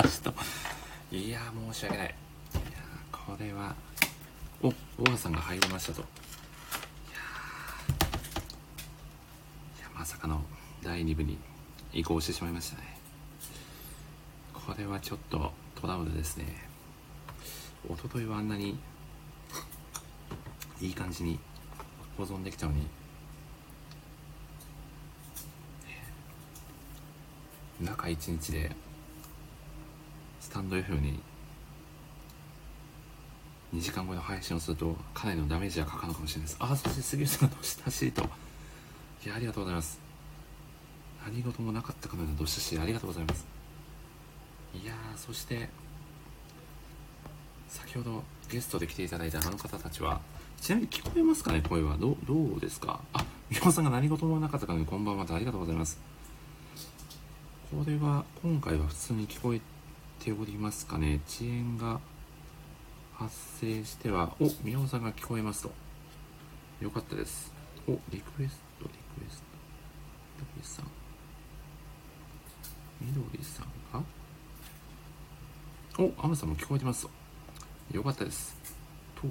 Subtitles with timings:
[0.00, 2.06] ー申し訳ない。
[2.06, 2.14] いや
[3.10, 3.74] これは
[4.62, 6.00] お大川さんが入りましたと。
[6.00, 6.08] いや
[9.94, 10.42] まさかの
[10.82, 11.36] 第2部に
[11.92, 12.96] 移行してしまいましたね。
[14.54, 16.46] これはちょっとトラブルですね。
[17.86, 18.78] 一昨日はあんなに
[20.80, 21.38] いい感じに
[22.16, 22.86] 保存できたのに。
[27.80, 28.70] 中1日で
[30.52, 31.18] タンド F に
[33.74, 36.56] 2時間後の配信をするとかなりのダメージがかかるのかもしれないです。
[36.60, 38.22] あそして杉内さんがどしたしと。
[39.24, 39.98] いやありがとうございます。
[41.24, 43.46] 何事もなかったかのようなどしたしありがとうございます。
[44.74, 45.68] いやーそして
[47.68, 50.20] 先ほどゲストで来ていただいたあの方たちは
[50.60, 51.96] ちなみに聞こえますかね声は。
[51.96, 53.00] どうどうですか？
[53.14, 55.98] あ美穂さんが何事もなかったかのようにこんばんはとありがとうございます。
[57.70, 59.60] これは今回は普通に聞こえ
[60.22, 61.20] ておりますかね。
[61.26, 61.98] 遅延が
[63.14, 64.48] 発生してはお。
[64.62, 65.72] 美穂さんが聞こえますと。
[66.80, 67.52] よかったです。
[67.88, 67.98] お。
[68.10, 69.44] リクエストリクエスト。
[70.38, 70.86] みどりさん
[73.00, 74.04] みどりさんが？
[75.98, 77.08] おアムさんも聞こえてます
[77.90, 77.96] と。
[77.96, 78.56] よかったです。
[79.16, 79.22] と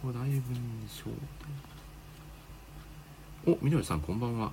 [0.00, 1.10] これライブに招
[3.44, 4.52] 待おみどりさんこんばんは。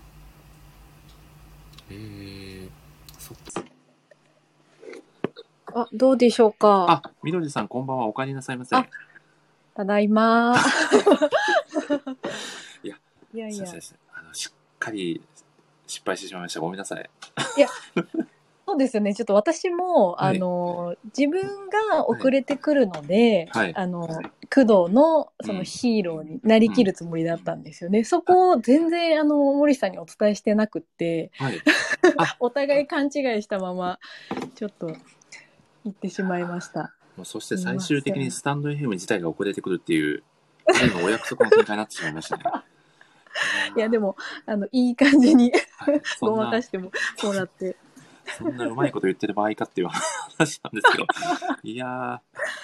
[1.91, 2.69] えー、
[3.19, 3.61] そっか
[5.75, 7.01] あ、どうでしょうか？
[7.03, 8.07] あ、みどりさん、こんばんは。
[8.07, 8.75] お帰りなさいませ。
[8.75, 8.87] あ
[9.73, 10.55] ただいま。
[12.83, 12.95] いや、
[13.33, 13.65] いやいや
[14.13, 15.21] あの、しっかり
[15.87, 16.59] 失敗してしまいました。
[16.59, 17.09] ごめんなさい。
[18.65, 19.13] そうですよね。
[19.13, 21.41] ちょっと私も、はいあの、自分
[21.89, 28.03] が遅れてくるので、はいあの、工藤のそうんのヒーローになりきるつもりだったんですよね。
[28.03, 31.61] そこを全然、あの、森さんにお伝えしてなくって、はい。
[32.39, 33.07] お互い勘違
[33.37, 33.99] いしたまま、
[34.55, 34.95] ちょっと、
[35.83, 36.93] 行ってしまいました。
[37.17, 40.23] もうそして最終的にスタンド FM 自体が遅れてくるっていう、
[41.03, 42.43] お約束の展開になってしまいましたね。
[43.75, 44.15] いや、でも、
[44.45, 45.51] あの、いい感じに
[46.19, 46.91] ごまかしても
[47.23, 47.75] もらって。
[48.37, 51.05] そんなうまいこと言ってる場合かっていう話なんですけど。
[51.63, 52.19] いやー、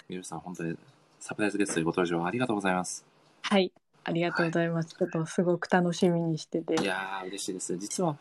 [0.10, 0.78] みどりさん、本当に
[1.20, 3.06] サプライズゲストでご登場ありがとうございます。
[3.42, 3.72] はい。
[4.04, 4.96] ありがとうございます。
[4.96, 6.82] ちょっとすごく楽しみにしてて。
[6.82, 7.78] いやー、嬉しいです。
[7.78, 8.18] 実は、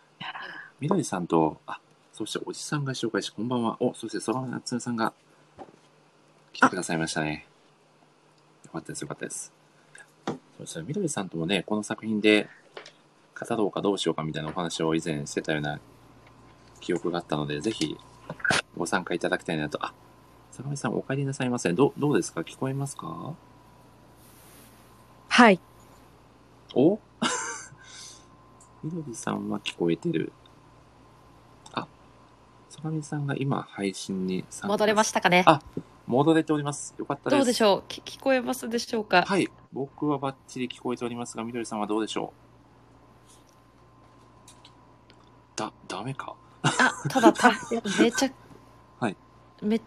[0.80, 1.78] みどりさんと、あ、
[2.16, 3.76] そしておじさんが紹介し、こんばんは。
[3.78, 5.12] お、そしてその夏目さんが
[6.54, 7.46] 来てくださいましたね。
[8.64, 9.52] よかったです、よかったです。
[10.26, 12.48] そうですね、みどりさんともね、この作品で
[13.38, 15.78] 語ろうかどうしようかみたいなお話を以前してたような
[16.80, 17.98] 記憶があったので、ぜひ
[18.78, 19.78] ご参加いただきたいなと。
[19.84, 19.92] あ、
[20.52, 21.70] 坂上さんお帰りなさいませ。
[21.74, 22.40] どどうですか？
[22.40, 23.34] 聞こえますか？
[25.28, 25.60] はい。
[26.74, 26.98] お？
[28.82, 30.32] みどりさんは聞こえてる。
[32.76, 35.44] あ、坂上さんが今配信に参加戻れましたかね？
[35.46, 35.60] あ
[36.06, 36.94] 戻れております。
[36.98, 37.36] よかったです。
[37.36, 37.84] どうでしょう？
[37.88, 39.24] き聞こえますでしょうか？
[39.26, 39.48] はい。
[39.72, 42.32] 僕はバッチリ聞こえておりますが、みどりさんはどうでしょ
[45.56, 45.58] う？
[45.58, 46.34] だ、ダメか？
[46.62, 46.70] あ、
[47.08, 47.50] ただた、
[48.00, 48.30] めちゃ、
[49.00, 49.16] はい。
[49.62, 49.80] め、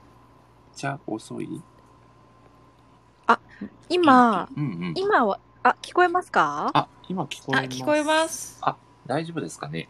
[0.75, 1.61] じゃあ遅い？
[3.89, 4.93] 今、うんうん。
[4.95, 6.69] 今は、あ、聞こえますか？
[6.73, 7.77] あ、今聞こえあ、ます。
[7.81, 8.57] 聞こえます。
[8.61, 9.87] あ、大丈夫ですかね？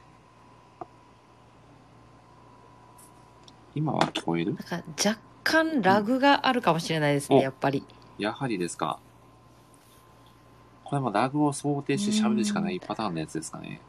[3.75, 4.53] 今は聞こえる？
[4.53, 7.83] なんか若干ラグがあるかもしれないですね、おやっぱり。
[8.17, 8.99] やはりですか。
[10.83, 13.79] これもラグを想定して喋るしかないパターンのやつですかね。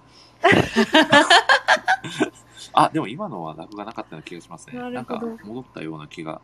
[2.75, 4.79] あ、でも今のはラグがなかったような気がしますね。
[4.79, 6.41] ななんかるほど戻ったような気が。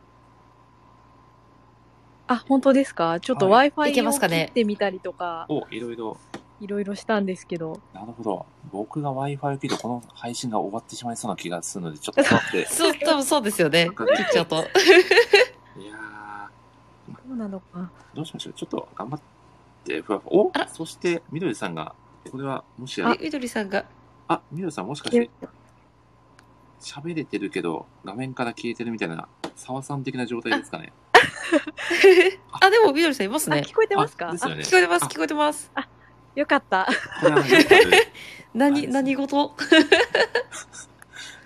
[2.26, 3.20] あ、本当ですか？
[3.20, 6.16] ちょっとは Wi-Fi いけまをすかね切ってみたりとか、お、いろいろ。
[6.61, 7.81] いろいろしたんですけど。
[7.93, 8.47] なるほど。
[8.73, 12.67] 僕が Wi-Fi を切るとこの配信が終わってしまいそうな気がするので、ちょっと 待って。
[12.67, 13.91] そう、多分そうですよね。
[13.97, 14.56] 切っちゃうと。
[14.56, 14.58] い
[15.87, 16.49] や
[17.29, 18.53] どうなのかどうしましょう。
[18.55, 19.20] ちょっと頑張っ
[19.85, 20.32] て、ふわふわ。
[20.32, 21.94] おそして、みどりさんが、
[22.31, 23.85] これはもしやえ、みどりさんが、
[24.29, 25.31] あ、みどりさんもしかして、
[26.81, 30.93] 喋れてるけど、画面から消えてるみたいな、沢さん的な状態ですかね。
[32.61, 33.62] あ、でもみどりさんいますあ、ね。
[33.67, 34.29] 聞こえてますか？
[34.31, 35.70] あですよね聞こえてます、あ聞こえてます。
[36.37, 36.87] よかった。
[38.55, 39.55] 何、何事？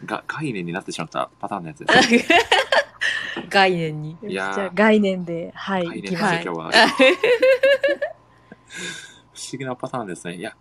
[0.05, 2.25] が概念になってしまったパターンのやつですね。
[3.49, 4.17] 概念に。
[4.23, 6.39] いやーゃあ概念で、はい、概念いきます。
[6.39, 6.71] で今日は。
[9.33, 10.37] 不思議なパターンですね。
[10.37, 10.57] いや、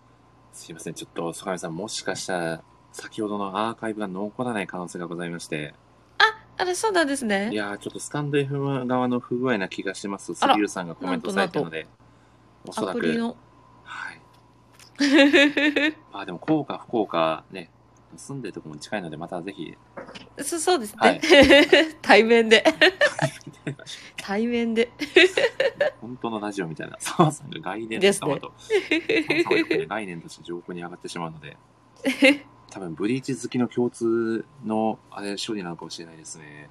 [0.53, 0.93] すいません。
[0.93, 5.73] ちょっと、坂上さん、もしかしたら、先ほどのアーカイブが残らない可能性がございまして、
[6.59, 7.51] あれ、そうなんですいね。
[7.53, 10.33] やー、ちょっとスタンド FM 側の不具合な気がします。
[10.41, 11.87] あら杉浦さんがコメントされてるので、
[12.67, 13.27] おそらく、アプリの。
[13.27, 13.35] はい。
[13.35, 13.48] ま
[16.13, 17.69] あでも、効果不効果ね、
[18.17, 19.77] 住んでるところも近いので、またぜひ、
[20.41, 20.97] そそうですね。
[20.99, 21.21] はい
[22.01, 22.63] 対面で。
[24.17, 24.91] 対面で。
[26.01, 28.53] 本当のラジオみたいな、澤さんが概念ですねと、
[28.89, 31.57] ね概念として上空に上がってしまうので、
[32.71, 36.67] 多分ブリーチ好きの共通の、あれ、処理なのかもしれないですね。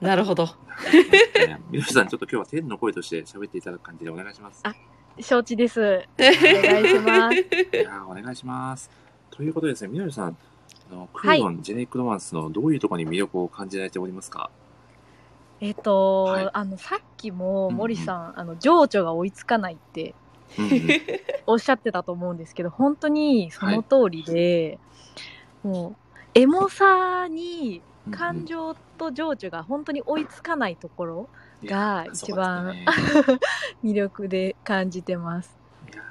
[0.00, 0.46] なるほど。
[0.46, 4.62] ね皆さん、ちょっと今日は天の声として喋っていただく感じでお願いします。
[5.18, 6.04] あ承知です。
[6.18, 7.36] お願いします。
[7.36, 7.44] い
[7.82, 8.90] やーお願いします。
[9.30, 10.36] ということでですね、みどりさん、
[10.90, 14.50] あのクードン、ジェネリック・ロマンスのどういうところに魅力を感じられておりますか？
[15.60, 16.50] えっと、はい。
[16.52, 20.14] あの、さっきもうんうん森さん、あの、情緒が追いつかないって
[20.58, 20.72] うんうん。
[21.46, 24.78] おっしゃってたと思うんですけど、本当にその通りで、
[25.62, 25.96] もう、
[26.34, 32.84] エモさに感情と情緒が本当に追いつかないところが一番いやそうだったね
[33.84, 35.56] 魅力で感じてます。
[35.92, 36.02] いや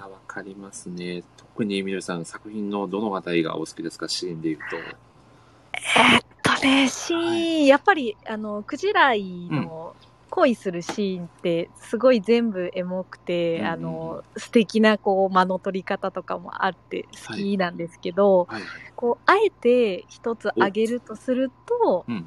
[0.00, 1.22] ーわかりますね。
[1.36, 4.08] 特にみどりさん、作品のどのあたりがお好きですか？
[4.08, 4.76] シーンで言うと。
[4.76, 9.94] えっとね、シーン、はやっぱり、あの、クジライの
[10.30, 18.62] 恋するシーンって、すごい全部エモくて、うんあの、素敵な、こう、間の取り方とかもあって好きなんですけど、はい。
[18.96, 22.26] こう、あえて一つあげるとすると、うん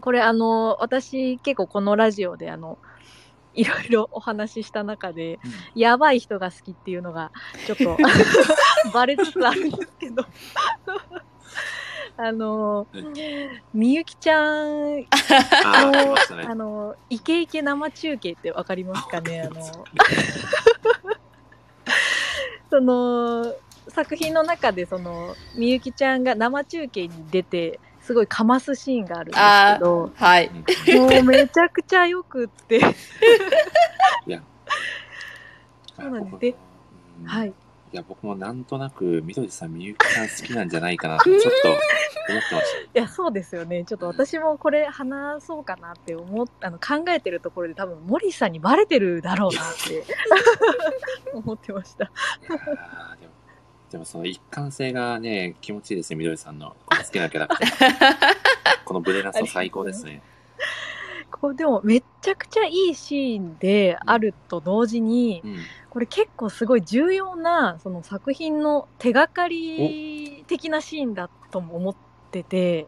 [0.00, 2.78] これあの、私結構このラジオであの、
[3.54, 5.38] いろいろお話しした中で、
[5.74, 7.32] やばい人が好きっていうのが、
[7.66, 7.96] ちょっと、
[8.94, 10.24] バレつつあるんですけど。
[12.16, 12.86] あの、
[13.72, 15.02] みゆきちゃんの
[16.12, 16.54] ましたねあ。
[16.54, 19.42] の、イケイケ生中継ってわかりますかね？
[19.42, 19.60] あの、
[22.68, 23.54] その、
[23.88, 27.80] 作品の中でその、みゆきちゃんが生中継に出て、
[28.10, 30.48] すごいかますシーンがあるんですけど、はい。
[30.48, 32.78] うんもうめちゃくちゃよくって、
[34.26, 34.42] いや、
[35.96, 36.56] そうなんで
[37.24, 37.48] はい。
[37.92, 41.80] いや、僕もなんとなく、みどりさん、みゆきさん好きなんじゃないかなと、ちょっと思っ
[42.26, 42.64] てまし
[42.94, 43.84] いや、そうですよね。
[43.84, 50.04] ちょっと私もこれ話そうかなって思っあの考えてるところで多分森さんにバレてるだろうなって
[51.32, 52.06] 思ってました。
[52.06, 52.54] た。
[52.54, 53.29] いやーでも、
[53.90, 56.76] でもその一貫性がね、気持ちいいですね、みどりさんの。
[56.86, 58.06] この好きなキャラクター。
[58.84, 60.22] このブレなさ最高ですね。
[61.30, 65.56] こうでもめっちゃくちゃいいシーンであると同時に、うん。
[65.90, 71.96] これ結構すごい重要なその作品の手がかり的なシーンだとも思っ
[72.30, 72.86] てて、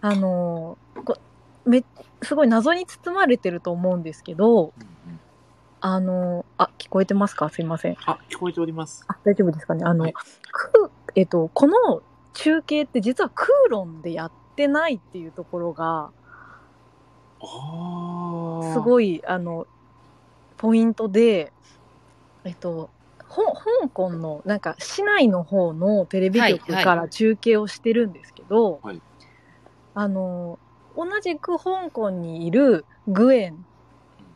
[0.00, 1.16] あのこ
[1.64, 1.84] め
[2.22, 4.97] すごい謎に包まれてると思うんですけど、うんうん
[5.80, 7.48] あのあ聞こえてますか？
[7.50, 7.96] すいません。
[8.06, 9.04] あ、聞こえております。
[9.08, 9.84] あ大丈夫ですかね？
[9.84, 10.14] あの、はい
[10.50, 12.02] クえっと、この
[12.34, 16.10] 中継って実はクーロンでやってないっていうところが。
[17.40, 19.68] すごい、あの、
[20.56, 21.52] ポイントで、
[22.42, 22.90] えっと、
[23.28, 29.00] ほ香港のなんか市内の方のテレビ局はいから中継をしてるんですけど、はい
[29.94, 30.58] あの
[30.96, 33.64] 同じく香港にいるグエン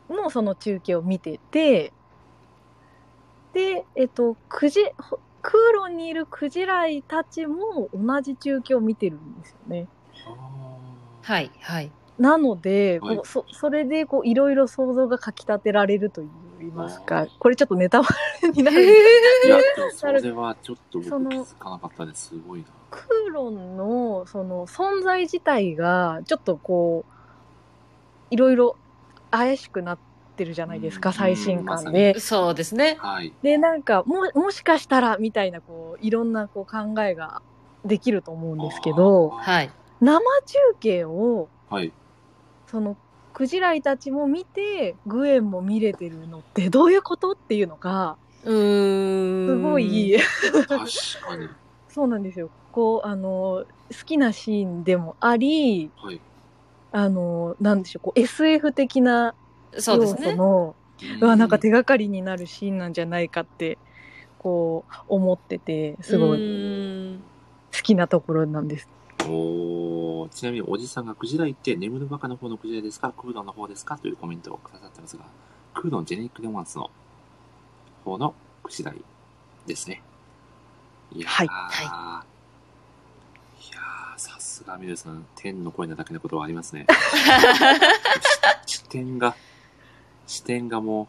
[0.09, 1.93] もその中継を見てて
[3.53, 9.87] でえっとクジほクーロンにいるクジライたちも同じ中継を見てるんですよね。
[10.25, 10.73] あ
[11.21, 11.91] はい、はい。
[12.17, 16.25] なので、はいこうそそれでこういろいろ想像がかき立てられるとい
[16.61, 18.07] いますあか、これちょっとネタバ
[18.41, 18.77] レになる。
[18.77, 18.83] ー
[19.47, 19.59] いや、
[19.93, 22.29] それはちょっと僕その気づかなかったです。
[22.29, 22.65] すごいな。
[22.91, 28.77] クーロンのその存在自体がちょっとこういろいろ
[29.33, 29.97] 怪しくなっ
[30.35, 32.19] てるじゃないですか、うん最新うんまさに刊で。
[32.19, 32.97] そうですね。
[33.01, 33.33] はい。
[33.41, 37.41] でなんかももしかしたらみたいなこういろんなこう考えが
[37.83, 39.69] できると思うんですけどはい。
[39.99, 41.91] 生中継をはい。
[42.67, 42.95] その
[43.33, 49.47] クジライたちも見てグエンも見れてるのってどういうことっていうのがうーん。
[49.47, 50.15] すごい、
[50.67, 50.67] 確
[51.25, 51.49] かに。
[51.89, 56.19] そうなんですよこうあの好きなシーンでもありはい。
[56.93, 59.33] あのなんでしょうこう SF 的な
[59.73, 60.31] 要そうですね。
[60.31, 60.75] 素の
[61.19, 63.77] うわなんか手がかりになるシーンなんじゃないかって
[64.37, 67.19] こう思っててすごうい
[67.75, 68.87] 好きなところなんです。
[69.25, 73.11] おーちなみにおじさんがクジラ行って眠るバカの方のクジラですか？
[73.11, 73.97] クードンの方ですか？
[73.97, 75.23] というコメントをくださってますが、
[75.73, 76.91] クードンジェネリック・デマンスの
[78.05, 78.93] 方のクジラ
[79.65, 80.03] ですね。
[81.11, 81.49] いやー、はいい
[81.85, 86.85] やーさすがミルさん、天の声なだけのことはありますね。
[88.65, 89.35] し 視点が、
[90.27, 91.07] 視点がも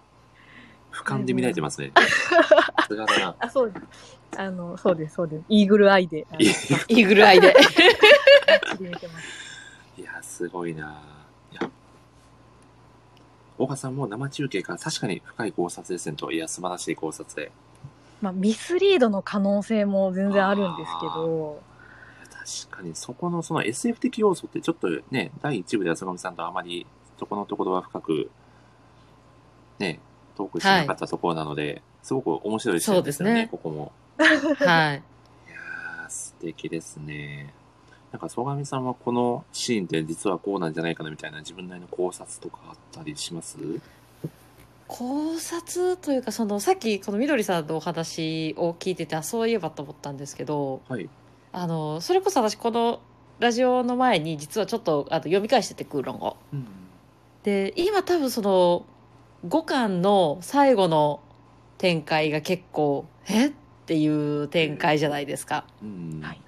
[0.92, 1.92] う、俯瞰で見られてますね。
[1.94, 3.36] さすがだな。
[3.38, 3.86] あそうです
[4.36, 7.52] あのそうですそうですイーグルアイでイーグルアイで。
[7.52, 9.44] バッチリ見てます
[10.04, 11.00] や、すごいな。
[11.52, 11.70] いや、
[13.58, 17.50] 大川さんも生中継から確かに深い考察ですねと、いや、素晴らしい考察で。
[18.20, 21.60] まあ、ミスリードの可能性も全然あるんですけど、
[22.68, 26.86] 確かにそこのその SF 的要素ってちょっとね、第一部で浅上さんとあまり
[27.18, 28.30] そこのところは深く
[29.78, 29.98] ね、
[30.36, 33.92] トークしなかったところなので、すごく面白い視点ですよね、ねここも。
[34.18, 34.26] はい。
[34.26, 37.52] いやー、素敵ですね。
[38.12, 43.56] なんか、曽上さんはこのシーンって実はこうなんじゃないかなみたいな自分なりの考察とかあったりします？
[44.86, 51.08] 考察というかそのさっきこのみどりさんのお話を聞いててあそういえばと思ったんですけどはい。
[51.54, 53.00] あのそれこそ私この
[53.38, 56.36] ラジオの前に実はちょっとあの読み返してて空論を。
[56.52, 56.66] うん。
[57.44, 58.84] で今多分その
[59.46, 61.20] 5巻の最後の
[61.78, 63.52] 展開が結構えっ
[63.86, 65.64] ていう展開じゃないですか。
[65.82, 66.20] うん。
[66.22, 66.40] はい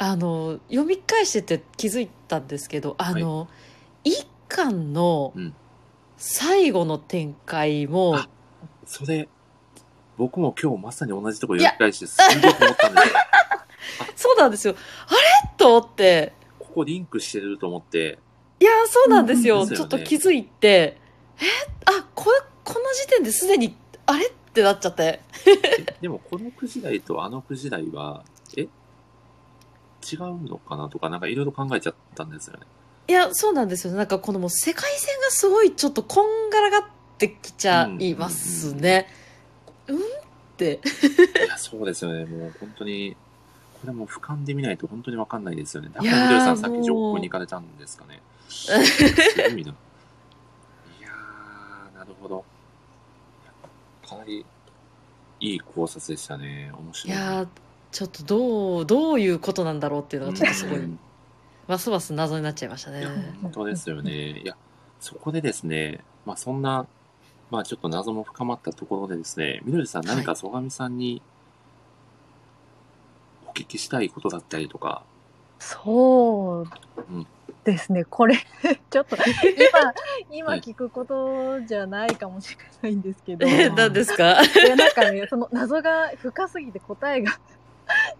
[0.00, 3.48] あの読み返してて気づいたんですけどあの、
[4.04, 5.54] 一巻のうん
[6.18, 8.28] 最後の展開も、あ
[8.84, 9.28] それ、
[10.16, 13.14] 僕も今日まさに同じところ読み返してすごく思ったんですよ。
[14.16, 14.74] そうなんですよ。
[15.06, 15.50] あれ？
[15.56, 16.32] と思って。
[16.58, 18.18] ここリンクしてると思って、
[18.60, 19.68] いやそうなんですよ,、うん。
[19.68, 20.98] ちょっと気づいて。
[21.40, 21.44] え？
[21.86, 22.26] あこ
[22.64, 23.76] この時点ですでに
[24.06, 24.26] あれ？
[24.26, 25.20] ってなっちゃって。
[25.46, 28.24] えでもこの9時台とあの9時台は、
[28.56, 28.62] え？
[28.62, 28.66] 違
[30.16, 32.66] うのかなとか、なんかいろいろ考えちゃったんですよね。
[33.08, 36.84] いやそうなんですよなんかこのもう世界線がすごいちょっとこんがらがっ
[37.16, 39.08] てきちゃいますね。
[39.86, 40.00] うんっ
[40.58, 40.80] て。
[41.44, 42.26] いや、そうですよね。
[42.26, 43.16] もう本当に、
[43.80, 45.90] これも俯瞰で見ないと本当にわかんないですよね。
[45.92, 48.20] だからみどりさんさっき上空に行かれたんですかね。
[48.48, 48.88] すごいな。
[49.58, 52.44] いやー、なるほど。
[54.06, 54.44] かなり
[55.40, 56.72] いい考察でしたね。
[56.76, 57.16] 面い白い。
[57.16, 57.48] やー
[57.90, 60.98] ちょっとどうどういうことなんだろうっていうのがちょっとすごいうん
[61.66, 63.10] ますます謎になっちゃいましたねいや、
[63.42, 64.40] 本当ですよね。
[64.40, 64.56] いや、
[65.00, 66.86] そこでですね、まあそんな、
[67.50, 71.37] まあちょっと謎も深まったところでですね、みどりさん何か曽上さんにお
[73.62, 75.02] 聞きしたいことだったりとか、
[75.58, 76.66] そう
[77.10, 77.26] うん
[77.64, 78.36] ですね、これ、
[78.90, 79.24] ちょっと今、
[80.30, 80.60] 今はい。
[80.60, 84.24] 聞くことじゃないかもしれないんですけど、えい何ですか？
[84.24, 87.32] やなんかね、その謎が深すぎて答えが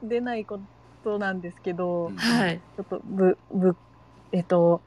[0.02, 0.58] 出ないこ
[1.04, 2.16] となんですけど、うん。
[2.16, 2.60] はい。
[2.76, 3.76] ちょっとぶ、ぶ、
[4.32, 4.82] えっと、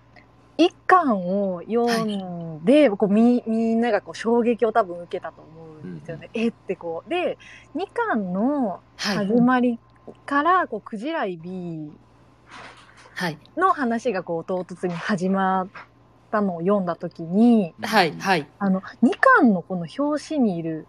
[0.58, 5.50] 一巻を読んで、こうみみんながこう衝撃を多分受けたと思
[5.84, 6.29] うんですよね。
[6.36, 7.10] えってこう。
[7.10, 7.39] で、
[7.74, 9.25] 二巻のはい。
[9.25, 9.79] 始まり
[10.25, 11.91] から、こう、クジライ B
[13.15, 13.37] はい。
[13.57, 15.67] の話がこう唐突に始まっ
[16.31, 18.47] たのを読んだ時に、はいはい。
[18.59, 20.87] あの、二巻のこの表紙にいる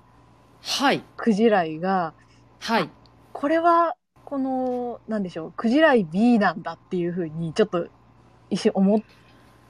[0.63, 1.03] はい。
[1.17, 2.15] クジライが、
[2.61, 2.91] はい。
[3.33, 7.89] これは、この、なんでしょう、クジライ B なんだっていうふうに、ちょっと
[8.51, 9.01] 一瞬思っ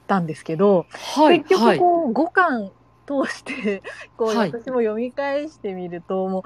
[0.07, 1.77] たんですけど、はい結はい。
[1.77, 2.71] 局こう、5巻
[3.07, 3.83] 通して、
[4.17, 4.51] こう、はい。
[4.51, 6.43] 私も読み返してみると、もう、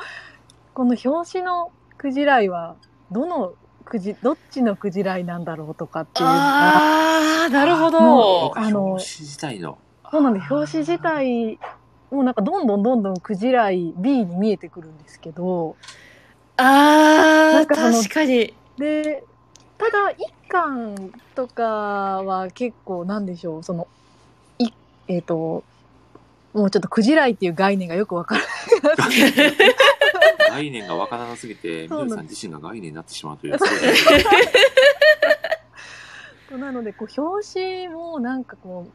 [0.73, 2.77] この表紙のクジライは、
[3.11, 3.53] どの
[3.85, 9.77] クジ、どっちのクジライなんだろうとかっていうのが、ああなるほもどうあの表紙自体の。
[10.11, 11.59] そうなんで、表紙自体、
[12.11, 15.75] もうなんかどんどんどんどんクジライ B に見えてくるんですけど、
[16.57, 18.53] ああなんかその確かに。
[18.77, 19.23] で、
[19.77, 21.63] ただ一巻とか
[22.23, 23.87] は結構なんでしょう、その、
[24.59, 24.69] い、
[25.07, 25.63] えっ、と、
[26.57, 28.41] もうちょっとクジライっていう概念がよくわから
[28.95, 29.09] ない。
[30.49, 33.57] 概念がわからなすぎて、みどりさん自身が概念になってしまうという
[36.57, 38.91] なので、こう、表紙もなんかこう、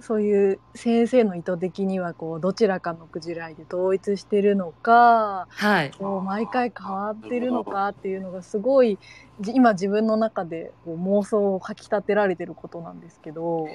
[0.00, 8.98] そういう先生の意図的にはこう、どちらかのクジライで統一してるのか、はいこう毎回変わってるのかっていうのがすごい、
[9.40, 13.68] じ今自分の中でこう妄想をかき立てられてることなんですけど、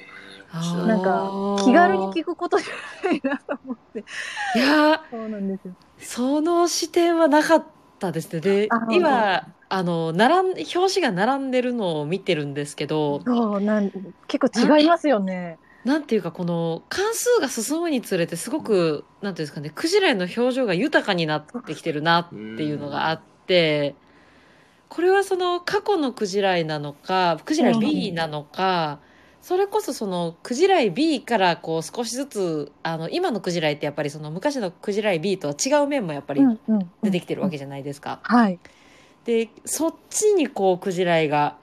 [0.86, 4.04] なんか気軽に聞くことじゃないなと思って。
[4.54, 5.74] いやーそうなんですよ。
[5.98, 7.64] その視点はなかっ
[7.98, 8.40] たですね。
[8.40, 13.90] であ、今、あの、並ん、表紙が並んでるのを見てるんですけど、そうなん
[14.28, 15.58] 結構違いますよね。
[15.84, 23.96] なんていうか、この、関数が進むにつれて、すごく、なんていうんですかね、クジラの表情が豊かになってきてるなっていうのがあって、
[24.88, 29.00] これはその、過去のクジラなのか、クジラ B なのか、
[29.42, 36.42] それこそそのクジライ B からこう少しずつあの今のクジライってやっぱりその昔のクジライ B とは違う面もやっぱり
[37.02, 38.20] 出てきてるわけじゃないですか。
[38.22, 38.60] はい。
[39.24, 41.56] でそっちにこうクジライが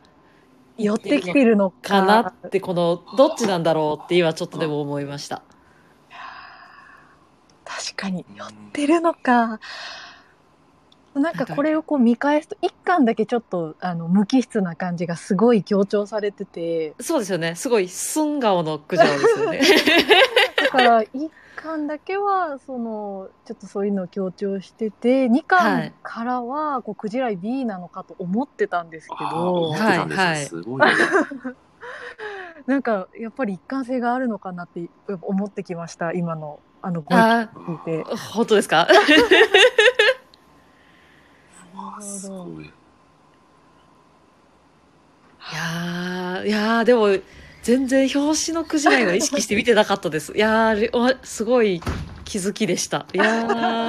[0.79, 5.43] 寄ってきてるのかかなってこのどっちなんだろうって今ちょっとでも思いました。
[7.65, 9.59] 確かに寄ってるのか。
[11.15, 17.55] なんかこれをこう見返すと一巻だけちょっとあの無機質な感じがすごい強調されててそうですよね。
[17.55, 19.61] すごい寸顔のクジラですよね。
[20.71, 29.71] から1巻だけはそのちょっとそういうのを強調してて2巻からはこうクジライ B なのかと思ってたんですけど。
[29.71, 30.87] はいはいすごいね。
[32.65, 34.89] なんかやっぱり一貫性があるのかなって
[35.21, 38.03] 思ってきました今のあのご聞いて。
[38.03, 38.87] ー本当ですか？
[42.01, 42.65] すごい。
[42.65, 42.71] い
[45.55, 47.07] やー、いやーでも、
[47.69, 50.35] 全然表紙のクジライは意識して見てなかったです。
[50.35, 51.79] いやー、れおすごい
[52.25, 53.05] 気づきでした。
[53.13, 53.45] いや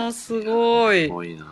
[0.08, 1.08] ー、すごいす。
[1.08, 1.46] ごいな。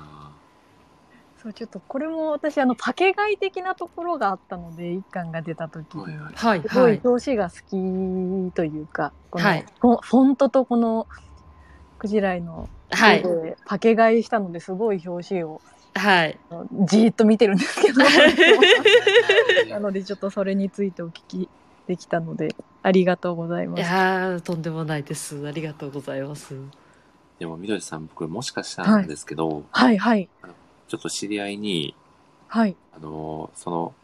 [1.43, 6.05] そうちょっとこれも私あのパケ買い的なところがあったので一巻が出た時に、
[6.35, 7.01] はいはい。
[7.03, 7.57] 表紙が好
[8.51, 11.07] きというかこのはいフォフォントとこの
[11.99, 13.25] クジライのはい
[13.65, 15.63] パケ買いしたのですごい表紙を
[15.95, 16.39] はい。
[16.85, 18.03] じーっと見てるんですけど
[19.73, 21.49] なのでちょっとそれについてお聞き
[21.89, 23.81] できたのでありがとうございいます。
[23.81, 25.47] やー、とんでもないです。
[25.47, 26.55] ありがとうございます。
[27.39, 30.29] でも、みどりさん、僕、もしかしたらなんですけど、はいはい
[30.89, 31.95] ちょっと知り合いに、
[32.47, 33.95] はいあの、その、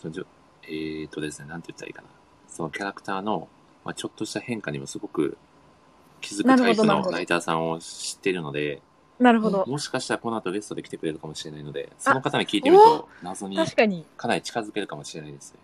[0.00, 0.26] そのじょ
[0.64, 2.08] えーとですね、なんて言ったらいいかな。
[2.48, 3.48] そのキャラクターの、
[3.84, 5.36] まあ、ちょっとした変化にもすごく
[6.20, 8.80] 気づくなるタイプほどなるほどのライターさんを知っているので、
[9.20, 14.04] なるほど、もしかしたらこの後ゲストで来てくれるかもしれないので、その方に聞いてみると、謎に確かに。
[14.16, 15.58] かなり近づけるかもしれないですね。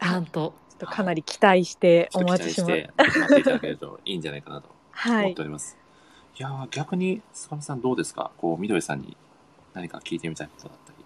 [0.00, 0.54] なんと。
[0.70, 2.72] ちょっとかなり期待してお待ちします。
[2.72, 5.76] て待っていただけるといいんじゃないかなとはい思っております。
[6.38, 8.30] い、やー逆に、スカミさんどうですか？
[8.38, 9.16] こう、みどりさんに
[9.74, 11.04] 何か聞いてみたいことだったり。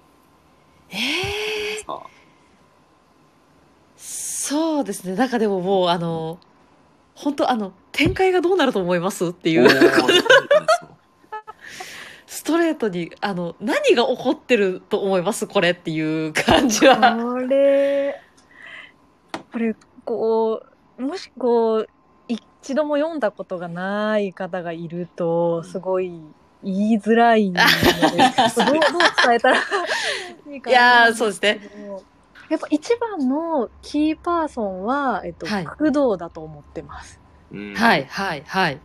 [0.91, 2.07] えですか？
[3.97, 5.17] そうですね。
[5.17, 6.39] なんかでももう、あの、
[7.17, 9.27] 本当あの、展開がどうなると思います？
[9.29, 9.69] っていう、
[12.47, 15.47] トレートに、あの、何が起こってると思います？
[15.47, 17.17] これっていう感じは。
[17.17, 18.21] これ、
[19.53, 20.63] これ、こ
[20.99, 21.89] う、もしこう、
[22.29, 26.21] 一度も読んだことがない方がいると、すごい
[26.63, 27.61] 言いづらいので、
[28.57, 28.81] どう、どう
[29.27, 29.59] 伝えたら
[30.51, 31.61] いいかいやそうですね。
[32.49, 37.21] やっぱ一番のキーパーソンは、えっと、はい工藤だと思ってます。
[37.53, 38.81] うんはい、はい、はい。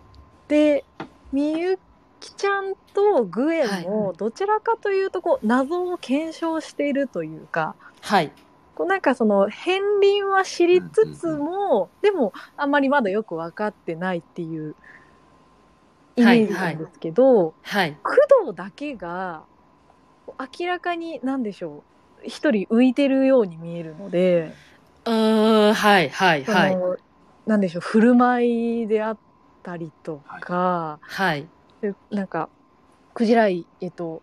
[0.48, 0.84] で、
[1.32, 1.80] みゆ
[2.22, 8.32] きちゃんとグエンもどちらかというとこう謎を検証しているというか、はい。
[8.76, 14.76] こうなんかその片鱗は知りつつも、でもあんまりまだよく分かってないっていう
[16.16, 17.98] イメージなんですけど、はい。
[18.04, 18.12] 工
[18.46, 19.44] 藤だけが
[20.60, 21.84] 明らかに何でしょ
[22.24, 24.54] う一人浮いてるように見えるので、
[25.06, 26.76] うーん、はい、はい、そはい。
[26.76, 26.98] の
[27.48, 29.18] なんでしょう振る舞いであっ
[29.64, 31.46] たりとか、はい。
[31.82, 32.50] でなんか
[33.14, 34.22] クジライえっと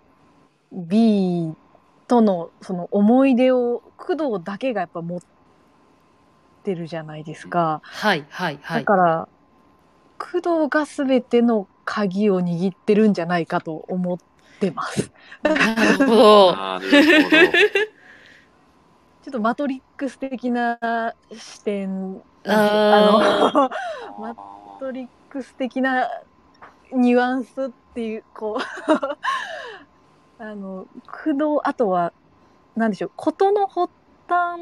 [0.73, 1.55] B
[2.07, 5.21] とのその思い出を工藤だけがやっぱ持っ
[6.62, 8.81] てるじゃないですか、はい、はい、はい。
[8.81, 9.29] だから
[10.18, 14.18] 工藤が全ての鍵を握ってるんじゃないかと思っ
[14.59, 15.11] てます
[15.42, 16.51] なるほど。
[16.51, 17.37] あーなるほど。
[19.29, 20.79] ちょっとマトリックス的な
[21.33, 23.71] 視点あの
[24.18, 24.35] マ
[24.81, 26.09] トリックス的な
[26.92, 32.12] ニュアンスっていうこう あの工藤あとは
[32.77, 33.92] 何でしょう事の発
[34.29, 34.61] 端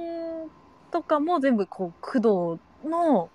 [0.91, 3.29] とかも全部こう工藤の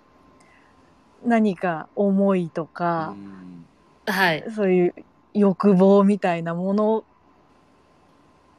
[1.24, 3.66] 何か思いとか、うん
[4.06, 4.44] はい。
[4.54, 4.94] そういう
[5.34, 7.04] 欲望みたいなもの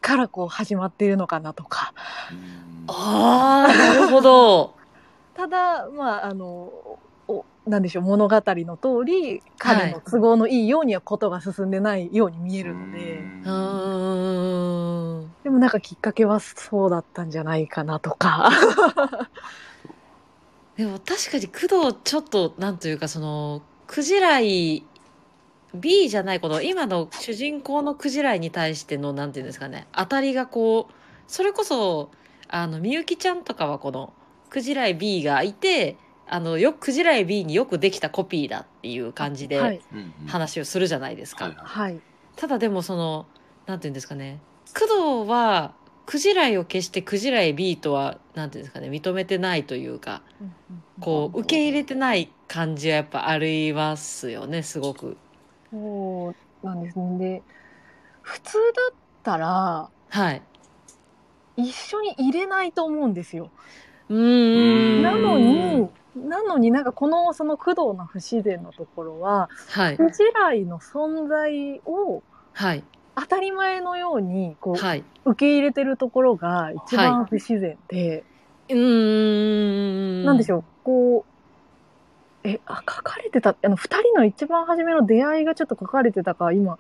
[0.02, 1.94] からこう始まっているのかなとか
[2.32, 4.74] うんああ、なるほど。
[5.36, 7.00] ただまああのお
[7.66, 15.22] なんでしょう物語の通り彼の都合のいいようにはことが進んでないように見えるので、うー。
[15.22, 15.34] ん。
[15.44, 18.50] でもなんかきっかけはそうだったんじゃないかなとか。
[20.76, 24.84] でも確かに工藤ちょっと、なんというかその、クジライ、
[25.76, 30.94] B じゃないこの今の主人公のクジライに対しての、なんていうんですかね、当たりがこう、
[31.28, 32.12] それこそ、
[32.48, 34.14] あの、みゆきちゃんとかはこの、
[34.50, 35.98] クジライ B がいて、
[36.34, 39.82] あの、よく、クジライ B によくできたコピーだっていう感じはで
[40.26, 41.54] 話をするじゃないですか。
[42.36, 43.28] ただでもその、
[43.68, 44.40] なんていうんですかね、
[44.74, 45.76] 工藤は、
[46.08, 50.24] クジライを決してクジライ B とは、なんていうんですかね、認めてないというか、
[51.02, 55.16] こう、受け入れてない感じはやっぱありますよね、すごく。
[55.72, 57.44] そうなんですねで
[58.24, 60.42] 普通だったらはい。
[61.58, 63.52] 一緒に入れないと思うんですよ
[64.10, 65.04] うーん。
[65.04, 69.98] なのになのになんかこのその工藤の不自然のところははい。
[69.98, 72.24] クジライの存在を
[72.54, 72.84] はい。
[73.16, 75.04] 当たり前のようにこうはい。
[75.26, 78.24] 受け入れてるところが一番不自然で、
[78.70, 80.26] うーん。
[80.26, 80.64] なんでしょう？
[80.84, 81.26] こ
[82.44, 86.78] うえ、あ、書かれてた、あの、二人の一番初めの出会いがちょっと書かれてたか、今、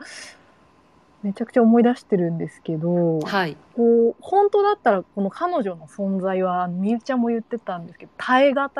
[1.24, 3.58] めちゃくちゃ思い出してるんですけど、はい。
[3.74, 8.72] こう、本当だったら、この彼女の存在は、みゆちゃんも言ってたんですけど、耐え難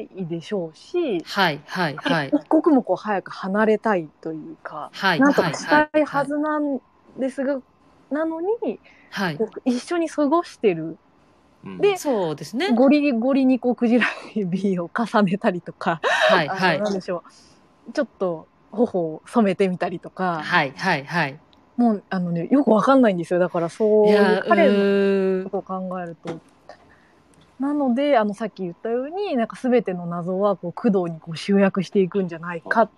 [0.00, 1.60] いでしょうし、はい。
[1.66, 1.94] はい。
[1.96, 2.28] はい。
[2.34, 5.20] 一刻もこう早く離れたいというか、はい。
[5.20, 6.80] なんとはいかしたいはずなん
[7.18, 7.60] ですが、
[8.10, 8.48] なのに、
[9.10, 9.38] はい。
[9.64, 10.98] 一緒に過ごしてる。
[11.64, 12.72] うんでそうですね。
[12.72, 16.48] ゴリゴリにこう、クジラエビを重ねたりとか、はい。
[16.48, 16.78] はい。
[16.80, 17.22] なんでしょ
[17.88, 17.92] う。
[17.92, 20.72] ちょっと、頬を染めてみたりとか、はい。
[20.76, 21.04] はい。
[21.04, 21.40] はい。
[21.78, 23.38] もう、あのね、よくわかんないんですよ。
[23.38, 26.38] だから、そう彼のことを考えると。
[27.60, 32.90] なので、あの、さっき言ったように、なんか全ての謎は、こう、工藤にこう集約していくんじゃないか、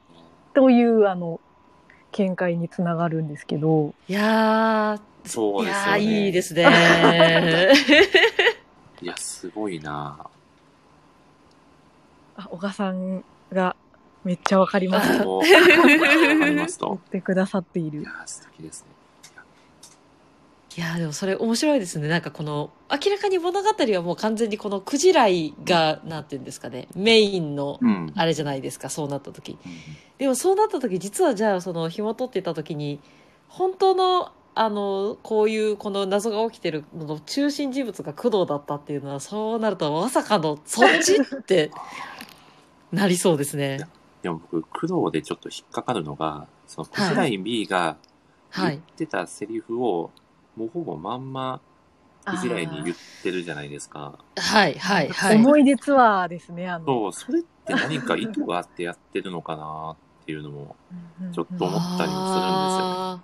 [0.54, 1.40] という、あの、
[2.12, 6.00] 見解につながるんですけど、いやー、そうですよね。
[6.00, 7.72] いやーいいですね。
[9.02, 10.26] いや、すごいな
[12.36, 13.76] あ、小賀さんが
[14.24, 15.12] めっちゃわかります。
[15.12, 15.22] ぁ。
[15.22, 16.88] と、わかりますと。
[16.88, 18.10] 言ってくださっているいや。
[18.10, 18.90] ー、素敵ですね。
[20.76, 22.06] いやーでもそれ面白いですね。
[22.06, 28.12] なんかこの、明らかに物語はもう完全にこのクジライが、なんていうんですかね、メインの、うん。
[28.14, 29.58] あれじゃないですか、そうなった時。
[29.64, 29.72] うん
[30.20, 33.00] でもそうなった時、実はじゃあその紐取ってた時に、
[33.48, 41.70] 本当の、あの、こういうこの謎が起きてるのの中心人物が工藤だったっていうのは、そうなるとまさかの、そっちって、
[42.92, 43.80] なりそうですね。
[44.22, 47.96] でも僕、工藤でちょっと引っかかるのが、その、クジライ B が
[48.50, 48.80] はい言っ。
[48.96, 50.10] てたセリフを、
[50.56, 51.60] もうほぼまんま、
[52.24, 54.18] クジライに言ってるじゃないですか。
[54.36, 55.36] はい、はい、はい。
[55.36, 56.84] 思い出ツアーですね、あの。
[56.84, 60.76] そう、それって何か意図があってやってるのかなっていうのも、
[61.32, 62.94] ちょっと思ったりもするんですよね。
[62.94, 63.20] あ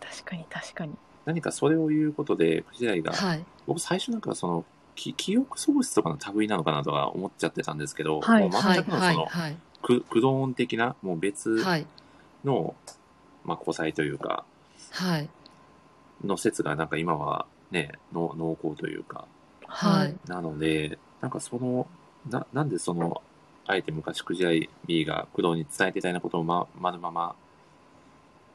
[0.00, 0.94] 確かに確かに。
[1.24, 3.44] 何かそれを言うことで、クジライが、ーはい。
[3.66, 4.64] 僕最初なんかその、
[4.94, 9.56] き記憶喪失とかの類なのかなとか思っちゃってたんですけど、はいもうはい、はい、全くのその、はい。
[9.82, 11.86] く、駆動音的な、もう別はい、
[12.44, 12.74] の、
[13.44, 14.44] まあ、交際というか、
[14.90, 15.28] はい。
[16.24, 19.26] の説がなんか今はね、の濃厚というか、
[19.66, 20.16] はい。
[20.26, 21.86] なので、なんかその、
[22.28, 23.22] な、なんでその、
[23.66, 27.34] あえて昔クジライ B が工藤に伝えてたようなことをま、まるまま、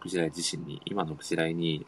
[0.02, 1.86] クジライ自身に、今のクジライに、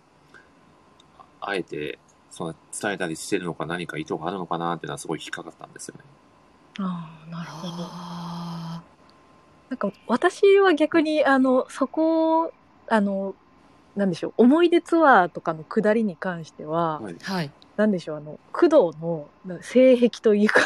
[1.41, 1.99] あえて、
[2.31, 6.03] その伝えたりしてるのか何か意図があるのかなっていうのはすごい引っかかったんですよね。
[6.79, 7.73] ああ、なるほど。
[7.79, 8.81] あ
[9.69, 12.51] なんか私は逆に、あの、そこを、
[12.87, 13.35] あの、
[13.95, 17.51] なんでしょう、思い出ツアーとかの下りに関しては、はい。
[17.75, 20.61] なんでしょう、あの、工藤のな性癖というか、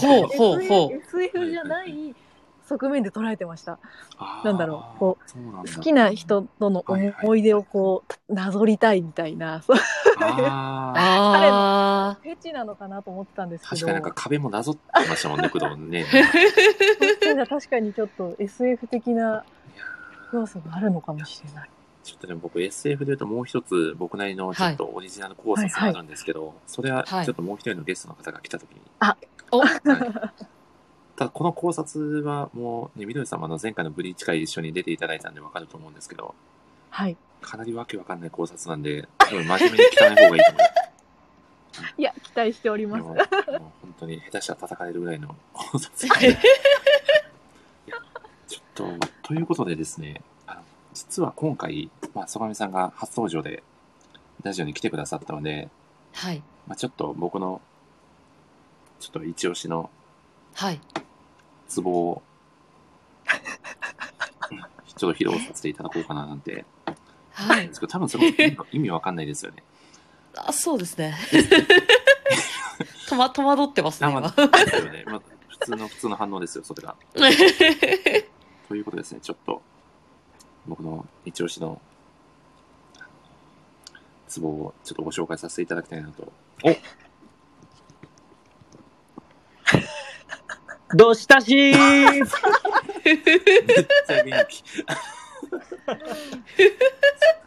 [0.00, 0.96] ほうほうほう。
[0.96, 2.14] SF, じゃない
[2.66, 3.78] 側面で捉えてました。
[4.44, 5.42] なんだろうこそう
[5.74, 7.14] 好きな人とのはいはい。
[7.22, 9.62] 思い出をこう、なぞりたいみたいな、
[10.20, 16.04] あーあフェチなのかなと思ってたんですけど、確かになんか壁もなぞってましたもんね、 工藤ね。
[17.48, 19.44] 確かにちょっと SF 的な
[20.32, 21.70] 要素があるのかもしれない。
[22.04, 28.80] ちょっとね、僕 SF で言うともう一つ僕なりのちょっとオリジナル考察があるんですけど、それはちはいょっともう一人のゲストの方が来た時に。
[29.50, 29.80] おはい
[31.16, 36.34] ただこの考察はもうね、みどり様の前回のブリーチ会一緒に出ていただいたんでわかると思うんですけど、
[36.90, 37.16] はい。
[37.40, 40.60] かなりわけわかんない考察なんで、多分真面目に聞かない方がいいと思
[41.96, 42.88] いや、期待しておりう。
[42.88, 43.02] ます。
[43.02, 43.24] でも、もう
[43.82, 46.28] 本当に下手したら叩かれるぐらいの考察なんで。
[47.86, 47.96] いや
[48.48, 50.62] ちょっと、ということでですね、あの
[50.94, 53.62] 実は今回、まあ、曽上さんが初登場で
[54.42, 55.68] ラジオに来てくださったので、
[56.12, 56.42] はい。
[56.66, 57.60] まあ、ちょっと僕の、
[58.98, 59.90] ちょっと一押しの
[60.54, 60.80] はい。
[61.68, 62.22] ツボを、
[64.50, 64.64] うん
[64.96, 66.64] ちょっと披露させていただこうかななんて、
[67.38, 67.70] はい。
[67.70, 69.62] 多分それ意味意味わかんないですよね。
[70.36, 71.16] あ、そうですね。
[73.08, 74.08] とま、戸惑ってますね、
[75.48, 76.96] 普通の、普通の反応ですよ、それが。
[78.68, 79.62] ということですね、ちょっと、
[80.66, 81.80] 僕の一押しの
[84.28, 86.32] ツボをちょっとご紹介させていただきたいなと。
[86.64, 86.76] お
[90.94, 92.26] どしたしー めっ
[94.06, 94.64] ちゃ元気。
[95.48, 95.78] す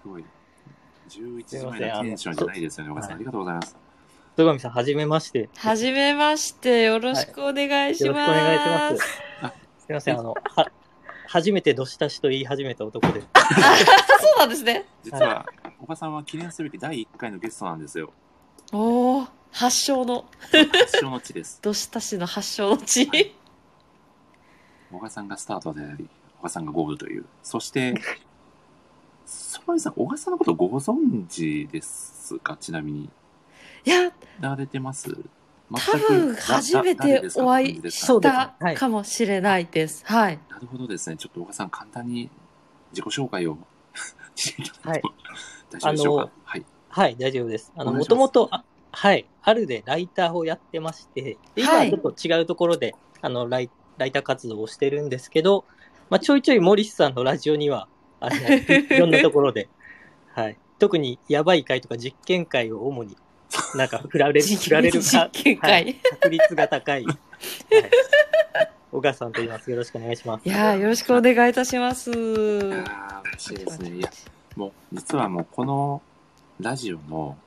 [0.04, 0.26] ごい。
[1.10, 3.12] 11時前のテンションじゃないですよね、岡さん。
[3.14, 3.76] ありがとうございます。
[4.36, 5.50] 戸上さん、はじめまして。
[5.58, 8.06] はじめまして、よろしくお願いします。
[8.06, 9.04] よろしくお願いします。
[9.42, 9.54] あす
[9.90, 10.72] みません、あの、は、
[11.28, 13.22] 初めてどしたしと言い始めた男で
[14.20, 14.86] そうなんですね。
[15.04, 15.46] 実は、
[15.82, 18.14] 岡さんは記念すべき第1回のゲストなんですよ。
[18.72, 21.60] おお発祥の、発祥の地です。
[21.62, 23.06] どしたしの発祥の地。
[23.08, 23.36] はい
[24.94, 26.10] 岡さんがスタートであり、
[26.42, 27.26] 岡さんがゴールという。
[27.44, 27.94] そして、
[29.26, 32.58] そばさん、岡さんのことご存知ですか？
[32.60, 33.10] ちなみに。
[33.86, 35.16] いや、知られてます？
[35.74, 40.04] 多分初めてお会いしたはいかもしれないです。
[40.06, 40.40] はい。
[40.50, 41.16] なるほどですね。
[41.16, 42.30] ちょっと小川さん、簡単に
[42.92, 43.58] 自己紹介を
[44.36, 45.00] してい大
[45.80, 46.30] 丈夫でしょうか。
[46.44, 46.66] はい。
[46.90, 47.72] はい、大丈夫です。
[47.78, 55.64] あの、もともと、あはい、あるでライターをやってまして、で今ははいちょっと違うところで、あの、ライライター活動をしてるんですけど、
[56.12, 57.88] まあ、ちょいちょいモリスさんのラジオには、
[58.20, 58.38] あの、い
[58.96, 59.70] いろんなところで、
[60.34, 60.58] はい。
[60.78, 63.16] 特にやばい会とか実験会を主に、
[63.76, 65.30] なんか振られる、 振られるか
[65.62, 67.18] はい確率が高い、はい。
[68.92, 69.72] 小川さんと言います。
[69.72, 70.46] よろしくお願いします。
[70.46, 72.12] いやーよろしくお願いいたします。
[72.12, 73.96] いやー嬉しいですね。
[73.96, 74.12] いや、
[74.58, 76.02] もう、実はもうこの
[76.60, 77.38] ラジオの、も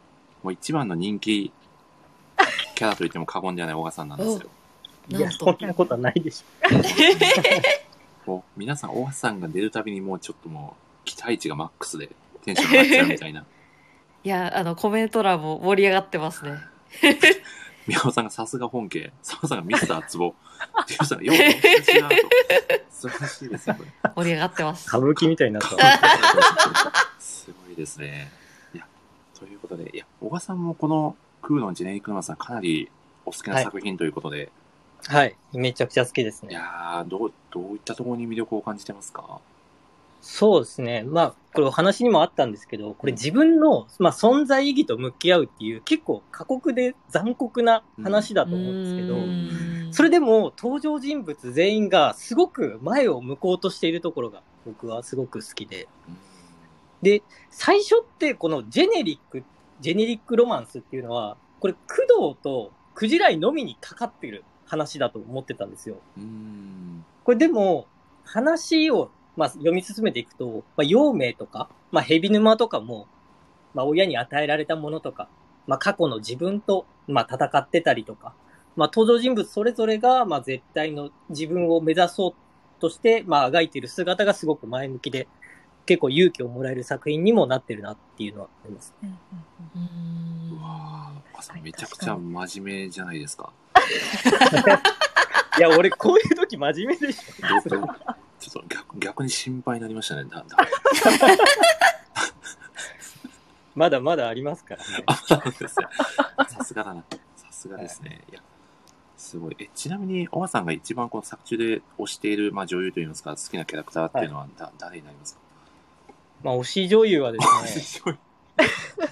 [0.45, 1.53] う一番の人気
[2.77, 4.49] キャラと言っても過言ではない小川さんなんですよ。
[5.09, 6.43] いや、そんなことはないでし
[8.27, 12.11] もう皆さん、大橋さんが出るたびにもうちょっともう期待値がマックスで
[12.45, 13.45] テンション上がっちゃうみたいな。
[14.25, 16.59] いや、あの、コメント欄も盛り上がってますね。
[17.87, 20.35] 宮尾さんがさすが本家、澤さんがミスターツボ、
[20.87, 22.15] ジュさんがよくお聞きしなと。
[22.91, 23.91] 素晴らしいですよ、これ。
[24.15, 24.89] 盛り上がってます。
[24.95, 24.99] ょ。
[24.99, 25.69] 歌舞伎みたいになった。
[27.19, 28.33] すごいですね。
[28.75, 28.87] いや、
[29.39, 32.91] ということで、いや、小川さんもこの空のジェネリックマさんかなり
[33.27, 34.51] お好きな作品ということで、はい。
[35.53, 36.55] めちゃくちゃ好きですい、ね。
[36.55, 39.41] やーどう、どういったところに魅力を感じてますか？
[40.23, 41.03] そうですね。
[41.03, 49.93] まあ、これお話にもあったんですけど、これ自分の、まあ、存在意義と向き合うっていう結構過酷で残酷な話だと思うんですけど、うーん。
[49.93, 56.17] それでも登場人物全員がすごく前を向こうとしているところが僕はすごく好きで、うん。
[57.03, 59.45] で、最初ってこのジェネリック、
[59.83, 65.97] ジェネリックロマンスっていうのは、これ工藤とクジライのみにかかってる話だと思ってたんですよ。
[66.17, 67.05] うーん。
[67.25, 67.87] これでも、
[68.25, 73.07] 話を、まあ、読み進めていくと、まあ、陽明とか、まあ、蛇沼とかも、
[73.75, 75.29] まあ、親に与えられたものとか、
[75.67, 78.35] まあ、過去の自分と、まあ、戦ってたりとか、
[78.77, 82.35] まあ、登場人物それぞれが、まあ、絶対の自分を目指そう
[82.81, 85.29] として、まあ、描いている姿がすごく前向きで、
[85.87, 88.95] 結構勇気をもらえる作品にもなってるなっていうのはあります。
[89.03, 89.17] うんうん
[89.77, 90.94] うんうーん
[91.45, 93.53] さんめちゃくちゃ真面目じゃないですか。
[95.59, 97.23] いや、俺、こういう時真面目でしょ。
[98.41, 100.25] ちょっと逆逆に心配になりましたね。
[100.25, 100.57] だだ
[103.75, 105.03] まだまだありますからね。
[105.07, 105.87] あ、そうですね。
[106.49, 107.03] さすがだな。
[107.37, 108.21] さすがですね。
[108.31, 108.41] いや、
[109.17, 109.57] すごい。
[109.59, 115.41] え、ちなみに、小川さんが一番この作中で推している、まあ、女優といいますか、好きなキャラクターっていうのは、だ誰になりますか？
[116.43, 118.19] まあ、推し女優はですね、すごい。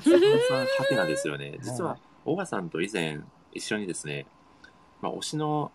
[0.04, 1.58] 小川さん、ハテナですよね。
[1.60, 3.20] 実は、小川さんと以前、
[3.52, 4.26] 一緒にですね、
[5.00, 5.72] まあ、推しの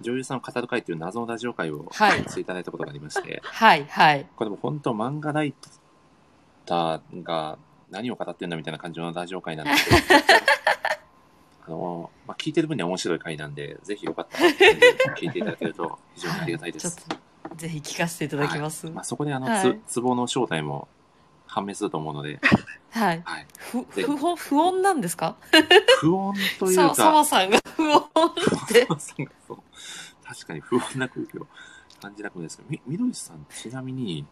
[0.00, 4.26] 女優さんを語る会っていう謎のラジオ会をはいしていただいたことがありまして、はい、はい。
[4.36, 5.54] これも本当漫画ライ
[6.66, 7.58] ターが
[7.90, 9.96] 何を語ってんだみたいな感じのラジオ会なんですけど、
[11.66, 16.96] あの、まあ、聞いてる分には面白い回なんで、ぜひよかったら聞いていただけると非常にありがたいです。
[16.96, 17.18] ちょっ
[17.50, 18.88] と、ぜひ聞かせていただきます。
[18.88, 20.88] まあ、そこであの、はいつ、ツボの正体も
[21.48, 22.38] 判明すると思うので、
[22.90, 23.22] はい。
[23.24, 23.46] はい。
[23.56, 25.36] ふ、不穏、不穏なんですか？
[26.00, 28.02] 不穏というさ、か、澤さんが不穏っ
[28.68, 28.86] て。
[29.46, 29.58] そう
[30.24, 31.46] 確かに不穏な空気を
[32.00, 34.24] 感じなくもないですけど、み、みどりさん、ちなみに、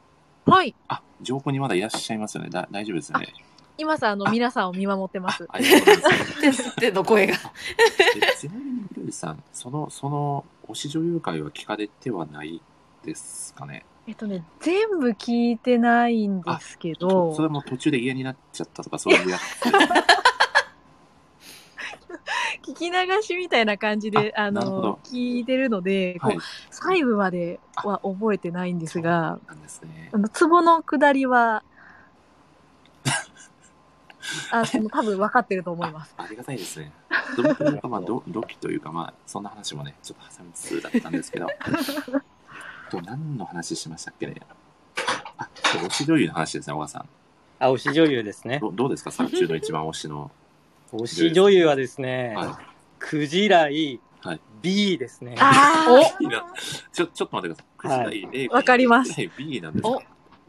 [0.44, 0.74] はい。
[0.88, 2.50] あ、上空にまだいらっしゃいますよね。
[2.50, 3.33] だ大丈夫ですよね。
[3.79, 5.46] 今さ、あの、皆さんを見守ってます。
[5.48, 6.64] ありがとうございます。
[6.64, 7.35] てっての声が。
[7.35, 12.62] えちなみにみどりさん、その、その、推し女優会は聞かれてはない
[13.05, 13.85] ですかね？
[14.09, 19.40] えっとね、全部聞いてないんですけど、それも途中で嫌になっちゃったとか、そういうやつ。
[22.62, 26.38] 聞き流しみたいな感じで、あの、聞いてるので、こうはい。
[26.71, 30.19] 細部までは覚えてないんですが、なんですねあ。
[30.19, 31.64] の、ツボの下りは、
[34.51, 36.14] あ、そ の多分分かってると思います。
[36.16, 36.92] あありがたいですね。
[37.37, 41.49] どまあ、ど、ドキというか、まあ、そんな話もね、ちょっと挟みつつだったんですけど。
[42.90, 44.35] と、何の話しましたっけね？
[45.38, 47.09] あ、そう推し女優の話ですね、小川さん。
[47.59, 48.59] あ、推し女優ですね。
[48.61, 49.11] どどうですか？
[49.11, 50.31] 作中の一番推しの。
[50.92, 52.61] 推し女優はですね、は
[52.99, 55.37] クジライ、はい B ですね。
[56.92, 58.07] ちょ、ちょっと待ってください。
[58.07, 59.14] はいクジラ A わかります。
[59.37, 59.88] B なんですか？
[59.90, 60.03] お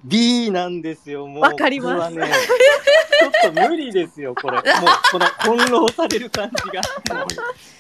[0.04, 1.42] B なんですよ、もう。
[1.42, 4.58] わかりますね、ちょっと無理ですよ、これ。
[4.58, 4.64] もう、
[5.12, 6.82] この翻弄される感じが。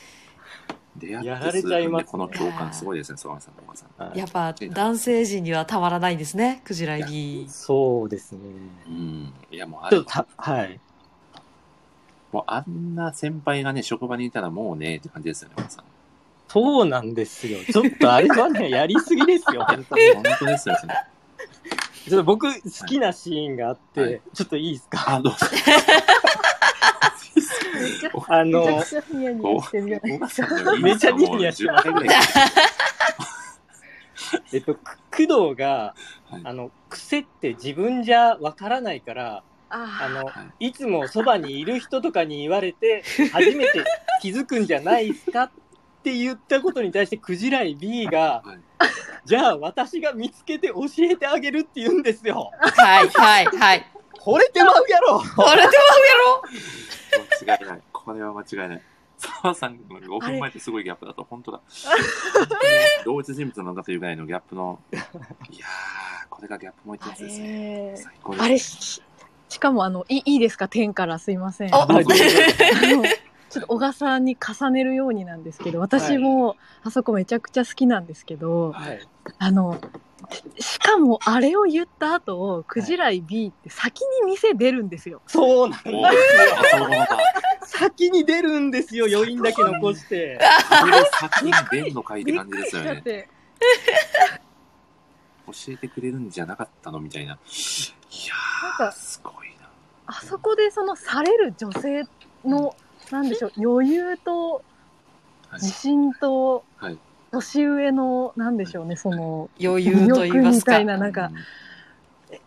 [0.97, 4.07] 出会やられちゃいますねこの共感すごいですね、曽我さんと小川さん。
[4.09, 7.11] はいやっぱ、男性陣にはたまらないんですね、クジラ入
[7.43, 7.47] り。
[7.49, 8.39] そうですね。
[8.87, 9.33] うん。
[9.51, 10.79] いや、もうあれちょっと、た、はい。
[12.31, 15.85] もうあんな先輩がね、職場にいたらもうね、って感じですよね、小川さん。
[16.49, 17.59] そうなんですよ。
[17.71, 20.01] ちょっとあれはね、やりすぎですよ、 本当に。
[20.15, 20.81] 本当ですよね。
[22.07, 25.15] ちょっと僕、好きなシーンがあって、はいちょっといいですか？
[25.15, 25.39] あ、どうぞ。
[27.79, 30.47] めちゃあのめちゃくちゃニヤニヤしてるじゃない小ですか。
[30.47, 32.25] 川さんのめっちゃニヤニヤしてますもう10回ぐらい
[34.53, 35.95] えっと、く工藤が、
[36.29, 43.83] はいあの、癖って自分じゃわからないから、ああの、はいつもそばにいる人とかに言われて、初めて
[44.21, 45.51] 気づくんじゃないですかっ
[46.03, 48.59] て言ったことに対して、クジライ B が、はい
[49.25, 52.49] じゃあ私が見つけて教えてあげるって言うんですよ。
[52.61, 53.85] はい、はい、はい。
[54.19, 55.25] 惚れてまうやろこ
[55.55, 55.71] れでも
[57.45, 57.81] 間違いない。
[57.91, 58.81] これは間違いない。
[59.17, 61.61] 澤さんの5分前ってすごいギャップだと、 本当だ。
[63.05, 65.05] 同一人物なのかというぐらいのギャップの、いやー、
[66.29, 67.91] これがギャップもう一あつですね。
[67.91, 68.43] れ最高です。
[68.43, 69.01] あれし
[69.49, 70.67] しかもあのいいいですか？
[70.67, 71.73] 天からすいません。
[71.73, 78.99] あちょっと小賀さんに重ねるようになんですけど私もあそこめちゃくちゃ好きなんですけど、はい。
[79.39, 79.79] あの
[80.57, 85.21] ししかもあれを言った後クジライ B って先に店出るんですよ。
[85.27, 86.09] そうなんおだ。
[86.09, 86.13] あ、
[86.71, 87.17] そうなんだ。
[87.65, 90.39] 先に出るんですよ、余韻だけ残して。
[90.81, 93.29] これで先に出るのかいって感じですよね。
[95.45, 96.99] 教えてくれるんじゃなかったの？
[96.99, 97.33] みたいな。
[97.33, 99.69] いやー、なんかすごいな。
[100.07, 102.03] あそこでそのされる女性
[102.43, 102.75] の
[103.11, 104.63] なんでしょう余裕と
[105.49, 106.97] はい自信とはい。
[107.31, 110.85] 年上のなんでしょうねその余裕と言いますかみたい。
[110.85, 111.31] ななんか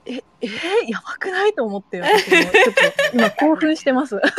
[0.04, 2.80] えええーやばくないと思って私もちょっと
[3.14, 4.20] 今興奮してます。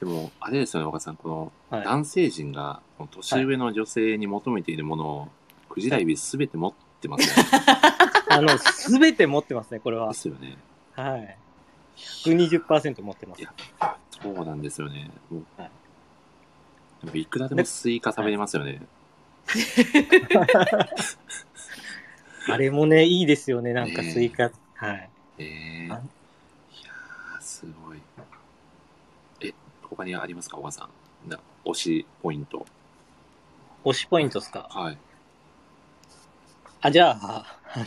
[0.00, 1.16] でも、あれですよね、岡さん。
[1.16, 5.28] この、はい男性陣が、年上の女性に求めているものを、
[5.68, 7.50] クジラエビすべて持ってますよね。
[8.30, 10.14] あの、すべて持ってますね、これはで。
[10.14, 10.56] すよね。
[10.94, 11.36] はい。
[11.96, 13.44] 120%持ってますい。
[13.44, 13.52] や
[14.22, 15.10] そうなんですよね。
[15.56, 15.70] はい
[17.14, 18.80] いくらでもスイカ食べれますよね。
[22.48, 24.50] あれもね、いいですよね、なんかスイカ。
[24.74, 25.10] はい。
[25.38, 27.98] ええいやあー、すごい。
[29.40, 29.52] え、
[29.88, 30.88] 他にありますか、岡さ
[31.26, 31.30] ん。
[31.30, 32.66] な推しポイント。
[33.84, 34.66] 推しポイントですか？
[34.70, 34.98] はい。
[36.80, 37.84] あ、じゃあ、あ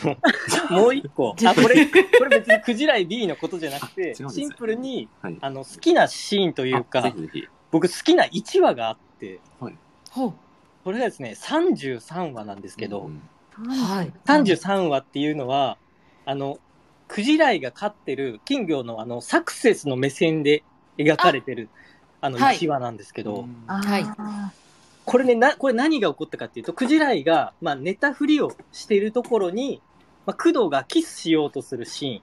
[0.70, 1.36] の、 もう一個。
[1.46, 5.38] あ、これ、これ別にクジライ B のことじゃなくて、あ違うんですねシンプルに、はい。
[5.42, 7.48] あの、好きなシーンというあかぜ、ひぜひ。
[7.72, 9.40] 僕好きな1話があって、
[10.12, 10.34] ほう。
[10.84, 13.22] これがですね、33話なんですけど、うん
[13.68, 14.14] はい。
[14.26, 15.78] 33話っていうのは、
[16.26, 16.60] あの、
[17.08, 20.64] クジライが飼ってる金魚のあの、サクセスの目線で
[20.98, 21.70] 描かれてる、
[22.22, 22.58] あの、はい。
[22.58, 24.06] 1話なんですけど、はい。
[25.06, 29.82] これね、な、これ何が起こったかっていうと、クジライが、まあ、寝たふりをしているところに、
[30.26, 32.22] まあ、工藤がキスしようとするシーン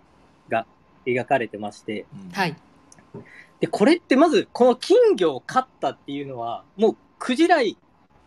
[0.49, 0.67] が
[1.05, 2.31] 描かれてまして、うん。
[2.31, 2.57] はい。
[3.61, 7.77] で、これってまず、この金魚を飼ったっていうのは、もう、クジライ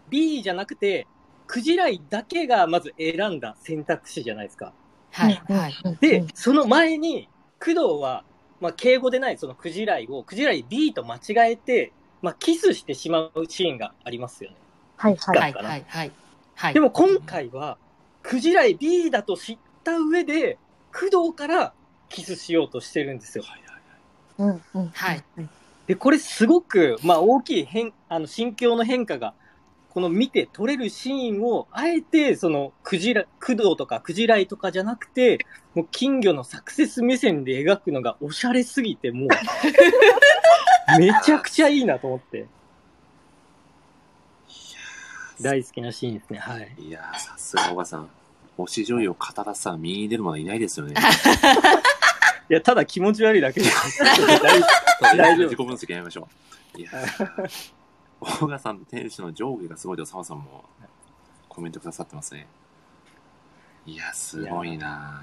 [0.09, 1.07] B じゃなくて、
[1.47, 4.73] クジライだけがまず選んだ選択肢じゃないですか。
[5.11, 5.41] はい。
[5.47, 5.73] はい。
[6.01, 8.23] で、その前に、工藤は、
[8.59, 14.57] まあ、敬語でないそのクジライを、クジライ B と間違えて、まあ、キスしてしまうシーンがありますよね。
[14.97, 15.37] はいはい。
[15.39, 15.53] はい。
[15.53, 15.85] はい。
[15.87, 16.11] はい。
[16.55, 16.73] はい。
[16.73, 17.77] でも今回は、
[18.21, 20.57] クジライ B だと知った上で、
[20.93, 21.73] 工藤から
[22.09, 23.45] キスしようとしてるんですよ。
[23.45, 23.70] はい
[24.41, 25.23] うんうんはい。
[25.87, 29.33] で、これすごく、まあ大きい変、あの、心境の変化が、
[29.89, 35.39] この見て取れるシーンを、あえて、その、クジラ、工藤とかクジライとかじゃなくて、
[35.75, 39.29] もう金魚のサクセス目線で描くのがおしゃれすぎて、もう、
[40.99, 42.47] めちゃくちゃいいなと思って、
[45.41, 46.39] 大好きなシーンですね。
[46.39, 46.75] はい。
[46.79, 48.09] いやー、さすが岡さん。
[48.57, 50.93] 推し女優を語らせたら右に出る者はいないですよね。
[52.51, 54.03] いや、ただ気持ち悪いだけです。
[54.03, 56.27] 大丈夫自己分析やりましょ
[56.75, 56.81] う。
[56.81, 57.49] いやー、
[58.41, 60.65] 大賀さんと天使の上下がすごいと澤さんも
[61.47, 62.47] コメントくださってますね。
[63.85, 65.21] いや、すごいな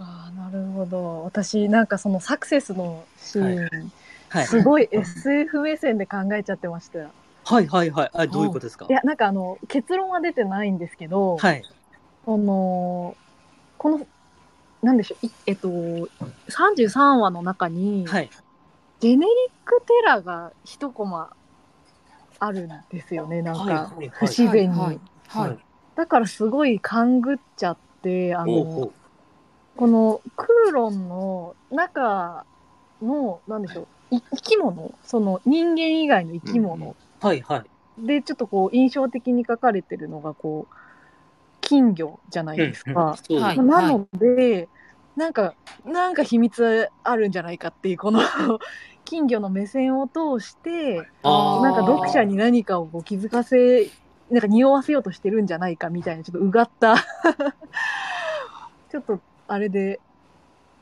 [0.00, 1.22] ああ、なるほど。
[1.22, 3.92] 私、なんかそのサクセスのシーン、
[4.30, 4.46] はい。
[4.48, 6.98] すごい SF 目線で考えちゃってました。
[6.98, 7.02] い
[7.44, 8.10] はいはいはい。
[8.14, 8.86] あ、どういうことですか？
[8.88, 11.64] や、なんかあの、結論は出てないんですけど、はい。
[12.24, 13.16] この、
[13.82, 14.06] この、
[14.80, 18.30] なんでしょう、いえっと、33話の中に、はい。
[19.00, 21.32] ジェネリックテラが一コマ
[22.38, 24.78] あるんですよね、なんか、不自然に。
[24.78, 25.00] はい。
[25.26, 25.58] はい。
[25.96, 28.92] だからすごい勘ぐっちゃって、あの、
[29.76, 32.46] このクーロンの中
[33.02, 37.64] の、なんでしょう、い生き物、その人間以外の生き物はいは
[37.98, 38.06] い。
[38.06, 40.74] で、ちょっとこう印象的に書かれてるのが、こう、
[41.62, 43.16] 金魚じゃないですか。
[43.16, 44.68] そうですはいなので、
[45.16, 45.54] なんか、
[45.84, 48.20] なんか秘密あるんじゃないかっていう、この
[49.04, 53.90] 金魚の目線を通して、なんか読者に何かをこう気づかせ、
[54.30, 56.96] なんか匂わせようとしてるんじゃないかみたいな、ちょっとうがった、
[58.90, 60.00] ちょっとあれで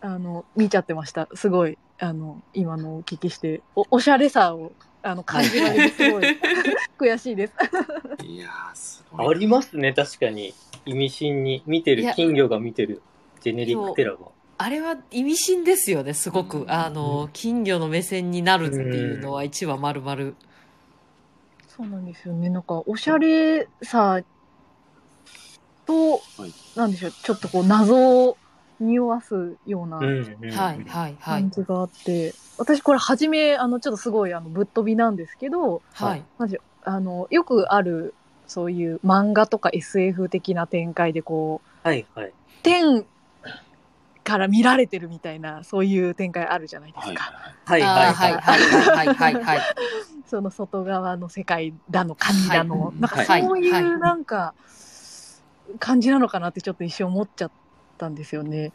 [0.03, 1.29] あの、見ちゃってました。
[1.35, 4.73] すごい、あの、今のお聞きして、おおしゃれさを、
[5.03, 6.25] あの、感じられて、すごい、
[6.99, 7.55] 悔しいです。
[8.25, 9.37] いやー、すごい。
[9.37, 10.55] ありますね、確かに。
[10.91, 13.03] 意味深に見てる金魚が見てる
[13.41, 14.19] ジェネリックテラが。
[14.59, 16.67] あれは意味深ですよね、すごく。
[16.69, 20.33] あの、金魚の目線になるっていうのは1話丸々。
[21.69, 22.51] そうなんですよね。
[22.51, 24.21] なんか、おしゃれさ
[25.87, 28.37] と、はいなんでしょう、ちょっとこう、謎を
[28.81, 30.09] 匂わすようなはい、
[30.51, 31.51] はい、はい感。
[31.51, 36.23] じがあって、私これ初め、あの、ちょっとすごい、あの、ぶっ飛びなんですけど、はい。
[36.39, 38.15] なんでしょうあの、よくある、
[38.51, 42.33] そういう漫画とか SF 的な展開で、こう、はいはい。
[42.65, 43.07] 天
[44.25, 47.33] から見られてるみたいな、そういう展開あるじゃないですはいか。
[47.65, 49.61] はいはい、はいははい、はい、はい、はい。
[50.27, 54.55] その外側の世界だの、神だの、はいなんかはいそういはいうなんか、
[55.79, 57.51] 感じなのかなってちょっと一瞬思っちゃっ
[57.99, 58.73] たんですよね。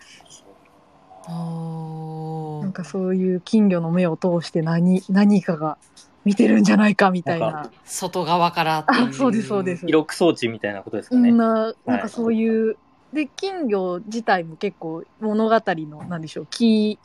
[1.27, 5.77] おーなんかそういう金魚の目を通して何、何かが
[6.25, 7.71] 見てるんじゃないかみたいなんな。
[7.85, 9.85] 外側からっていうあ、そうです、そうです。
[9.85, 11.29] 記録装置みたいなことですかね。
[11.29, 12.77] そんな、なんかそういう、
[13.13, 16.99] で、金魚自体も結構物語の、なんでしょう、キ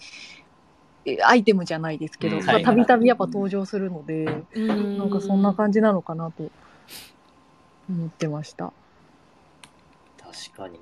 [1.06, 6.50] ー、アイテムじゃないですけど、たびたびやっぱ登場するので、うんなんかそんな感じなのかなと
[7.88, 8.72] 思ってました。
[10.18, 10.76] 確かに。
[10.76, 10.78] い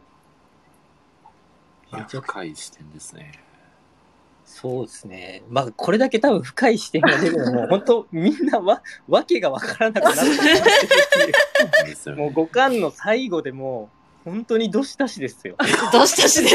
[1.92, 3.32] や、深い視点ですね。
[4.48, 5.42] そうですね。
[5.50, 11.34] まあ、これだけ多分深い視点が出るのも、本当みんなわ、 わけがわからなくなってしまってるっていう。
[11.54, 12.34] そうなんですよもうね。
[12.34, 13.90] 5巻の最後でも
[14.24, 15.54] う、本当にどしたしですよ。
[15.92, 16.48] どうしたしで。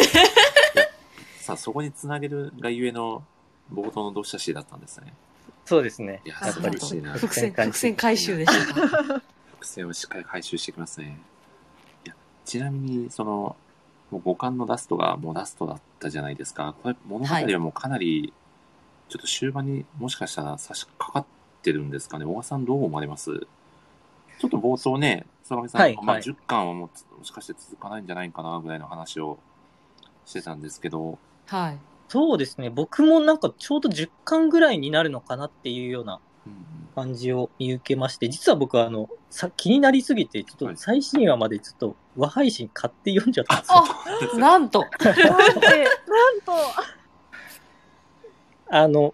[1.40, 3.24] さあ、そこにつなげるがゆえの
[3.72, 5.14] 冒頭のどしたしだったんですね。
[5.64, 6.22] そうですね。
[6.26, 9.22] いややっぱり素晴らしいな伏線、伏線回収でしたか。
[9.52, 11.20] 伏線をしっかり回収してきますね。
[12.06, 13.56] いや、ちなみに、その、
[14.12, 16.76] もう五巻のラストがもうラストだったじゃないですか。
[16.84, 18.34] これ、物語はもうかなり、
[19.10, 21.26] ちょっと終盤にもしかしたら差し掛かっ
[21.62, 22.26] てるんですかね。
[22.26, 23.48] 小川さんどう思われます？
[24.40, 29.38] ちょっと冒頭ね、相上さん、まあはいはい10巻はもうつもしかして続かないんじゃないかなぐらいの話を
[30.26, 31.78] してたんですけど、はい。
[32.10, 32.70] そうですね。
[32.70, 36.20] 僕もなんかちょうど10巻ぐらいになるのかなっていうようなうん
[36.96, 43.84] 感じを見受けまして、実は僕はあの、さ気になりすぎて、ちょっと最新話までちょっと和配信買って読んじゃったんですよ。
[44.36, 44.80] あ、 なんと。
[44.80, 46.54] なんて、なんと、
[48.70, 49.14] あの、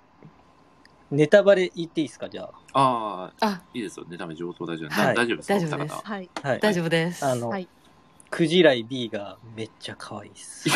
[1.11, 4.05] ネタバレ言っていいですかじゃああ、あ、いいですよ。
[4.09, 4.89] ネタメ上等大丈夫。
[4.89, 6.29] はい大丈夫ですか大丈夫ですはい。
[6.43, 6.47] あ。
[6.47, 6.59] はい。
[6.59, 7.25] 大丈夫です。
[7.25, 7.67] あの、はい
[8.29, 10.69] クジライ B がめっちゃ可愛いです。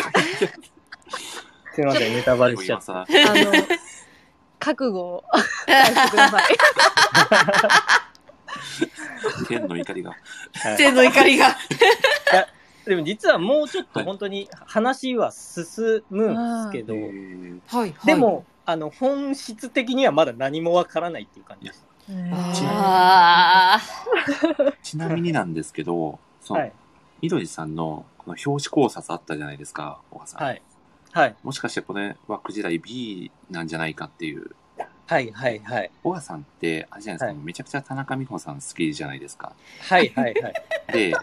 [1.74, 2.86] すいません、ネタバレしちゃ今った。
[2.86, 3.52] さ、あの、
[4.64, 5.24] 覚悟を。
[9.46, 10.10] 天の怒りが。
[10.10, 10.16] は
[10.74, 11.54] い天の怒りが。
[12.86, 18.06] でも実はもうちょっとはい本当に話は進むんですけど、えーはい、はい。
[18.06, 21.84] でも、あの、本質的にはまだ何もわからないっていう感じです。
[22.62, 23.80] あ
[24.82, 26.72] ちなみになんですけど、その、はい。
[27.20, 30.42] みどりさんのこの表紙考察あったじゃないですか、小川さん。
[30.42, 30.62] はい。
[31.14, 31.36] はい。
[31.44, 34.50] もしかしてこれはクジライ B なんじゃないかっていう。
[35.06, 35.30] はい。
[35.30, 35.60] はい。
[35.60, 35.90] はい。
[36.02, 39.52] 小川さんって、あれじゃないですか、はいめちゃくちゃ田中美穂さん好きじゃないですか。
[39.82, 40.12] はい。
[40.16, 40.34] はい。
[40.34, 40.54] はい。
[40.92, 41.14] で、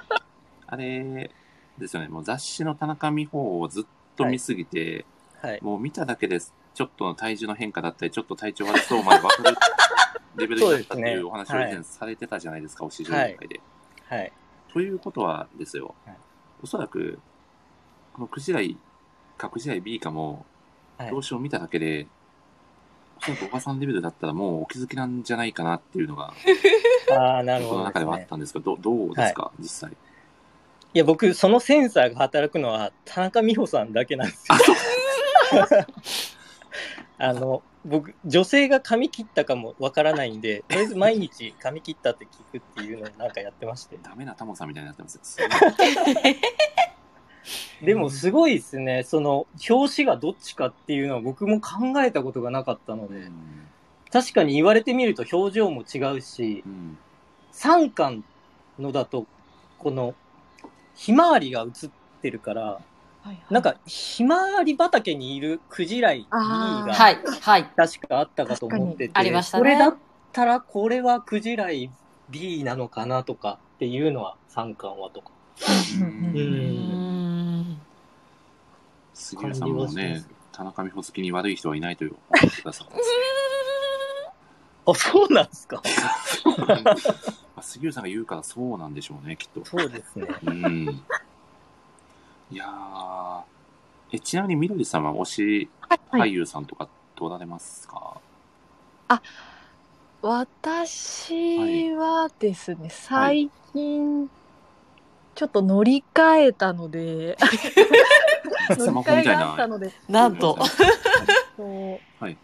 [0.66, 1.30] あれ
[1.78, 3.84] ですよね、もう雑誌の田中美穂をずっ
[4.16, 5.06] と見すぎて、
[5.42, 5.60] はい。
[5.62, 9.58] もう見ただけでちょっとの体重の変化だったり、ちょっと体調悪そうまで分かる
[10.38, 13.60] レベルになったっていうお話を以前されてたじゃないですか、お市場会で。
[14.08, 14.32] はい。
[14.72, 16.16] ということはですよ、はい
[16.64, 17.20] おそらく、
[18.14, 18.62] このクジラ
[19.48, 20.46] イかクジライ B かも、
[20.98, 22.06] はい表紙を見ただけで、
[23.18, 26.32] おそらくおばさんレベルだったらもうお気づきなんじゃないかなっていうのが、
[27.12, 28.28] ああ、なる僕のほどですね中ではあっ。
[28.28, 29.98] たんですけど、どどうですか、実際？
[30.94, 34.58] いや、僕、そのセンサーが働くのは、田中美穂さんだけなんですよ。
[37.18, 43.98] あの、僕、女性が髪切ったかもわからないんで、とりあえず毎日髪切ったって聞くっていうのをなんかやってまして。
[44.04, 45.48] ダメなタモさんみたいになってますよ。
[47.84, 49.04] でも、すごいですね。
[49.04, 53.34] その、表紙がどっちかっていうのは僕も考えたことがなかったので、うん
[54.12, 56.98] 確かに言われてみると表情も違うしう、ん
[57.54, 58.26] 3巻
[58.78, 59.26] のだと、
[59.80, 60.16] この、
[60.96, 61.90] ひまわりが映っ
[62.22, 62.82] てるから、
[63.50, 67.66] なんか、ひまわり畑にいるクジライが、はい、はい。
[67.76, 69.96] 確かあったかと思ってて、ありましたねこれだっ
[70.32, 71.92] たら、これはクジライ
[72.30, 75.32] B なのかなとかっていうのは3巻はとか。
[76.00, 77.20] うん。
[79.22, 82.93] 杉浦さんもね田中美穂好きに悪い人はいないと思ってくださって
[84.86, 85.82] あ、そうなんですか。
[86.45, 87.22] ま すま
[87.55, 89.63] あ杉浦さんが言うからそうなんでしょうね、きっと。
[89.63, 90.28] そうですね。
[90.43, 91.03] うん。
[92.51, 93.41] いやー、
[94.13, 98.19] えちなみにみどりさんは推しはい俳優さんとかどうなれますか、
[100.22, 104.30] 私はですね、最近、
[105.36, 107.38] ちょっっと乗り換えたので、
[108.80, 109.51] 乗りスマホ換えたいな。
[109.51, 110.57] あったので、なんと。
[112.19, 112.38] はい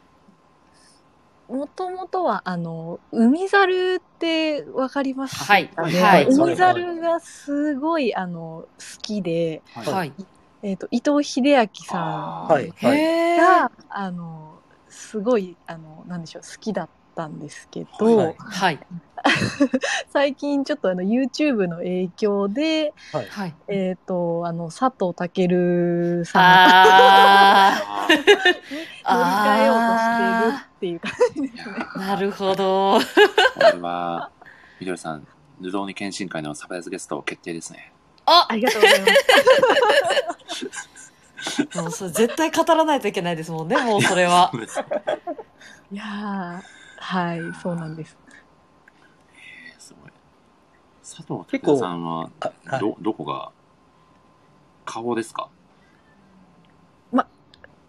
[1.49, 5.45] もともとは、あの、海猿ってわかります？
[5.47, 8.67] かね、はいはい海猿がすごい、あの、好
[9.01, 10.13] きで、はいはい。
[10.63, 12.73] えっ、と、伊藤英明さんはい。
[12.82, 13.71] はい。
[13.89, 18.80] あの、すごい、あの、なんでしょう、好きだったんですけど、はいはい。
[20.13, 23.28] 最近ちょっとあの、YouTube の影響で、はい。
[23.28, 23.55] はい。
[23.68, 28.36] えっ、と、あの、佐藤健さんああーに 乗り
[29.03, 31.76] 換えようとしてるっていう感じですね。
[31.95, 32.99] なるほど。
[32.99, 33.03] こ
[33.59, 34.30] れは、
[34.80, 35.28] みどりさん、
[35.59, 37.91] ルドーニ検診会のサプライズゲスト決定ですね。
[38.26, 39.07] あありがとうございま
[40.47, 40.78] す。
[41.82, 44.51] もうそれ絶対語らないといけないですもんね、もうそれは。
[45.91, 46.61] いやー、
[47.10, 48.18] はい、そうなんです。
[49.32, 50.12] えーすごい。
[51.01, 53.51] 佐藤健さんは、あはいど、どこが、
[54.84, 55.49] 顔ですか？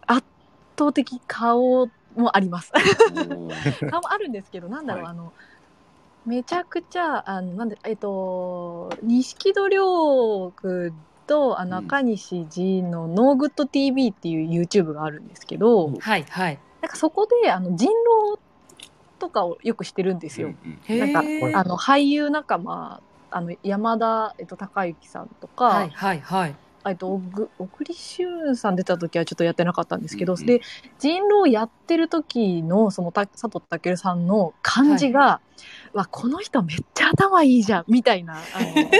[0.07, 0.25] 圧
[0.79, 2.71] 倒的顔もあります。
[3.91, 5.33] 顔もあるんですけど、なんだろう、はいあの、
[6.25, 10.95] めちゃくちゃ、あの、なんで、えっと、錦戸亮君
[11.27, 16.59] と、あの、うん赤西仁のノーグッド TV っていう YouTube があるんですけど、うんはい、はい。
[16.81, 18.39] なんかそこで、あの、人狼
[19.19, 20.55] とかをよくしてるんですよ。
[20.89, 21.55] なんえ。
[21.55, 23.01] あの、俳優仲間、
[23.31, 26.55] あの、山田、えっと、孝之さんとか、はい、はい、はい。
[26.87, 27.21] えっと、
[27.59, 30.61] 小栗旬さん出た時はちょっとやってなかったんですけど、うんうんで、
[30.99, 35.41] 人狼やってる時の、そのた、佐藤健さんの感じが、
[35.93, 38.91] わ、この人めっちゃ頭いいじゃん、みたいな、あの、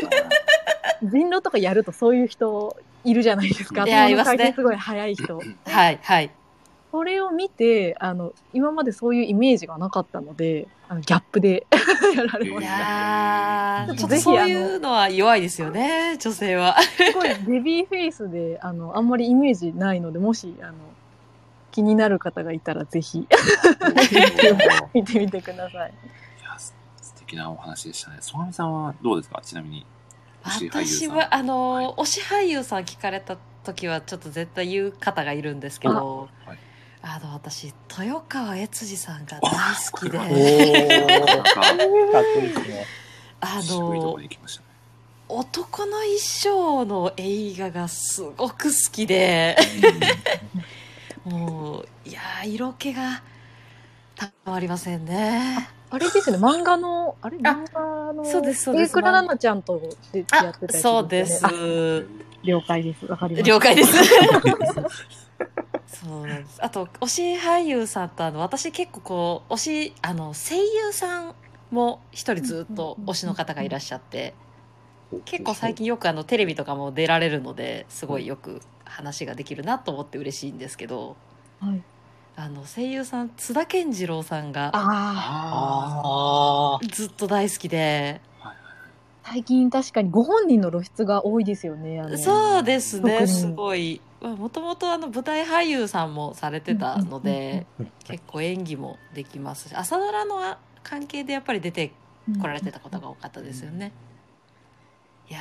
[1.11, 3.87] 人狼とかやるとそういう人いるじゃないですか。
[3.87, 5.37] いや頭のいますね回転すごい速い人。
[5.65, 6.31] はい、はい。
[6.91, 11.67] それを見て、あの、今までそういうイメージがなかったので、あのギャップで
[12.17, 13.87] やられいました。
[13.89, 16.77] ちょっとぜひそういうのは弱いですよね、女性は。
[16.81, 20.73] すごいベビーフェイスで、あの、あんまりイメージないので、もし、あの、
[21.73, 23.27] 気になる方がいたらぜひ
[24.95, 25.93] 見てみてください。
[26.41, 28.17] いや、す素敵なお話でしたね。
[28.21, 29.41] 曽上さんはどうですか？
[29.45, 29.87] ちなみに。
[30.45, 36.59] 推し俳優さん私は、あの、はい推し俳優さん聞かれた時は、ちょっと絶対言う方がいるんですけど、あはい
[37.03, 39.51] あの、私、豊川悦司さんが大
[39.93, 40.19] 好きで、
[43.41, 44.19] あの。
[45.31, 49.57] 男の一生の映画がすごく好きで、
[51.25, 53.23] もう、いやー、色気が
[54.17, 55.69] たまりませんね。
[55.91, 59.81] あれですね、漫画の、あれあ漫画の、そうですそうです榮倉奈々ちゃんと
[60.13, 60.81] でやあってたやつ、ね。
[60.81, 61.47] そうです。
[61.47, 61.51] あ
[62.43, 63.05] 了解です。
[63.07, 63.49] わかりました。
[63.51, 63.93] 了解です。
[65.89, 66.63] そうなんです。
[66.63, 71.35] あと、推し俳優さんと、あの、私結構こう、推し、あの、声優さん
[71.71, 74.35] も一人ずっと推しの方がいらっしゃって、
[75.25, 81.17] 結構最近よくあの、テレビとかも出られるので、すごいよく話ができるなと思って嬉しいんですけど、
[81.61, 81.83] はい、
[82.37, 84.81] あの、声優さん、津田健次郎さんがあ
[86.05, 88.55] ああずっと大好きで、あ、
[89.25, 92.01] 最近確かにご本人の露出が多いですよね。
[92.01, 92.17] あの。
[92.17, 94.01] そうですね、すごい。
[94.21, 97.67] もともとあの舞台俳優さんもされてたので、
[98.05, 100.41] 結構演技もできますし朝ドラの
[100.83, 101.93] 関係でやっぱり出て
[102.41, 103.93] 来られてたことが多かったですよね。
[105.31, 105.41] いや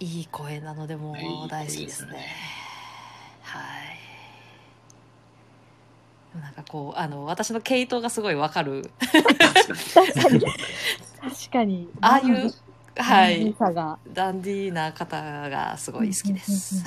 [0.00, 2.12] ーいい声なのでもう大好きですね。
[2.12, 2.26] ですね
[3.42, 3.60] は
[6.38, 6.40] い。
[6.40, 8.90] なんかこうあの私の系統がすごいわかる。
[8.98, 10.40] 確かに。
[11.20, 11.88] 確かに。
[12.00, 12.52] ああいう
[12.96, 13.54] はい。
[14.12, 16.82] ダンディーな方がすごい好きです。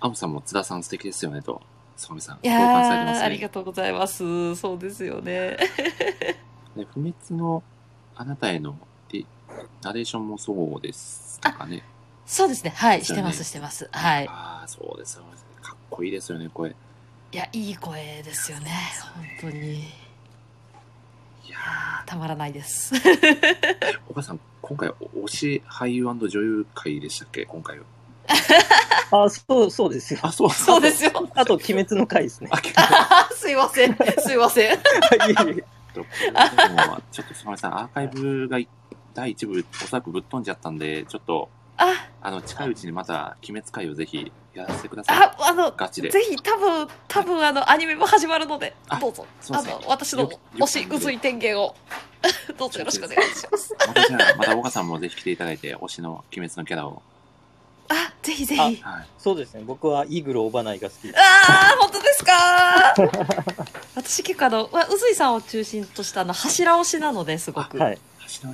[0.00, 1.60] アムさんも津田さん素敵ですよねと、
[1.96, 3.48] 曽上さん、い共感されてますやーありがね。
[3.48, 4.54] とうございます。
[4.56, 5.56] そうですよね。
[6.76, 7.62] で不滅の
[8.14, 8.78] あなたへの
[9.08, 9.24] で
[9.82, 11.82] ナレーションもそうですとかね。
[12.26, 12.72] そうですね。
[12.76, 13.88] はい、ねしてます、してます。
[13.90, 14.28] はい。
[14.28, 15.24] ああ、そうですよ。
[15.62, 16.70] かっこいいですよね、声。
[16.70, 16.74] い
[17.32, 18.70] いや、いい声ですよね。
[19.40, 19.80] 本当に。
[19.80, 19.82] い
[21.50, 21.56] や
[22.06, 22.94] たまらないです。
[22.94, 27.46] ー、お母さん、今回、推し俳優女優会でしたっけ？
[27.46, 27.84] 今回は。
[29.10, 29.24] あ。
[29.24, 30.20] あ、そう、そうですよ。
[30.22, 31.12] あ、そうそうですよ。
[31.34, 32.50] あと、鬼滅の回ですね。
[33.34, 33.96] すいません。
[34.18, 34.74] すいません。
[34.74, 34.76] い
[35.48, 38.58] えいえ構、ちょっと、曽上さん、アーカイブが
[39.14, 45.16] 第一部、おそらくぶっ飛んじゃったんで、ちょっと、あ、あの、近いうちにまた、鬼滅会をぜひ、やらせてください。
[45.16, 49.26] あ、あの、ガチでぜひ多分、多分あの、アニメも始まるのであ、どうぞ。
[49.50, 51.76] あの、私のよ推し薄い天元を、
[52.58, 53.74] どうぞよろしくお願いします。
[53.86, 57.02] またじゃあ、また岡さんもぜひ来ていただいて、推しの鬼滅のキャラを
[57.88, 58.60] あ、ぜひぜひ。
[58.60, 58.76] はい。
[59.18, 59.62] そうですね。
[59.64, 61.18] 僕はイーグルオーバーナイが好きです。
[61.18, 61.22] あ
[61.74, 63.64] あ、本当ですか？
[63.96, 67.78] 私結構あの、まあ、うずいさんを中心としたあの、柱推しなので、すごく。
[67.78, 67.98] はい。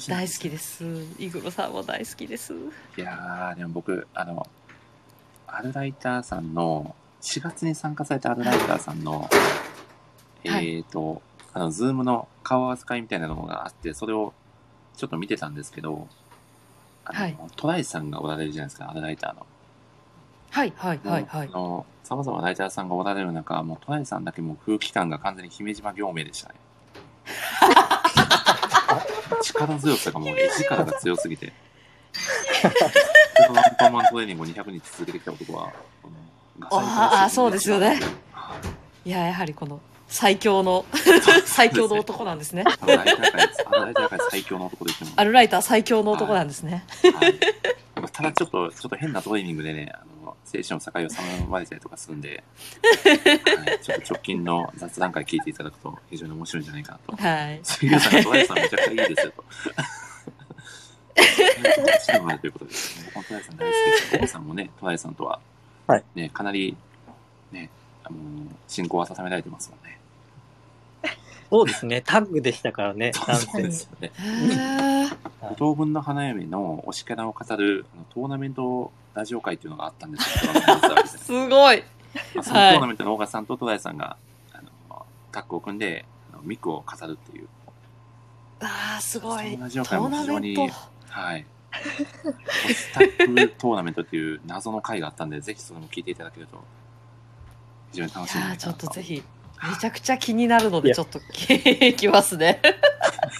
[0.08, 0.84] 大好きです。
[1.18, 2.52] 伊黒さんも大好きです。
[2.96, 4.46] いやー、でも僕、あの、
[5.48, 9.28] アルライターさんの、4月に参加されたアルライターさんの、
[10.44, 11.22] えはいーと、
[11.52, 14.32] あの、ズームの顔合わせみたいなのがあって、それを
[14.96, 16.06] ちょっと見てたんですけど、
[17.04, 19.46] はいトライさんがおられるじゃないですか、アルライターの。
[20.50, 21.56] はい、はい、はい、はいあ。
[21.56, 26.54] の、様々なライターさんがおられる中、もうトライさんだけもう空気感が完全に悲鳴嶼行冥でしたね。
[29.42, 31.52] 力強さがもう絵力が強すぎて。
[33.46, 35.72] そのワンパンマントレーニングを200日続けてきた男は、
[36.70, 37.98] あーそうですよね
[38.32, 38.54] は
[39.04, 39.80] いいや、やはりこの、
[40.14, 40.86] 最強の、
[41.44, 42.62] 最強の男なんですね。
[42.62, 45.10] 多分ライター界です、あのライター界最強の男で言っても。
[45.16, 46.84] アルライター最強の男なんですね。
[47.18, 47.34] はい
[48.12, 52.44] ただちょっと、ちょっと変なトレーニングでね、あの、精神の境を定まれたりとかするんで、
[53.02, 57.16] はい、ちょっと直近の雑談会聞いていただくと非常に面白いんじゃないかなと。
[57.16, 57.60] はい。
[57.62, 59.44] 杉浦さんがトライさんめちゃくちゃいいですよと。
[62.64, 63.04] です。
[63.06, 63.74] 僕もトライさん大好
[64.10, 64.32] きです。
[64.32, 65.40] さんもね、トライさんとは、
[65.86, 66.76] はいね、かなり、
[67.52, 67.70] ね、
[68.04, 68.16] あの、
[68.68, 69.94] 進行は定められてますもんね。
[71.50, 72.02] そうですね。
[72.04, 73.12] タッグでしたからね。
[73.14, 74.12] 男 そう性ですよね。
[74.18, 80.52] へー五等分の花嫁の推しキャラを語るあのトーナメントラジオ会っていうのがあったんですよ。
[81.06, 81.84] すごい。
[82.34, 84.16] まあそのトーナメントのオーガさんとトライさんが、
[84.52, 87.48] あのタッグを組んで、あのミクを語るっていう。
[88.60, 89.52] ああ、すごい。
[89.52, 90.68] そのラジオト会も非常にト。
[91.08, 91.46] はい。
[92.74, 96.64] スタッフトーナメントっていう謎の回があったんで、ぜひそれも聞いていただけると、
[97.94, 99.22] 非常に楽しいやーちょっとぜひ、
[99.62, 102.60] めちゃくちゃ気になるので、ちょっと聞きますね。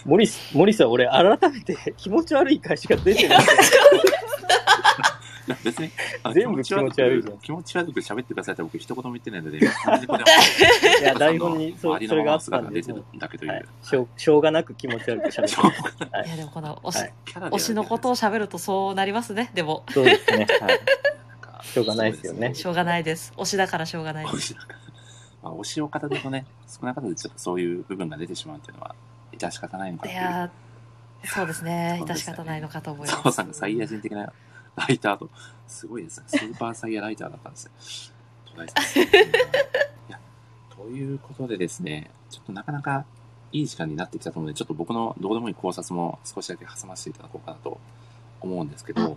[0.05, 3.45] モリス、モリスは俺改めて気持ち悪い回しか出てない。
[5.63, 5.91] 別に、
[6.33, 9.61] 全部気持ち悪いじゃん気持ち悪く喋ってくださいって僕一言も言ってない ので、い
[11.03, 12.95] や、台本にそそれがあったんで、しょ
[14.03, 17.11] うしょうがなく気持ち悪く喋っていいや、でもこの推し、
[17.53, 19.51] はしのことを喋るとそうなりますね。
[19.55, 20.47] でも、そうですね。
[20.61, 20.81] はい。
[21.75, 23.33] しょうがないですよねしょうがないです。
[23.37, 24.55] 推しだからしょうがないです。
[25.43, 28.95] まあ、推しを語るとね、少なからずちょっとそういう部分が出てしまうっていうのは、
[29.33, 32.01] 致し方ないのかいやーそうですね。
[32.05, 33.23] 致し方ないのかと思います。
[33.23, 34.33] 澤さんがサイヤ人的な
[34.77, 35.29] ライターと、
[35.67, 36.27] すごいですね。
[36.29, 37.73] スーパーサイヤライターだったんですよ。
[40.77, 43.05] ということでですね、ちょっとなかなか
[43.51, 47.81] いい時間になってきたと思うので、ちょっと僕のどうでもいい考察も少しだけ挟ませていただこうかなと
[48.41, 49.17] 思うんですけど、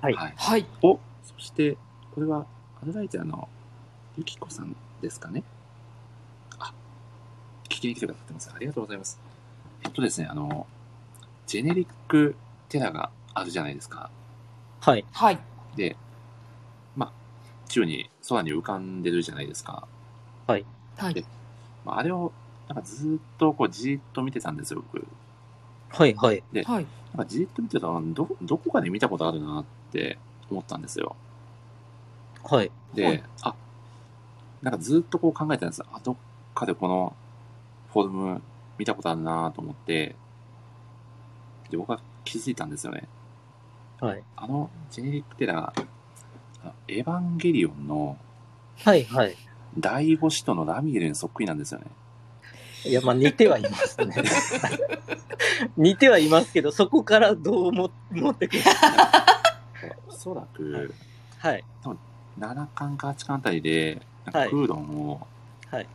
[0.00, 0.34] はいはい。
[0.36, 0.66] はい。
[0.82, 1.76] おそして、
[2.14, 2.46] これは、
[2.82, 3.48] アルライターの
[4.16, 5.44] ゆきこさんですかね？
[6.58, 6.72] あ、
[7.64, 8.50] 聞きに来てくださってます。
[8.54, 9.18] ありがとうございます。
[9.84, 10.66] えっとですね、あの、
[11.46, 12.34] ジェネリック
[12.68, 14.10] テラがあるじゃないですか。
[14.80, 15.04] はい。
[15.12, 15.38] はい。
[15.76, 15.96] で、
[16.96, 17.12] まあ、
[17.68, 19.86] 宙に、空に浮かんでるじゃないですか。
[20.46, 20.66] はい。
[21.84, 22.32] まあ、あれを、
[22.68, 25.06] なんかずーっとこう、じーっと見てたんですよ、僕。
[25.90, 26.42] はい、はい。
[26.64, 26.86] はい。
[27.14, 30.18] なんかじーっと見てたら、ど、どこかで見たことあるなって
[30.52, 31.16] 思ったんですよ。
[32.44, 32.70] はい。
[32.94, 33.54] で、はいあ、
[34.62, 36.16] なんかずっとこう考えてたんですあ、どっ
[36.54, 37.16] かでこの
[37.92, 38.42] フォルム
[38.78, 40.14] 見たことあるなと思って、
[41.70, 43.08] で、僕は気づいたんですよね。
[44.00, 44.22] はい。
[44.36, 45.72] あの、ジェネリックテラが、
[46.62, 48.16] あのエヴァンゲリオンの
[48.84, 49.36] はい、はい。
[49.78, 51.86] 第五使徒のラミエルにそっくりなんですよね。
[52.84, 54.14] いや、まあ似てはいますね。
[55.76, 58.62] 似てはいますけど、そこからどうも持ってくる。
[58.62, 58.64] お
[60.22, 60.94] そらく、
[61.40, 61.64] はい。
[62.38, 65.26] 7巻か8巻あたりで、なんはいかクーロンを、
[65.68, 65.86] はい。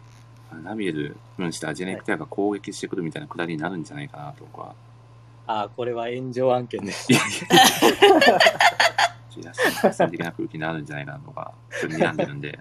[0.66, 4.76] ラミエル扮したジェネクテラが攻撃してくるみたいなくだりになるんじゃないかなと僕は。
[5.48, 7.10] ああ、これは炎上案件です。
[7.10, 7.38] いやいや、
[9.30, 12.60] ちょっと野心的な空気になるんじゃないかなとか、ちょっと睨んでるんで、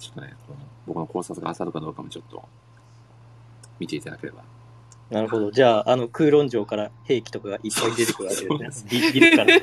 [0.00, 0.58] ちょっとね、この
[0.88, 2.42] 僕の考察が当たるかどうかもちょっと
[3.78, 4.42] 見ていただければ。
[5.12, 5.50] なるほど。
[5.50, 8.90] じゃあ、あの、空論城から兵器とかがいっぱい出てくるわけでですね。
[8.90, 9.60] ビビルから。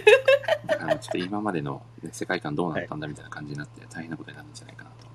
[0.67, 5.07] だからちょっと今までの、ね、世界観どうなったんだみたいな感じになって大変なことになるんじゃないかなと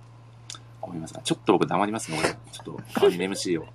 [0.82, 3.66] 思いますが、ちょっと僕黙りますので、ちょっと代わりに MC を、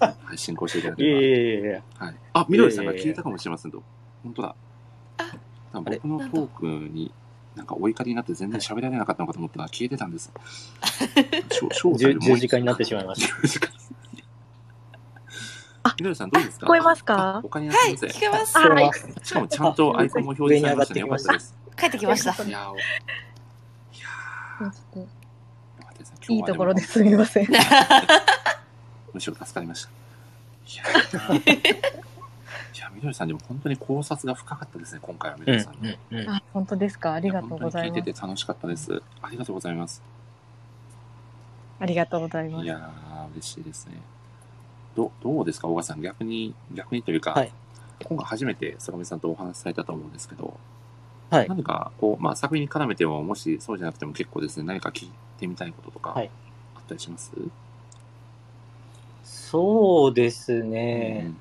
[0.00, 1.82] はい、進行していただけいやいれやいやいや。
[1.98, 2.06] ば。
[2.06, 2.16] はい。
[2.32, 3.82] あ、みどりさんが聞いたかもしれませんと。
[4.22, 4.54] 本当だ。
[5.18, 5.36] あ
[5.72, 7.12] 多分僕のトークに、
[7.56, 10.30] なんかお怒りになって全然喋られなかったのかと思ったら消えてたんです。
[11.50, 13.40] し ょ正体十十字架になってしまいました。
[13.42, 13.70] 十字架。
[15.86, 16.66] あみどりさんどうですか？
[16.66, 17.36] 聞こえますか？
[17.36, 18.58] あ他にはい、すいません聞けます。
[18.58, 21.00] はしかもちゃんとアイコンも表示されましたね。
[21.00, 21.54] よかったです。
[21.76, 22.42] 帰ってきました。
[22.44, 26.18] いやー、おいやー、よかったですね。
[26.28, 27.48] いいところでですみません。
[29.12, 29.90] むしろ助かりました。
[30.68, 31.58] いやーい
[32.76, 35.80] いや、みどりさんでも本当に考察が深かったですね、今回はみうんどりさんの。
[36.10, 37.12] うんうんあ、本当ですか？
[37.12, 38.14] ありがとうございますや本当に聞い。
[38.14, 39.02] てて楽しかったです。
[39.22, 40.02] ありがとうございます。
[41.78, 42.64] ありがとうございます。
[42.64, 44.00] いやー、嬉しいですね。
[44.96, 46.00] どどうですか、小川さん。
[46.00, 47.52] 逆に、逆にというか、はい
[48.04, 50.58] 今回初めて坂上さんとお話しされたと思うんですけど、
[51.30, 51.48] はい。
[51.48, 56.30] 何か、こう、まあ、作品に絡めても、もしそうじゃなくても結構ですね、何か聞いてみたいこととか、はい
[56.74, 57.32] あったりします、
[59.24, 61.32] そうですね。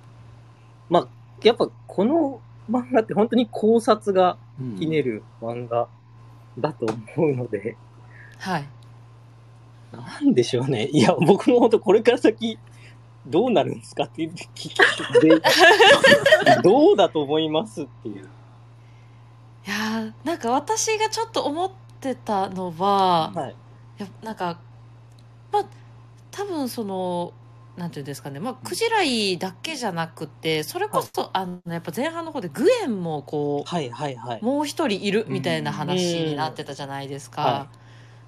[0.90, 1.08] まあ、
[1.44, 2.40] やっぱこの
[2.72, 5.88] 漫画って本当に考察がうんひねる漫画
[6.58, 6.88] だと
[7.18, 7.76] 思うので、
[8.40, 8.66] はい。
[9.92, 10.88] なんでしょうね。
[10.88, 12.58] いや、僕も本当これから先、
[13.28, 14.70] どうなるんですかって聞き
[15.22, 15.42] で、
[16.64, 18.30] どうだと思いますっていう。
[19.68, 23.56] いやーなんか私がちょっと思ってたのは、はい。
[24.00, 24.60] いやなんか
[25.52, 25.66] まあ
[26.32, 27.34] 多分その
[27.78, 34.40] なんていうんですかねまあクジライだけじゃなくてそれこそ、あのやっぱ前半の方でグエンもこうはいはいはい。
[34.44, 37.68] もう一人いるみたいな話になってたじゃないですか、うんは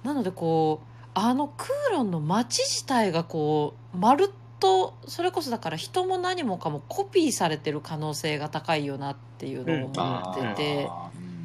[0.04, 4.28] なのでこうあのクーロンの街自体がこうまるっ
[4.60, 10.88] とそれこそだから人も何もかもコピーされてる可能性が高いよなっていうのを思ってて、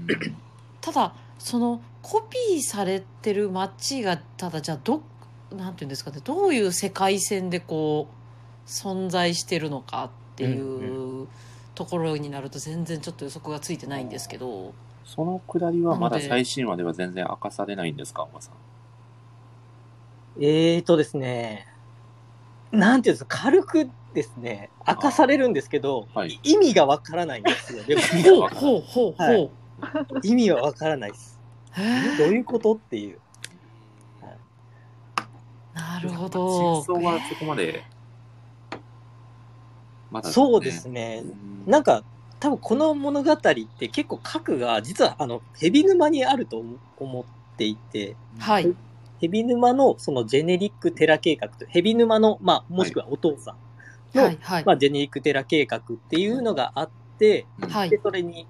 [0.07, 0.35] うん。
[0.81, 5.01] ただそのコピーされてる街がただじゃあど
[5.51, 11.27] なんていうんですかねどういう世界線でこう存在してるのかっていう
[11.75, 14.73] ところになると全然ちょっと予測がついてないんですけど。
[15.05, 18.53] そのくだりはまだ最新話では全然明かされないんですか、小川さん。
[20.39, 21.67] えーとですね、
[22.73, 26.39] なんていうんですか、軽くですね、明かされるんですけど、はい。
[26.41, 27.83] 意味がわからないんですよ。
[27.85, 29.51] でもほうほうほうほう、はい。
[30.23, 31.39] 意味はわからないです。
[31.73, 33.19] へどういうことっていう。
[34.23, 34.37] え
[35.75, 37.83] なるほ真ど相はそこまで、
[40.09, 41.23] まだ、そうですね。
[41.67, 42.03] なんか、
[42.39, 48.75] 多分この物語って結構核が実はあの、ヘビ沼にあると思思っていて、はい
[49.23, 53.55] ヘビ沼のそのジェネリックテラ計画と、ヘビ沼の、まあ、もしくはお父さ
[54.13, 54.65] んの、はいはい。
[54.65, 57.89] まあ、ジェネリックテラ計画っていうのがあって、うんはい。
[57.89, 58.45] で、それに、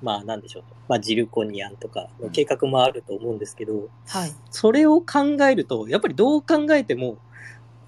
[0.00, 0.76] まあ、なんでしょうと。
[0.88, 4.32] まあ、ジルコニアンとかの計画もあると思うんですけど、はい。
[4.52, 7.18] それを考えると、やっぱりどう考えても、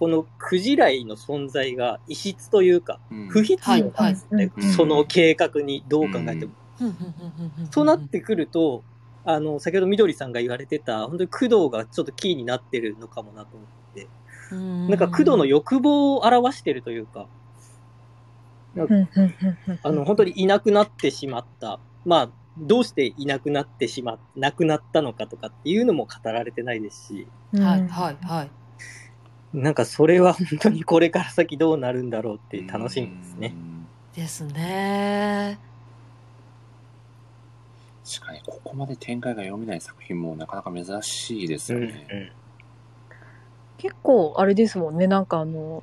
[0.01, 3.29] このクジライの存在が異質というか、うん。
[3.29, 4.37] 不必要なんですね。
[4.37, 4.73] はいはい。
[4.73, 6.53] その計画にどう考えても。
[6.79, 6.93] ふん。
[6.93, 7.13] ふん。
[7.13, 7.31] ふん。
[7.31, 7.49] ふん。
[7.49, 7.67] ふん。
[7.71, 8.83] そうなってくると、
[9.25, 14.09] あの、先ほどみどりさんが言われてた、本当に工藤がちょっとキーになってるのかもなと思って、
[14.53, 14.89] うん。
[14.89, 17.27] なんか工藤の欲望を表してるというか、
[18.75, 18.95] なんか
[19.83, 21.79] あの、本当にいなくなってしまった。
[22.05, 28.51] まあ、どうしていなくなってしまっ、亡くなったのかとかっていうのも語られてないですし、はいはいはい。
[29.55, 33.55] なんかそれは本当にこれから先どうなるんだろうっていう楽しみですね。。
[34.15, 35.59] ですね
[38.05, 42.33] 確かに、ここまで展開が読めない作品もなかなか珍しいですよね。
[43.79, 45.83] 結構あれですもんねなんかあの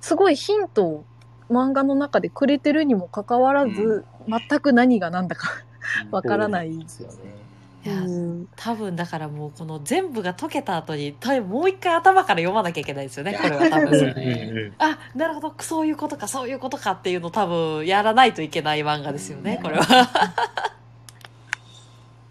[0.00, 1.04] すごいヒントを
[1.50, 5.48] 漫画の中でくれてるにもかかわらず、全く何が何だか
[6.10, 6.78] わからない。
[6.78, 7.40] ですよね。
[7.84, 8.48] いやうん。
[8.56, 14.14] 多分だからもうこの全部が解けた後に多分もう一回頭から読まなきゃいけないですよねこれは多分。
[14.14, 14.72] ね。
[14.78, 15.54] あなるほど。
[15.60, 19.62] そういうことかそういうことかっていうのを多分やらないといけない漫画ですよねうん。
[19.62, 20.08] これは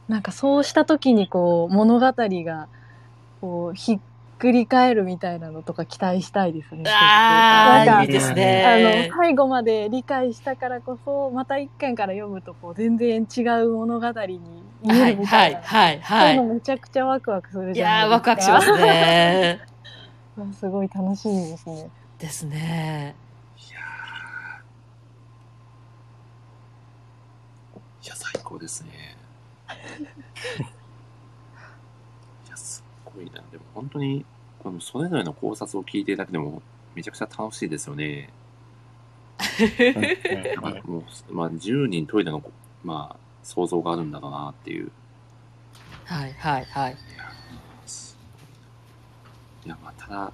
[0.10, 2.68] なんかそうした時にこう物語が
[3.40, 4.00] こうひっ
[4.40, 6.84] くり返るみたいなのとか期待したいですね。
[6.88, 14.40] あなんかあいいですあのね最後まで理解したからこそまた一巻から読むとこう全然違う物語に
[14.84, 18.02] 見えはいはるみたいな、いはいそうはいいうのめちゃくちゃワクワクするいじゃないですか。
[18.02, 19.62] やーワクワクしますね
[20.60, 21.90] すごい楽しみですね。
[22.18, 23.16] ですね
[28.04, 29.09] いや、最高ですね。
[32.48, 33.42] いや、すっごいな。
[33.52, 34.26] でも本当に、
[34.60, 36.62] このそれぞれの考察を聞いてるだけでも、
[36.96, 38.30] めちゃくちゃ楽しいですよね。
[40.62, 42.42] なんかもう、まあ、10人トイレの、
[42.84, 44.92] まあ、想像があるんだろうなっていう。
[46.06, 46.98] はいはいはい
[49.66, 50.32] いやまあ、ただ、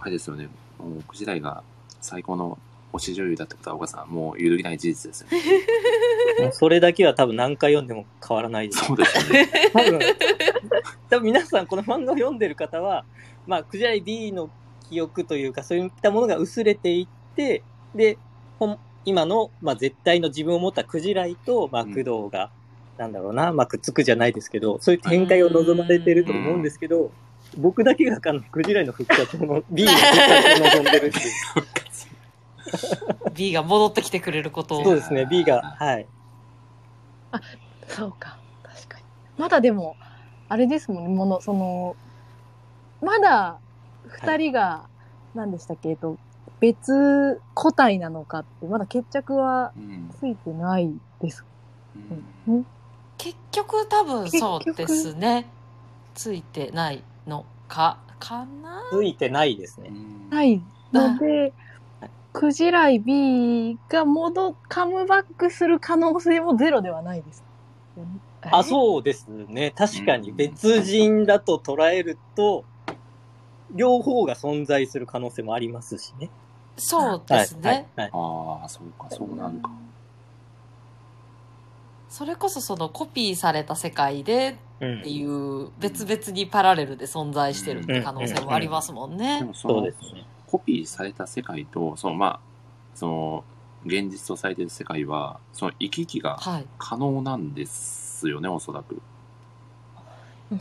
[0.00, 0.48] あれですよね。
[0.78, 1.62] もう、9時台が
[2.00, 2.58] 最高の
[2.98, 5.42] 推し女優だってことは、岡さん、もう揺るぎない事実ですよね。
[6.44, 8.84] もうそれだけは多分何回読んでも変わらないです。
[8.84, 9.48] そうですよね。
[9.72, 10.00] 多分、
[11.10, 13.04] 多分皆さんこの漫画を読んでる方は、
[13.46, 14.50] まあ、クジライ D の
[14.88, 17.62] 記憶というか、そういったものが薄れていって、
[17.94, 18.18] で、
[19.04, 22.50] 今の、まあ、絶対の自分を持ったクジライと、まあ、うん工藤が、
[22.98, 27.12] なんだろうな、まあ、くっつくじゃないですけど、そういう展開を望まれてると思うんですけど、
[27.56, 31.24] 僕だけがあの、クジライの復活の、B の復活を望んでるっていう。
[33.34, 34.84] B が戻ってきてくれることを。
[34.84, 36.06] そうですね、B が、はい。
[37.88, 38.38] そうか。
[38.62, 39.04] 確かに。
[39.38, 39.96] まだでも、
[40.48, 41.96] あれですもんね、もの、その、
[43.00, 43.58] まだ、
[44.06, 44.88] 二人が、
[45.34, 46.16] 何でしたっけ、えっと、
[46.60, 50.90] 別個体なのかって、まだ決着はうんついてない
[51.20, 51.44] です。
[52.46, 52.66] うんうん
[53.18, 55.46] 結局多分そうですね。
[56.14, 58.82] ついてないのか、かな？
[58.92, 59.88] ついてないですね。
[59.90, 60.62] うんない
[60.92, 61.52] ので、
[62.38, 67.42] クジライ B が戻、カムバックする可能性もゼロではないです。
[68.42, 68.62] あ、う。
[68.62, 69.72] そうですね。
[69.74, 72.66] 確かにうん別人だと捉えると、
[73.70, 76.28] 両方が存在する可能性もありますしね。
[76.76, 77.56] そうはいです。
[77.56, 77.88] ね。
[77.96, 79.70] はいはいああ、そうか、そうなるか。
[82.10, 89.48] それこそそのコピーされた世界でうんっていう別々にパラレルで存在してるって可能性もありますもんでね。
[89.54, 90.26] そうですね。
[90.46, 92.40] コピーされた世界と、そのまあ、
[92.94, 93.44] その、
[93.84, 96.66] 現実とされている世界は、その行き来がはい。
[96.78, 99.00] 可能なんですよね、おそらく。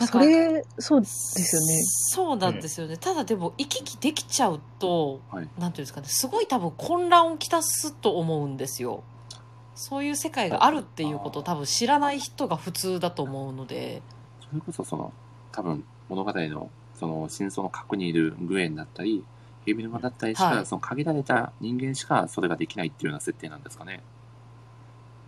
[0.07, 1.83] それ、そうですよね。
[1.83, 2.97] そうなんですよね。
[2.97, 9.03] ただでも行き来できちゃうと、はいなんていうんですかね、すごい多分混乱をきたすと思うんですよ。
[9.75, 14.01] そういう世界があるっていうことを多分知らない人が普通だと思うので。
[14.49, 15.13] それこそその、
[15.51, 19.23] 多分物語の、その真相の核にいるグエンだったり、
[19.65, 24.01] ヘビルマだったりしか、はいその限られた人間しかそれができないっていうような設定なんですかね。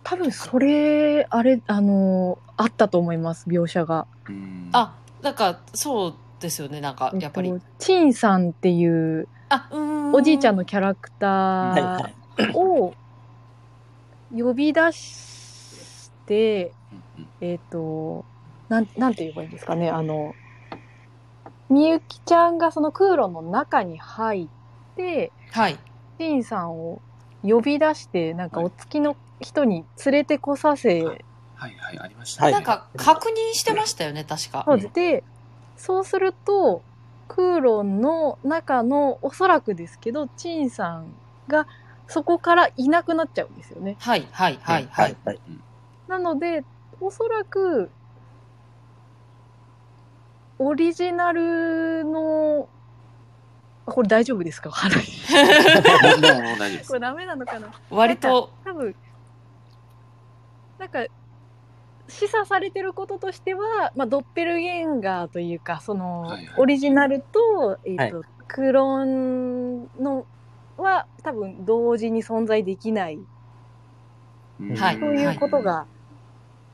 [0.04, 4.06] 多分それ、あれ、あの、あったと思います、描写が。
[4.28, 4.70] うん。
[4.72, 7.50] あ、なんかそうですよね、なんかやっぱり。
[7.50, 10.14] えとチンさんっていうあ、うーん。
[10.14, 11.26] おじいちゃんのキャラクタ。
[11.26, 12.94] ーを
[14.30, 16.72] 呼び出して、
[17.40, 18.24] えっ、と、
[18.68, 20.34] なん、なんて言えばいいんですかね、あの、
[21.68, 25.78] みゆきちゃんがその空路の中に入って、はい。
[26.18, 27.00] チンさんを
[27.42, 31.14] 呼び出して、なんかお付きの人に連れてこさせ、は
[31.68, 32.58] いはい、ありましたはいね。
[32.58, 34.64] なんか確認してましたよね、確か。
[34.66, 35.24] そうで、
[35.76, 36.82] そうすると、
[37.28, 41.14] 空路の中のおそらくですけど、チンさん
[41.46, 41.66] が
[42.06, 43.96] そこからいなくなっちゃうんですよね。
[43.98, 45.16] はい、はい、はい、はい。
[45.24, 45.40] はい。
[46.08, 46.64] なので、
[47.00, 47.90] おそらく、
[50.58, 52.68] オリジナルの、
[53.86, 54.70] あこれ大丈夫ですか？
[54.70, 54.94] これ。
[57.00, 57.70] ダメなのかな？
[57.90, 58.94] 割と、多分、
[60.78, 61.04] なんか、
[62.08, 66.54] 示唆されてることとしては、まあ、ドッペルゲンガーというか、その、はいはい。
[66.58, 68.10] オリジナルと、えっ、はい。
[68.10, 70.26] と、クローンの、
[70.76, 73.20] は多分同時に存在できない。
[74.60, 74.76] うん。
[74.76, 74.98] はい。
[74.98, 75.86] ということが、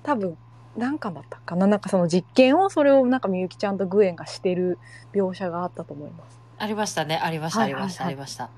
[0.03, 0.37] 多分、
[0.77, 1.67] 何巻だったかな？
[1.67, 4.79] なんかその実験を、それをなんかみゆきちゃんとグエンがしてる
[5.13, 6.39] 描写があったと思います。
[6.59, 8.51] ありましたね、ありました、ありました、あはいはいはいりました。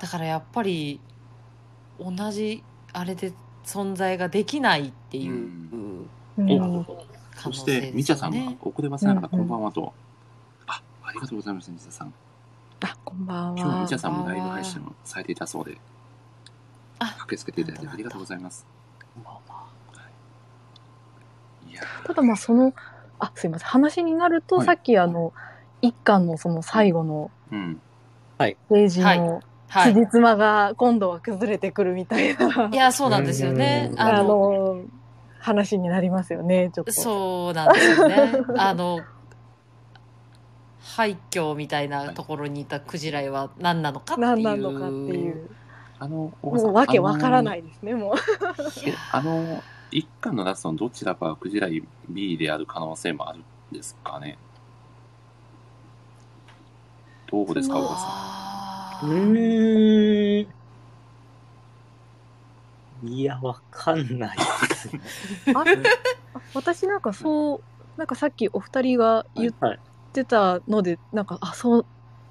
[0.00, 1.00] だからやっぱり、
[1.98, 3.32] 同じ、あれで
[3.64, 5.32] 存在ができないっていう
[6.38, 6.86] うん
[7.36, 7.64] そし。
[7.64, 9.92] て、みちゃさんが遅ればせながらうんうんこんばんはと。
[10.66, 12.14] あ、ありがとうございます、みちゃさん。
[12.82, 13.94] あ、こんばん今日、みはち。
[13.94, 15.76] ゃさんもライブ配信をされていたそうで、
[16.98, 18.66] あ駆けつけていただいてありがとうございます。
[21.68, 22.72] いやただまあその、
[23.18, 23.68] あ、すいません。
[23.68, 25.32] 話になると、はいさっきあの、
[25.82, 27.30] 一巻のその最後の。
[28.38, 29.94] ページはいの、はい。
[29.94, 33.94] 辻褄が今度は崩れてくるみたいな、いや、そうなんですよねう。
[33.94, 34.84] んああの、の、
[35.38, 36.92] 話になりますよね、ちょっと。
[36.92, 38.32] そうなんですよね。
[38.56, 39.00] あの、
[40.96, 45.50] 廃墟みたいなところにいたクジライは何なのかっていう。
[46.00, 47.44] あの、もうわけわからい。
[47.44, 48.14] ないですね、もう。
[48.84, 54.38] えあの、一巻のラストのどちらかがクジライ B である可能性もあるんですかね。
[57.26, 58.10] どうですか、小川さ
[59.02, 60.50] うあーーん。
[63.02, 65.02] いや、わかんないですね。
[65.52, 65.66] あ
[66.54, 67.64] 私なんかそう、
[67.96, 69.80] なんかさっきお二人が言っはい。
[70.12, 71.88] てたので、なんか、あ、そう、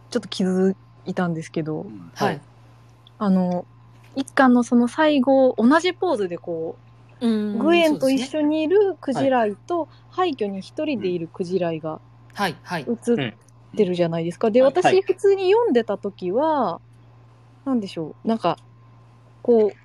[0.09, 1.93] ちょっと気づいたんですけどん。
[1.93, 2.41] う、んはい。
[3.19, 3.67] あの、
[4.15, 6.79] 一巻のその最後、同じポーズでこ
[7.53, 12.01] う、グエンと一緒にいるクジライと、廃墟に一人でいるクジライが
[12.35, 12.85] はい、はい。
[12.87, 13.19] 映っ
[13.75, 14.51] てるじゃないですか。
[14.51, 15.03] で、はい私、はい。
[15.05, 16.81] 普通に読んでた時は、
[17.65, 18.57] なんでしょう、なんか、
[19.43, 19.77] こ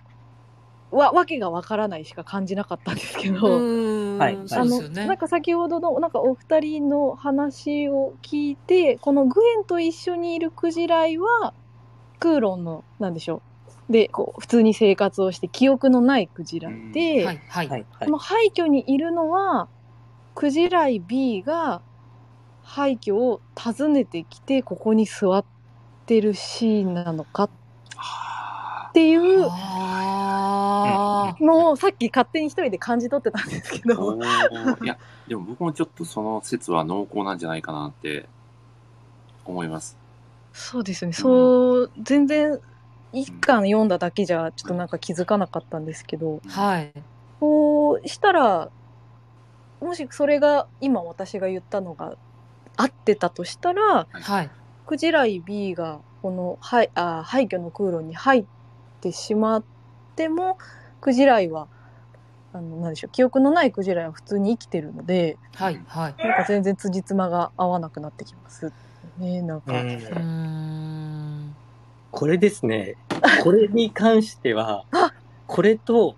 [0.90, 3.64] う、わ、わけがわからないしか感じなかったんですけど、うん。
[4.18, 5.08] はいあの、そうですよね。
[5.08, 11.54] なんか先ほどの、なんかお二人の話を聞いて、このグエンと一緒にいるクジライは、
[12.24, 13.42] クーロンの、なんでしょ
[13.90, 13.92] う。
[13.92, 17.68] で、こう、普通に生活をして記憶のないクジライで、はい、はい。
[17.68, 17.84] はい。
[18.02, 19.68] この廃墟にいるのは、
[20.34, 21.82] クジライ B が
[22.62, 25.44] 廃墟を訪ねてきて、ここに座っ
[26.06, 27.50] てるシーンなのかっ
[27.94, 29.40] はていう
[31.44, 33.94] のをさっき勝手に一人で感じ取ってたんですけあ。
[33.94, 34.16] ど
[34.82, 34.96] いや、
[35.28, 38.30] でも僕もちょっとその説は濃厚なんじゃないかなって
[39.44, 40.03] 思います。
[40.54, 42.58] そうですねそう全然
[43.12, 46.92] 一巻読んだだけじゃちょっとなんか気づかなかったんですけどはい。
[47.40, 48.70] こうしたら
[49.80, 52.14] もしそれが今私が言ったのが
[52.76, 54.50] 合ってたとしたらはい。
[54.86, 58.44] クジライ B がこの廃あ廃墟の空路に入っ
[59.00, 59.64] てしまっ
[60.14, 60.56] ても
[61.00, 61.68] クジライは
[62.52, 65.80] あのなんでしょう記憶のないクジライは普通に生きてるのではい。
[65.88, 66.14] はい。
[66.18, 68.72] なんか全然辻褄が合わなくなってきます
[69.18, 71.54] ねなんか、うん。
[72.10, 72.96] これですね。
[73.42, 75.12] これに関してはあ、
[75.46, 76.16] これと、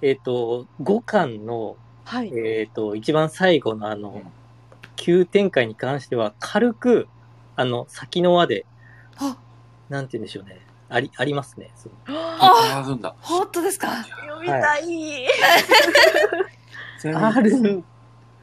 [0.00, 4.32] えっ、と、5巻の、はいえっ、と、一番最後のあのうん、
[4.96, 7.08] 急展開に関しては、軽く、
[7.56, 8.66] あの、先の輪で、
[9.16, 9.36] あ、
[9.88, 10.60] なんて言うんでしょうね。
[10.88, 11.70] あり、ありますね。
[11.76, 13.14] そうああるんだ。
[13.20, 13.88] 本当ですか？
[14.04, 14.84] 読みたい、
[17.00, 17.82] ちなある。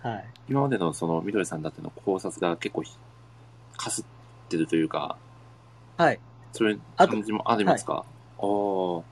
[0.02, 0.26] はい。
[0.50, 2.92] 今までのその緑さんだっての考察が結構ひ
[3.80, 4.06] かすっ
[4.50, 5.16] てるというか、
[5.96, 6.20] はい。
[6.52, 8.04] そういうあと感じもありますか、
[8.38, 9.04] おー。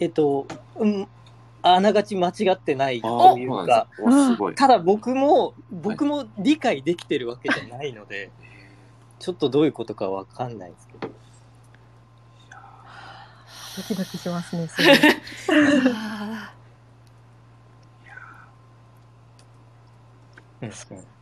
[0.00, 0.46] えっ、と、
[0.76, 1.06] うん、
[1.62, 4.04] あながち間違ってないあといううかなん、ですか。
[4.04, 4.54] おすごい。
[4.56, 8.30] ただ僕も、僕も理解できてるわけじゃないので、
[9.20, 11.12] ちょっとどういうことかわかんないですけど。
[13.76, 14.96] ドキドキしますねすごい。
[15.94, 16.52] あ
[20.62, 21.19] うん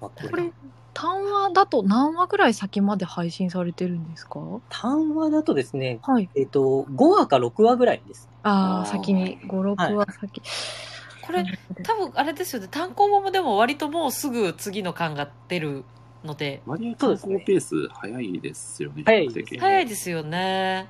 [0.00, 0.52] ここれ
[0.92, 4.40] 単話だと何話ぐらい先まで配信されてるんですか？
[4.68, 6.30] 単話だとですね、はい。
[6.34, 8.28] えっ、と、5話か6話ぐらいです。
[8.44, 11.44] ああ先に56話先、ーこれ、
[11.82, 12.68] 多分あれですよね。
[12.70, 15.84] 単行本もでも割ともうすぐ次の巻が出る
[16.22, 19.02] ので、割と単行ペース早いですよね。
[19.04, 20.88] 早いです早いですよね。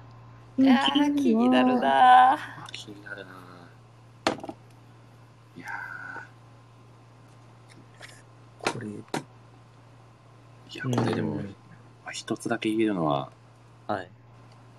[0.59, 0.65] うん。
[0.67, 2.39] いやー、気になるな
[2.73, 4.55] 気になるなぁ
[5.57, 5.69] いや
[8.59, 8.95] これ、ー
[10.71, 11.41] いや、これでも、
[12.13, 13.31] 一つだけ言えるのは、
[13.87, 14.09] はい。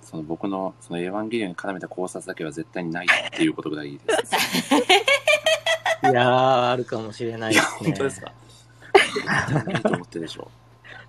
[0.02, 4.36] その僕のそのエヴァンゲリオンに絡めた考察だけは絶対にないっていうことぐらいです。
[6.10, 7.90] いやー、あるかもしれないいや、ですね。
[7.90, 8.32] 本当ですか？
[9.72, 10.50] いいと思ってるでしょ。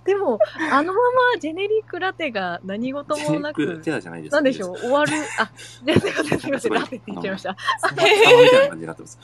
[0.07, 0.39] でも
[0.73, 1.01] あのま
[1.35, 4.79] まジェネリックラテが何事もなくラじゃないですなんでしょう？
[4.79, 5.13] 終わる？
[5.39, 5.51] あ
[5.85, 9.19] じゃあすいませんすいませんラテって言っちゃいましたスマホみたいな感じになってます。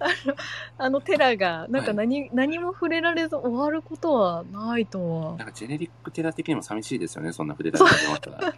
[0.00, 0.34] あの
[0.76, 8.54] あのテラがなんか何,、何も触れられず終わることはないとはなんかジェネリックテラ的にも寂しいですよね、そんな触れられて終わったら。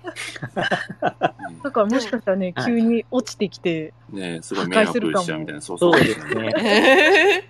[1.63, 7.49] だからもしかしたらねはい急に落ちてきてねねすごい迷惑しちゃうみたいな、そうそうですね。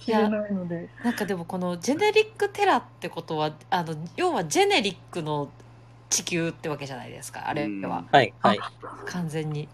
[0.00, 0.88] 知れないので。
[1.04, 5.50] なんかでもこのジェネリックテラってことはあの要はジェネリックの
[6.08, 8.04] 地球ってわけじゃないですかあれは。
[8.10, 8.60] はい、はい。
[9.06, 9.68] 完全に。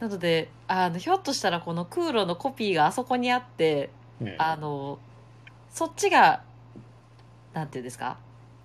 [0.00, 4.34] なのであのひょっとしたらこの空路のコピーがあそこにあってうん。
[4.38, 4.98] あの
[5.70, 6.42] そっちが
[7.54, 8.18] なんていうんですか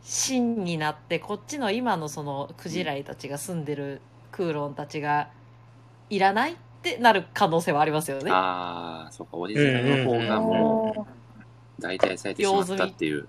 [0.03, 4.01] 真になってこっちの今のそのクジライたちが住んでる
[4.32, 5.30] クーロンたちが
[6.09, 8.30] いらないってなる可能性はありますよね。
[8.32, 13.28] ああ、そうか、オリジナルの方がもう、代替されてしまったっていう。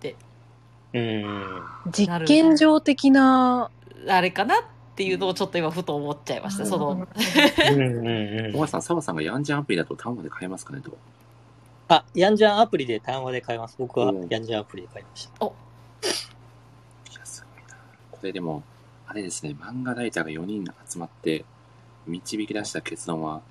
[0.93, 1.63] うん。
[1.91, 3.71] 実験場的な
[4.09, 4.59] あれかなっ
[4.97, 6.67] ていうのをちょっと今ふと思っちゃいました。
[6.67, 10.97] そのうんうんうん小川さん、澤さんがヤンジャンアプリだと単語で買えますかねと。
[11.89, 13.77] あ、ヤンジャンアプリで単話で買います。
[13.79, 15.47] 僕はうんヤンジャンアプリで買いました。
[15.47, 15.49] い
[17.15, 17.77] や、すごいな。
[18.11, 18.63] これでも、
[19.07, 21.45] あれですね、漫画ライターが4人集まって、
[22.07, 23.43] 導き出した結論は、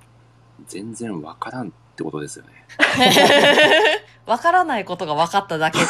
[0.68, 2.52] 全然わからんってことですよね。
[4.26, 5.82] わからないことが分かっただけっ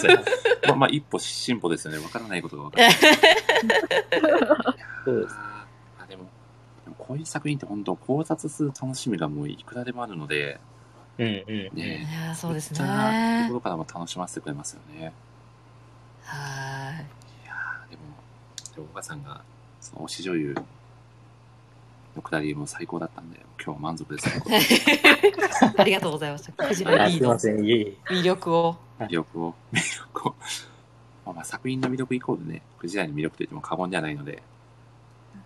[0.00, 0.24] ていう。
[0.68, 1.98] まあ、まあ、一歩進歩ですよね。
[1.98, 2.84] わからないことがわかる。
[5.04, 5.34] そうです。
[5.98, 6.24] あでも、
[6.84, 10.60] でもこういう作品って本当考察する楽しみがもういくらでもあるので、
[11.18, 11.34] うんうん。
[11.76, 12.78] ねいやそうですね。
[12.78, 14.98] そういったとはころからも楽しませてくれますよね。
[14.98, 15.02] い。
[15.02, 15.04] い
[17.46, 18.02] やーでも、
[18.74, 19.42] でも小川さんが、
[19.80, 20.54] その推し女優
[22.16, 24.42] のくだりも最高だったんで、今日は満足です、ね。
[25.76, 26.52] ありがとうございました。
[26.52, 27.34] クジあラリーの。
[27.36, 28.76] 魅力を。
[28.98, 30.34] 魅力を、魅力を。
[31.26, 34.42] まあ、まあ作品の魅力イコールね、クジラの魅力と言っても過言ではないので、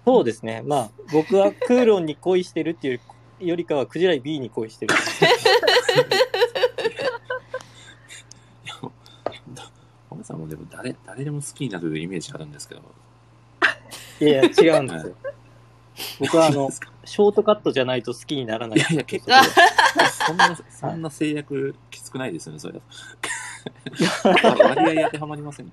[0.05, 0.63] そうですね。
[0.67, 3.01] まあ、僕はクーロンに恋してるっていう
[3.41, 4.95] よりかは、クジライ B に恋してる。
[10.29, 12.83] さんもでも誰、誰でも好きになるイメージあるんですけど、
[14.21, 15.15] いやいや、違うんですよ。
[16.21, 19.33] 僕はあのショートカットじゃないと好きにならないいやいや、結構、
[20.27, 22.81] そんな、そんな制約きつくないですよね、それ。
[24.25, 25.73] 割合当てはまりません。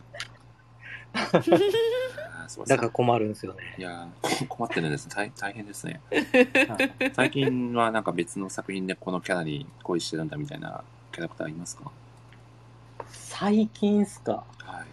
[1.13, 3.59] あーそうだから困るんですよね。
[3.77, 6.01] いやー困ってるんです大大変ですね。
[6.11, 11.91] はい最近はなんか別の作品でこのキャラに恋してるんだみたいなキャラクターいますか？
[13.09, 14.43] 最近っすか？
[14.63, 14.85] はい。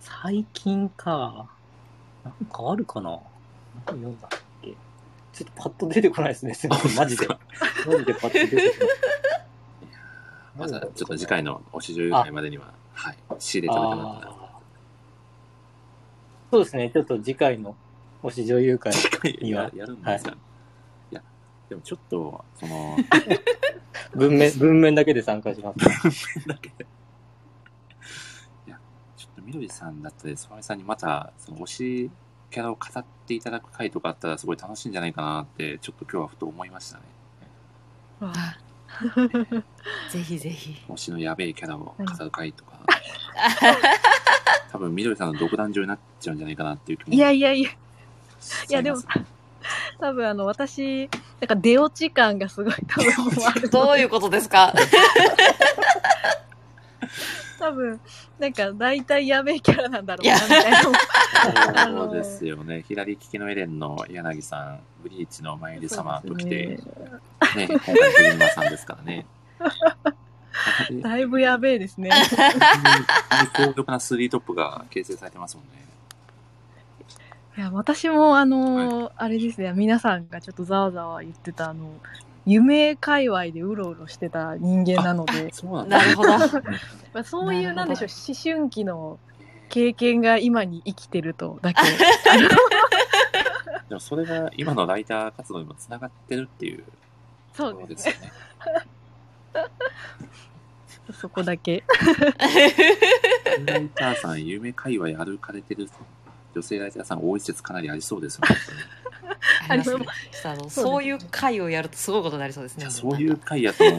[0.00, 1.46] 最近か。
[2.24, 3.18] なんかあるかな？
[3.86, 4.30] 何読んだっ
[4.62, 4.74] け？
[5.32, 6.54] ちょっとパッと出てこないですね。
[6.54, 7.26] すみません、マジで。
[7.28, 7.38] マ
[7.98, 8.70] ジでパッと出てこない。
[10.58, 14.40] まずはちょっと次回のおし女優会までには、はい、仕入れておいてもらった
[16.50, 17.76] そうですね、ちょっと次回の
[18.24, 18.92] 推し女優会。
[18.92, 20.36] 次回いやるんですか、
[21.12, 21.22] い、や、
[21.68, 22.96] でもちょっと、その、
[24.16, 26.48] 文面、 文面だけで参加します。
[26.48, 26.68] だけ。
[28.66, 28.78] いや、
[29.16, 32.10] ちょっとみどりさんだったり、そまみさんにまた、その推し
[32.50, 37.02] キャラを語っていただく回とかあったらすごい楽しいんじゃないかなって、ちょっと今日はふと思いましたね。
[38.22, 38.56] あ
[40.10, 40.76] ぜひぜひ。
[40.88, 42.72] 推しのやべえキャラを語る回とか。
[44.72, 47.70] 多分みどりさんの独壇場になっちゃうんじゃないかなっていう気もいやいやいや、
[48.40, 48.98] しいやでも
[49.98, 51.08] 多分あの、私、
[51.40, 53.68] なんか出落ち感がすごい多分ある。
[53.70, 54.72] どういうことですか？
[57.60, 58.00] 多分、
[58.38, 60.82] なんか大体やべえキャラなんだろうな、みたいな。
[60.82, 62.82] そうですよね。
[62.88, 66.66] 左利きのエレンの柳さん、ブリーチのマユリ様と来て、
[67.56, 69.26] ね、今回の藤沼さんですからね。
[70.88, 72.10] 本 だいぶやべえですね。
[73.54, 75.70] 強力なスリートップが形成されてますもんね。
[77.58, 81.92] いや、私もあの、あれですね、皆さんがちょっとざわざわ言ってたあの、
[82.46, 85.98] 夢界隈でうろうろしてた人間なので、そうなんだ。
[85.98, 86.30] なるほど。
[87.12, 89.18] まあ、そういう、なんでしょう、思春期の
[89.68, 91.82] 経験が今に生きてるとだけ。
[93.88, 96.84] でもそれが今のライター活動にもつながってるっていう
[97.56, 98.32] ところそうですすよね。
[101.12, 101.82] そこだけ。
[103.66, 105.88] ライターさん、夢界隈歩かれてる
[106.54, 108.56] 女性ライターさん多い説かなりありそうですよね。
[109.68, 110.06] ありますね
[110.44, 112.82] あのそうですねそういう会をやるとすごいことになりそうですね。
[112.82, 113.92] いやそういう回やとや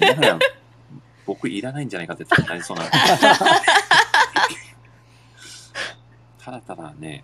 [1.26, 2.86] 僕いらないんじゃないかってなりそうな。
[6.44, 7.24] ただただね、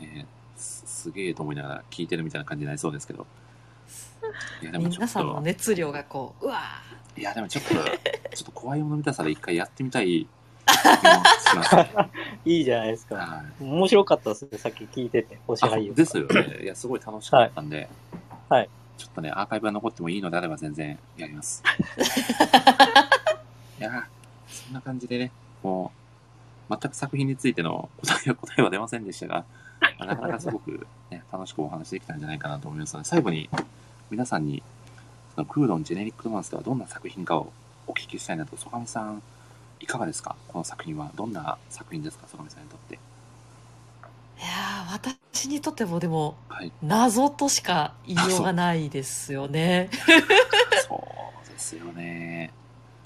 [0.00, 0.26] えー
[0.56, 3.26] すすげえと思いながら聞いてるみたいな感じになりそうですけど。
[4.62, 6.62] いやでもちょっ皆さんのと、熱量がこう、うわ
[7.16, 10.26] いやでもちょっと、ちょっと怖いもの見たさで一回やってみたい
[10.66, 11.76] 気もします。
[12.44, 13.14] いいじゃないですか。
[13.16, 15.94] はい面白かったですね、さっき聞いてて、星あ俳優。
[15.94, 16.60] ですよね。
[16.62, 21.62] いや、すごい楽しかったんで、はいはいちょっとね、アーカイブが残ってもいいのであれば全然やります。
[23.80, 24.04] いやー
[24.46, 25.32] そんな感じでね、
[25.62, 25.90] も
[26.70, 29.44] う、全く作品についての答えは答えは出ませんでしたが、
[29.98, 33.50] まあなかなかすごく、ね、楽しくお話できたんじゃないかなと思いますので、最後に
[34.10, 34.62] 皆さんに、
[35.34, 37.52] そのクーロンジェネリックロマンスとはどんな作品かを
[37.86, 39.22] お聞きしたいなと、曽上さん、
[39.84, 40.34] いかがですか？
[40.48, 41.10] この作品は。
[41.14, 42.26] どんな作品ですか？
[42.26, 42.98] 曽上さんにとって。
[44.38, 46.72] ーいやー私にとってもでもはい。
[46.82, 49.90] 謎としか言いようがないですよね。
[50.88, 51.04] そ
[51.46, 52.50] うですよね。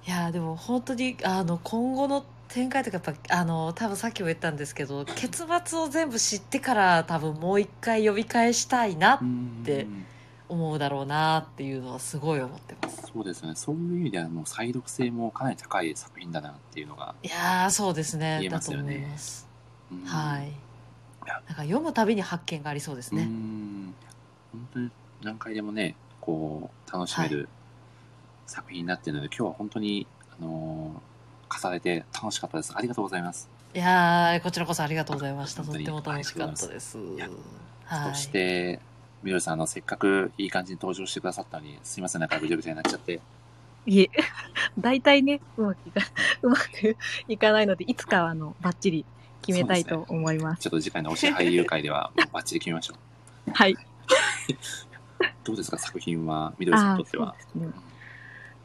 [0.06, 9.20] いやーでも本当にあの今後の展開とかやっぱあの多分さっきも言ったんですけど結末を全部知ってから多分もう一回呼び返したいな
[9.64, 9.86] で
[10.48, 13.10] 思うだろうなっていうのはすごい思ってます。
[13.12, 13.54] そうですね。
[13.54, 17.14] そういう意味では、もう再読性もかなり高い作品だなっていうのが。
[17.22, 19.46] いやーそうですねだと思います。
[19.92, 20.52] うんはい。
[21.26, 23.24] なんか読むたびに発見がありそうですうね。
[23.24, 23.94] ん。
[24.52, 24.90] 本当に
[25.22, 27.48] 何回でもね、こう、楽しめる
[28.46, 30.06] 作品になっているので、今日は本当に、
[30.38, 32.72] あのー、重ねて楽しかったです。
[32.74, 33.48] ありがとうございます。
[33.74, 35.62] いやーこちらこそありがとうございました。
[35.62, 36.92] とっても楽しかったです。
[36.92, 38.80] そして、
[39.22, 43.20] みどりさん、あの、せっかくいい感じに登場してくださったのに、すいません、なんかぐちゃぐちゃになっちゃって。
[43.86, 44.10] いえ、
[44.78, 46.00] 大体ね、うまくいか、
[46.42, 46.96] うまく
[47.26, 49.04] いかないので、いつかはあの、バッチリ
[49.42, 50.62] 決めたいと思います。
[50.62, 53.50] ちょっと次回の推し俳優会では、もうバッチリ決めましょう。
[53.54, 53.76] はい。
[55.44, 57.34] どうですか、作品は、みどりさんにとっては？
[57.54, 57.68] ね。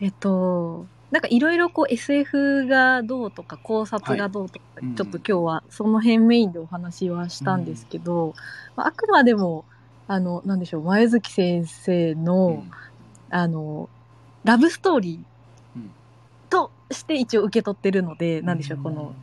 [0.02, 8.36] えっと、なんかいろいろこう SF がどうとか考察がどうとか、うんちょっと今日はその辺メインでお話はしたんですけど、
[8.76, 9.64] まあ、あくまでも、
[10.14, 12.72] あの、なんでしょう、前月先生の、うん。
[13.32, 13.90] あの、
[14.44, 15.92] ラブストーリーうん。
[16.52, 19.16] として一応受け取ってるので、なんでしょう、この、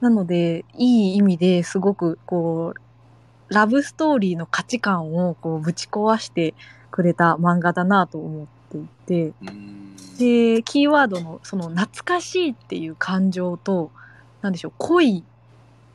[0.00, 6.56] なので、いい意味ですごく、こう、ラブストーリーの価値観をこうぶち壊して
[6.90, 9.96] くれた漫画だなと思っていて、うん。
[10.18, 13.92] で、キーワードのその懐かしいっていう感情と、
[14.42, 15.22] なんでしょう、恋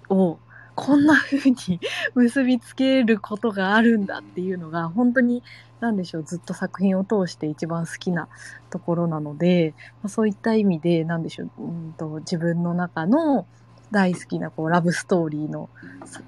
[0.08, 0.38] を
[0.80, 1.80] ここんな風に
[2.16, 5.44] 結びつけることがあるんだっていうのが本当に
[5.80, 8.28] 何でしょうずっと作品を通して一番好きな
[8.70, 13.46] ところなので、まあ、そういった意味で何でしょううんと自分の中の
[13.92, 15.70] 大好きなこうラブストーリーの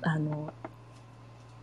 [0.01, 0.53] あの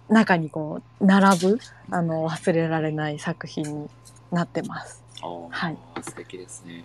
[0.08, 1.58] 中にこう並ぶ
[1.90, 3.90] あの忘れられない作品に
[4.30, 5.02] なってます。
[5.50, 6.84] はい素敵ですね。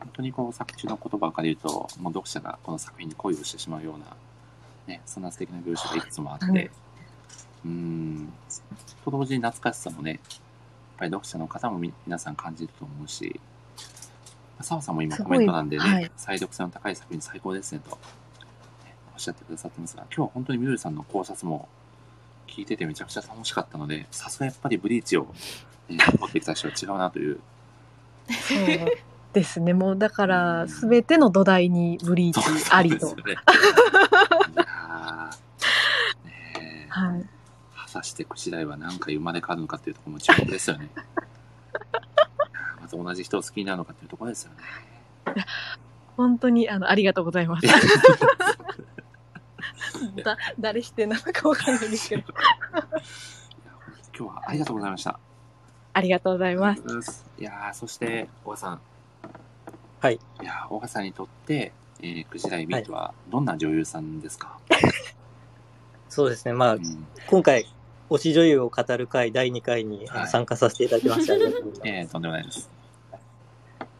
[0.00, 4.06] 本当にこう作中の言葉から言うと、もう読者がこの作品に恋をしてしまうような、
[4.86, 6.70] ね、そんな素敵な描写がいくつもあって、はい。
[7.64, 8.32] うーん、
[9.04, 10.20] と同時に懐かしさもね、やっ
[10.98, 13.40] ぱり読者の方もみ皆さん感じると思うし、
[14.60, 16.10] 澤さんも今コメント欄でね、はい。
[16.16, 17.96] 再読性の高い作品最高ですねと、ね
[19.14, 21.68] おっしゃってくださってますが、今日は本当にみどりさんの考察も
[22.46, 25.26] 聞いててめちゃくちゃ楽しかったので、さすがやっぱりブリーチを、
[25.88, 27.40] ね、 持ってきた人は違うなという。
[28.30, 28.58] そう
[29.32, 29.74] ですね。
[29.74, 32.40] もうだから、すべての土台にブリーチ
[32.70, 33.14] ありと
[34.28, 34.54] ね。
[34.54, 37.28] いやーねえはい。
[37.76, 40.90] 果たしてクジライは何回生まれ変わるのかっていうところも注目ですよね。
[42.80, 44.58] また同じ人を好きになるのかっていうところですよね。
[46.16, 47.66] 本当に、あの、ありがとうございます。
[50.24, 52.22] だ、誰してなのかわかんないですけど。
[52.22, 52.86] いや
[54.18, 55.18] 今日はありがとうございました。
[55.92, 57.26] ありがとうございます。
[57.38, 58.80] いやーそして、小川さん。
[60.00, 60.14] はい。
[60.14, 64.58] いやー小川さんにとって、えー、クジライビートはどんな女優さんですか、
[66.08, 66.52] そうですね。
[66.52, 67.66] まあう、ん、今回、
[68.10, 71.88] 推し女優を語る会第2回に参加させていただきまして、ありがとうございます。
[71.88, 72.70] えー、とんでもないです。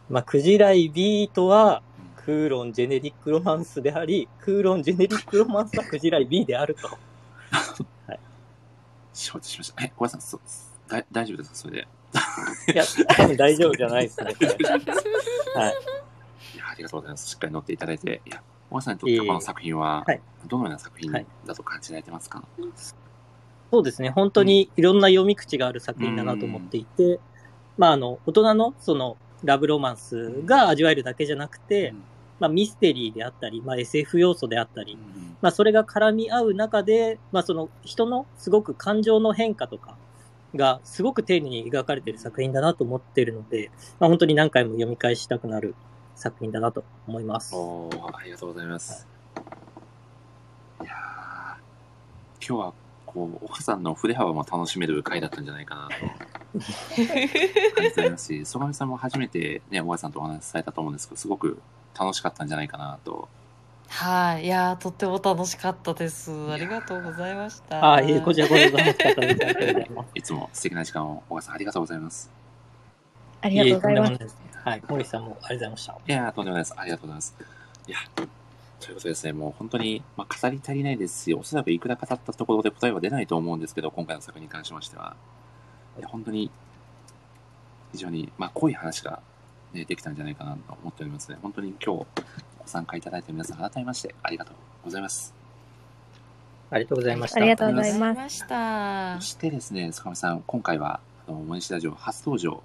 [0.09, 1.82] まあ、クジライビートは、
[2.24, 6.89] クーロンジェネリックロマンスであり、クーロンジェネリックロマンスはクジライ B であると。
[9.14, 9.85] 承知しました。
[9.85, 10.40] え、小川さん、そう
[10.90, 11.56] だ大丈夫ですか？
[11.56, 11.89] それで。
[12.74, 12.85] いや、
[13.16, 14.35] 多分大丈夫じゃないですね。
[15.55, 15.74] はい。
[16.77, 17.28] りがとうございます。
[17.28, 18.20] しっかり乗っていただいて。
[18.27, 21.27] いや、小川さんにとってこの作品ははい、どのような作品はい。
[21.47, 22.44] だと感じられてますか、
[23.70, 24.11] そうですね。
[24.11, 27.20] 本当にいろんな読み口がある作品だなと思っていて、
[27.78, 31.94] まあ、あの、大人のその、ラブロマンスが味わえるだけじゃなくて、
[32.39, 34.98] まあ、ミステリーであったり、まあ、SF 要素であったり、
[35.40, 39.97] まあ、それが絡み合う中で、まあ、その人のすごく感情の変化とか
[40.55, 43.70] がすごく丁寧に描かれている作品だなと思っているので、
[44.01, 45.74] まあ、本当に何回も読み返したくなる
[46.16, 47.55] 作品だなと思います。
[47.55, 49.06] おーありがとうございます。
[50.82, 52.72] いやー今日は、
[53.05, 61.60] こう、岡さんの振れ幅も楽しめる回だったんじゃないかなと感じておりますし、 曽上さんも初めてね、小川さんとお話しされたと思うんですけど、すごく
[61.98, 63.28] 楽しかったんじゃないかなと。
[63.88, 64.47] はい。
[64.47, 66.32] いやー、とっても楽しかったです。
[66.51, 67.84] ありがとうございました。
[67.84, 69.47] ああ、いえ、こちらこそ楽しかったです。
[69.47, 70.09] ありがとうございます。
[70.14, 72.30] いつも素敵な時間を、小川さんありがとうございます。
[73.43, 74.82] ありがとうございますはい。
[74.88, 75.93] 森さんもありがとうございました。
[75.93, 76.74] いやー、とんでもないです。
[76.76, 77.36] ありがとうございます。
[77.86, 78.26] いや、とい
[78.90, 85.14] うことでですね、もう本当に、まあ、語り足りないですし、おそらくいくら語ったところで答えは出ないと思うんですけど、今回の作品に関しましては。
[86.01, 86.51] いや本当に、
[87.93, 89.20] 非常に、まあ、濃い話が、
[89.72, 91.38] ね、できたんじゃないかなと思っておりますね。
[91.43, 92.06] 本当に今日、
[92.59, 95.32] ご参加いただいた皆さん、改めまして、ありがとうございます。
[96.70, 97.40] ありがとうございました。
[97.40, 99.26] ありがとうございましたそ。
[99.28, 100.98] してですね、坂上さん、今回は、
[101.28, 102.64] あの、モニシラジオ初登場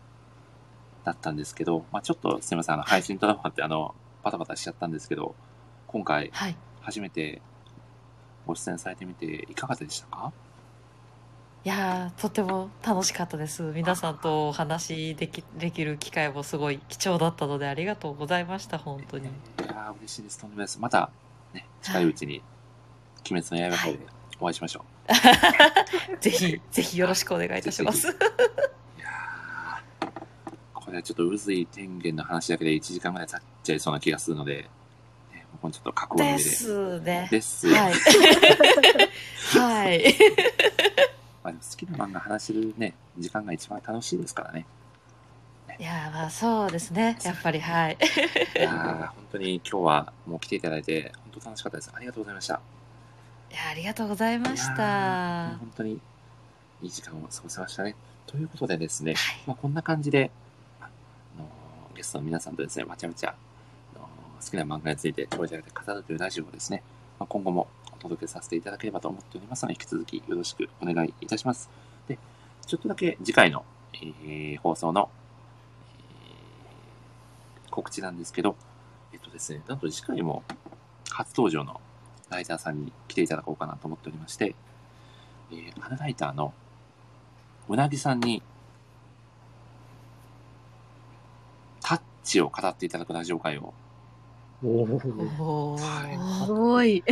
[1.03, 5.35] だったんですけど、まあ、ちょっとすみません、あの、配信となって、あの、バタバタしちゃったんですけど、
[5.87, 6.55] 今回、はい。
[6.81, 7.41] 初めて
[8.47, 10.31] ご出演されてみていかがでしたか？
[11.63, 13.61] いやーとても楽しかったです。
[13.61, 19.25] 皆さんとお話できできる機会もすごい貴重だったのでありがとうございました本当に。
[19.25, 19.27] い
[19.59, 20.39] やー嬉しいです。
[20.39, 20.79] とんでもないです。
[20.79, 21.11] また、
[21.53, 22.41] ね、近いうちに、
[23.29, 23.99] 鬼滅の刃会で
[24.39, 24.83] お会いしましょ
[26.19, 28.07] ぜひぜひよろしくお願いいたします
[30.91, 34.67] これはちょっと渦井天元の話だけで1時間ぐらい経っちゃいそうな気がするので、
[35.33, 36.49] ね、もうちょっと覚悟ので上で。
[36.49, 37.67] すねです。
[37.69, 37.93] はい
[39.57, 40.15] はい
[41.45, 44.65] まあ、好きな漫画話せるね、時間が一番楽しいですからね。
[45.79, 47.97] いやーまあそうですねやっぱりはい
[48.57, 51.91] いやー本当に今日はもう来ていただいて、本当楽しかったです。
[51.95, 52.59] ありがとうございました。
[53.49, 56.01] いやありがとうございました本当に
[56.81, 57.95] いい時間を過ごせましたね。
[58.27, 60.31] ということでですね、はいまあ、こんな感じで、
[61.91, 63.35] ゲストの皆さんとですね、まちゃまちゃ、
[63.95, 66.83] 好きな漫画について長者で語るというラジオをですね、
[67.19, 71.69] ま、今後もお届けさせていただければと思っておりますので、引き続きよろしくお願いいたします。
[72.07, 72.17] で、
[72.65, 73.63] ちょっとだけ次回の、
[73.93, 75.09] えー放送の、
[75.99, 78.55] えー告知なんですけど、
[79.13, 80.43] えっとですね、なんと次回も
[81.09, 81.79] 初登場の
[82.29, 84.55] ライターさんに来ていただこうかなと思っておりまして、
[85.51, 86.53] えー、花ライターの
[87.69, 88.41] うなぎさんに、
[92.21, 93.73] タッチを語っていただくラジオ会を、
[94.63, 95.77] おーおは
[96.07, 97.03] いーすごい。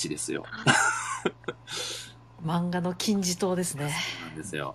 [0.00, 0.44] チですよ。
[2.44, 3.90] 漫画の金字塔ですね。
[3.90, 4.74] そうなんですよ。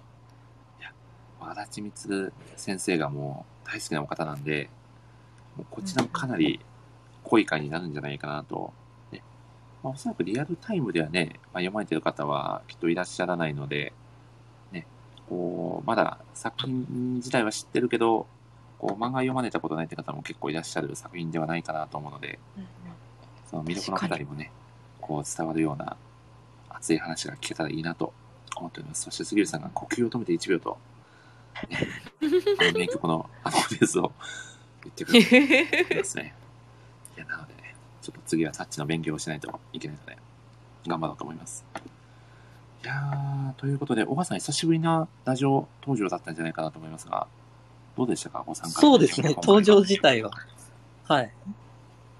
[0.79, 0.93] いや、
[1.39, 4.69] 足立光先生がもう大好きなお方なんで、
[5.57, 6.59] もうこちらもかなり
[7.23, 8.71] 濃い回になるんじゃないかなと。
[9.11, 9.23] ね
[9.81, 13.93] まあ、おそらくリアルタイムではね、まあ、読まれてる方はきっといらっしゃらないので、ね、
[15.29, 18.27] こう、まだ作品自体は知ってるけど、
[18.77, 22.39] こう漫画読まれたことないって方も結構いらっしゃる作品ではないかなと思うので、
[23.49, 24.51] その魅力のあたりもね、
[25.01, 25.97] こう伝わるような
[26.69, 28.13] 熱い話が聞けたらいいなと
[28.55, 29.03] 思っております。
[29.03, 30.77] そして杉浦さんが呼吸を止めて1秒と、
[31.69, 31.87] ね、
[32.59, 34.11] あの名曲のあのフレーズを
[34.83, 36.33] 言ってくれてますね。
[37.15, 40.17] いや、なのでね、ちょっと次はタッチの勉強をしないといけないので、
[40.85, 41.63] 頑張ろうと思います。
[42.85, 47.25] いやー、ということで、小川さん久しぶりなラジオ登場だったんじゃないかなと思いますが、
[47.97, 48.43] どうでしたか？
[48.45, 50.29] ご参加そうですね、登場自体は。
[51.05, 51.31] はい。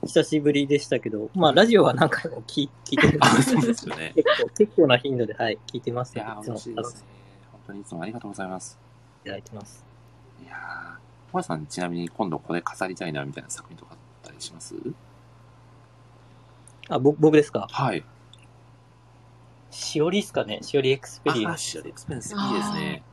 [0.08, 4.14] 久しぶりでしたけど、まあ、ラジオは何回も聞い聞いてるそうですよね。
[4.18, 7.02] 結構、結構な頻度で、はい、聞いてますいやー、ので、いつも嬉しいですね。
[7.52, 8.80] 本当にいつもありがとうございます。
[9.24, 9.86] いただいてます。
[10.44, 10.58] いやー、
[11.30, 14.74] 小川さんちなみに今度これ飾りたいなみたいな作品とかあったりします？
[16.90, 17.68] あ、僕、僕ですか？
[17.70, 18.04] はい。
[19.76, 20.60] しおりっすかね？
[20.62, 21.62] しおりエクスペリエンあ、ス。
[21.62, 23.04] シアルエクスペンスいいですね。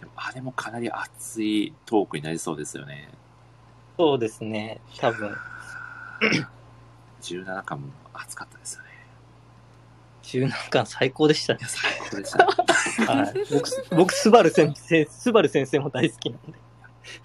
[0.00, 3.08] でもあれもかなり熱いトークになりそうですよね。
[3.98, 5.36] そうですね、多分。
[7.20, 8.88] 17巻も熱かったですよね。
[10.22, 11.60] 17巻最高でしたね。
[11.66, 12.44] 最高でした、ね。
[13.06, 13.34] はい。
[13.52, 16.58] 僕、僕、スバル先生、スバル先生も大好きなんで。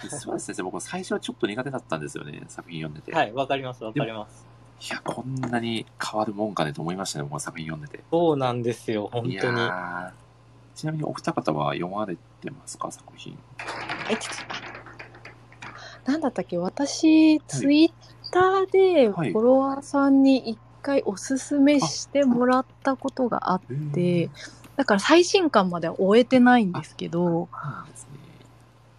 [0.10, 3.16] スバル先生、僕最初はちょっと苦手だったんですよね、作品読んでて。。
[3.16, 4.46] はいい、わかります、わかります。
[4.90, 8.04] や、こんなに変わるもんかねと思いましたね、僕は作品読んでて。
[8.12, 9.60] そうなんですよ、本い当に。
[9.60, 10.26] やー
[10.76, 13.38] ちなみにお二方は読まれてますか、作品。
[13.58, 14.18] はい
[16.06, 17.92] なんだったっけ私、ツイッ
[18.32, 24.30] ターでフはいォロワーさんに一回おすすめしてもらったことがあっえて、
[24.76, 28.10] だから最新巻までは終えてないんですけど、なんですね。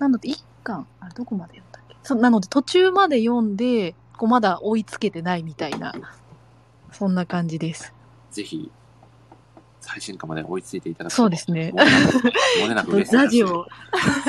[0.01, 1.95] なので一巻、あれどこまで読んだっけ？
[2.03, 5.95] そうなので途中まで読んで、こうまだ追いつけてないみたいな、
[6.93, 7.93] そんな感じです。
[8.31, 8.71] ぜひ、
[9.81, 12.19] 最新刊まで追いついていただくとそうですね漏れなく
[12.59, 13.67] 漏れなく嬉しいですラジオ、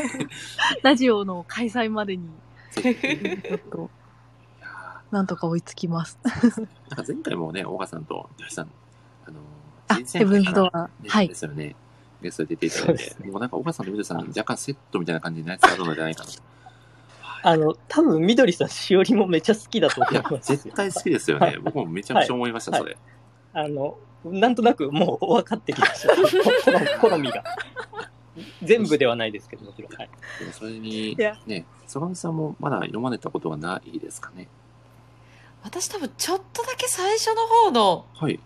[0.83, 2.29] ラジオの開催までに、
[2.71, 3.89] ぜひ ちょっと、
[5.11, 6.19] なんとか追いつきます。
[6.23, 8.69] ーなんか前回もね、大川さんと吉さん、
[9.25, 9.39] あの、
[9.87, 10.89] あ、人生ヘブンズドア。
[11.01, 11.35] ねはいで。
[11.35, 11.75] すよね。
[12.21, 16.41] ゲストで出ていただいてそうです、ねもうなんか大川さんと緑さん、若干セットみたいな感じのやつあるのではないかなと。
[17.43, 20.57] あの、多分、みどりさん、しおりもめっちゃ好きだと思いま、すよ。
[20.57, 21.57] 絶対好きですよね。
[21.61, 22.97] 僕もめちゃくちゃ思いました、はいそれ。
[23.53, 26.15] あの、なんとなくもう分かってきました。
[26.99, 27.43] 好好みが。
[28.63, 29.93] 全部ではないですけど、もちろん。
[29.93, 30.09] はい。
[30.39, 34.47] でもそれにね、曽上さんもまだ読まれたことはないですかね？
[35.63, 38.39] 私多分ちょっとだけ最初の方のはい。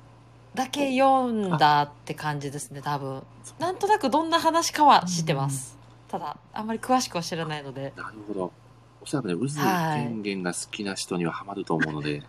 [0.55, 3.23] だけ読んだって感じですね多分
[3.57, 5.77] なんとなくどんな話かは知ってます
[6.09, 8.51] ただあんまり詳しくは知らないのでなるほど。
[9.02, 10.02] おそらくね、渦はい。
[10.03, 12.23] 権限が好きな人にはハマると思うので、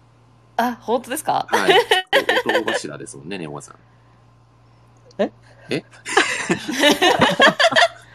[0.56, 1.46] あ本当ですか？
[1.48, 1.72] はい。
[2.46, 3.76] 男柱ですもんね、ね、大川さん。
[5.18, 5.32] え？
[5.70, 5.80] え？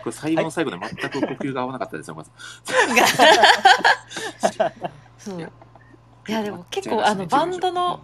[0.04, 2.26] これ最後の最後で全く呼吸が合わなかったですよ、大川
[3.08, 4.74] さん。
[5.18, 5.40] そう。
[5.40, 5.50] いや
[6.28, 8.02] いやでも結構あのバンドの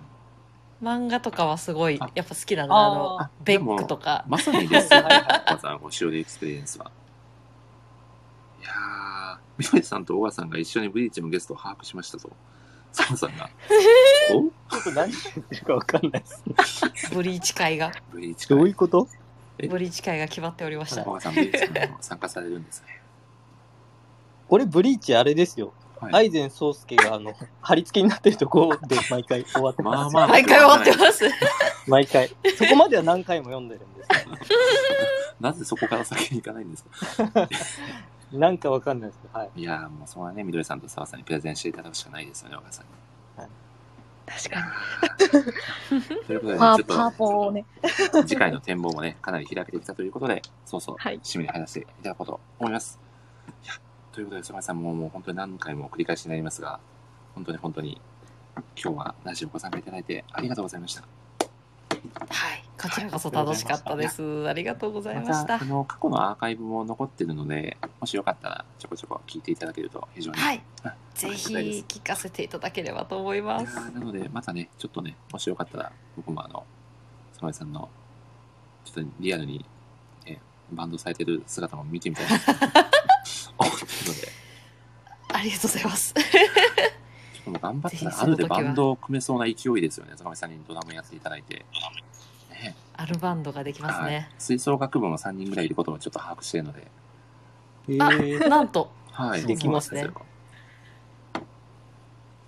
[0.82, 4.26] 漫画とかはすごいやっぱ好きなんであのあベックとか。
[4.28, 6.92] まさにですよね、はいはい大川さん、こうシオリエクスペリエンスは。
[8.62, 12.30] いやー、みどりさんと大川さんが一緒にブリーチのゲストを把握しましたと。
[12.96, 13.50] 佐野さんが。
[14.34, 14.42] お
[14.74, 16.44] ちょっと何言ってるか分かんないです。
[17.14, 19.08] ブリーチ会がブリーチどう会いうこと？
[19.60, 19.68] え？
[19.68, 23.02] ブリーチ会が決まっておりました大川さん、ブリーチ会にも参加されるんですね。
[24.50, 25.74] 俺、ブリーチあれですよ。
[26.02, 26.14] はい。
[26.14, 30.14] アイゼン宗介が、あの、貼り付けになってるとこで毎回終わってます。
[30.14, 31.24] まあまあ毎回終わってます
[31.88, 32.30] 毎回。
[32.58, 34.32] そこまでは何回も読んでるんですけど
[35.40, 36.84] なぜそこから先に行かないんです
[37.18, 37.48] か？
[38.38, 39.52] なんかわかんないですけど、はい。
[39.56, 42.92] いやー、もうそこはね、みどりさんと澤さんにプレゼンしていただくしかないですよね、大川さんに。
[44.26, 46.24] 確かに。
[46.28, 47.66] ということで、ね、ちょっパーポーをね。
[48.12, 53.00] と 次回の展望もね、かなり開けてきたということで、そうそう、はい締めに入らせていただこうと思います。
[53.64, 53.74] いや、
[54.12, 56.80] ということで、澤さんももう本当に何回も繰り返しになりますが、
[57.36, 58.02] 本当に本当に、
[58.82, 61.02] 今日はラジオご参加いただいてありがとうございました。
[61.02, 61.08] は
[62.56, 64.48] いこちらこそ楽しかったです。
[64.48, 65.60] ありがとうございまま、した。
[65.60, 70.38] たあの、過去のアーカイブも残ってるので、もしよかったら、ちょこちょこ聞いていただけると非常に。
[70.38, 70.64] はい。
[70.84, 71.54] あぜひ
[71.88, 73.78] 聞かせていただければと思います。
[73.78, 76.66] ーなので、またね、ちょっとね、もしよかったら、僕もあの、
[77.34, 77.88] サマイさんの、
[78.86, 79.64] ちょっとリアルに、
[80.26, 80.40] え
[80.72, 82.40] バンドされてる姿も見てみたいな。
[82.40, 82.46] と
[83.60, 84.28] 思ってるので、
[85.34, 86.14] ありがとうございます。
[87.60, 91.66] 頑張ったぜらあるでバンドを組めそうな勢いですよね、坂上さんにドラムやっていただいて。
[92.98, 94.12] ねアルバンドができますはい。
[94.12, 94.30] ね。
[94.38, 96.88] 吹奏楽部も3人ぐらいいることをちょっと把握しているので、
[98.00, 98.50] あへー。
[98.50, 98.92] なんと。
[99.12, 99.46] はい。
[99.46, 100.08] できますね。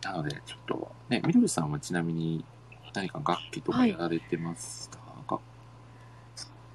[0.04, 2.44] なので、ちょっと、ね、みどりさんはちなみに
[2.94, 5.00] 何か楽器とかやられてますか、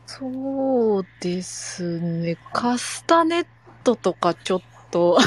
[0.09, 2.39] そうですね。
[2.53, 3.47] カスタネッ
[3.85, 5.19] トとかちょっと、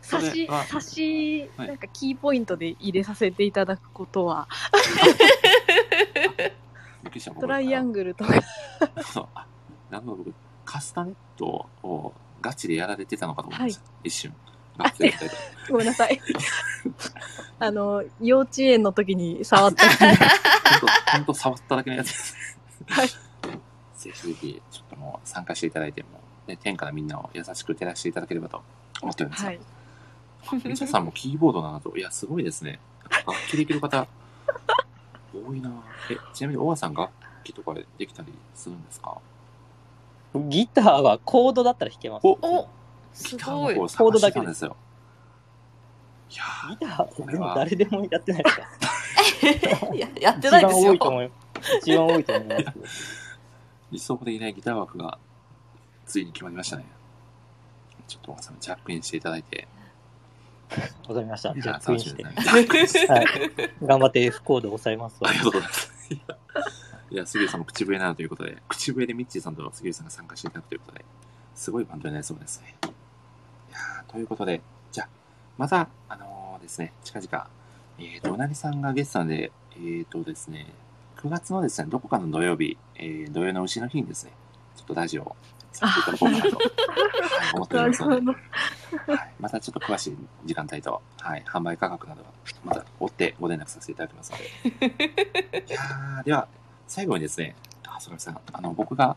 [0.00, 1.68] 差し差し、はい。
[1.68, 4.48] なんかキーポイントで入れさせていただくことは、
[7.02, 8.32] びっくりしたトライアンググルとか、
[9.90, 10.34] なるほど、僕、
[10.64, 13.82] カスタネットをガチでやられてたのかと思いました。
[14.04, 14.32] 一瞬。
[14.78, 15.34] ガチでやってた。
[15.70, 16.20] ごめんなさい。
[17.58, 19.88] あの、幼稚園の時に触った。
[19.88, 22.36] ほんと、ほんと触っただけのやつです。
[22.88, 23.08] はい。
[23.08, 26.08] ぜひぜひ、ちょっともう参加していただいて、も
[26.46, 28.62] う、ね、天からみんなを優しく照らしていただければと
[29.00, 29.44] 思っております。
[29.44, 29.60] はい。
[30.64, 32.80] みちゃさんもキーボードなど、いや、すごいですね。
[33.26, 34.08] 楽器できる方、
[35.34, 35.70] 多いな
[36.10, 37.10] え、ちなみに、大和さん楽
[37.44, 39.18] 器とかできたりするんですか？
[40.34, 42.26] ギターはコードだったら弾けます。
[42.26, 42.68] おお
[43.14, 43.88] ギすごいターの方。
[43.88, 44.76] 探してたんですよ。
[46.30, 48.66] いやギターってでも誰でもやってないですか
[49.94, 50.98] ややってないですよ多い。
[50.98, 51.30] と思い
[51.80, 52.70] 一番多いと思いますけど。
[52.70, 52.88] ー、
[53.90, 55.18] 理想的なギター枠が、
[56.06, 56.86] ついに決まりましたね。
[58.08, 59.68] ちょっと大和さん、ジャックインしていただいて、
[61.08, 61.54] わかりました。
[61.54, 62.00] じゃあ、クイーン
[62.86, 63.26] してはい。
[63.82, 65.92] 頑張って F コード押さえますわありがとうございます。
[67.10, 71.04] いや杉浦さんも口笛なのということで、口笛でミッチーさんと杉浦さんが参加していただくということで、
[71.54, 72.74] すごいバンドになりそうですね。
[72.82, 75.08] いやーということで、じゃあ、
[75.58, 77.48] また、あのーですね、近々、
[77.98, 80.72] えーと、うなぎさんがゲストなんで、えーとですね、
[81.18, 84.32] 9月のですね、どこかの土曜日、えー、土曜の牛の日にですね、
[84.76, 85.36] ちょっとラジオ
[85.78, 86.42] いただこう、はい、
[87.54, 92.28] 思っておりますので、はい、またちょっと詳しい時間帯と、はい、販売価格などは、
[92.64, 95.64] また追ってご連絡させていただきますので。
[95.68, 96.48] いやでは、
[96.86, 99.16] 最後にですね、あ、そさん、あの、僕が、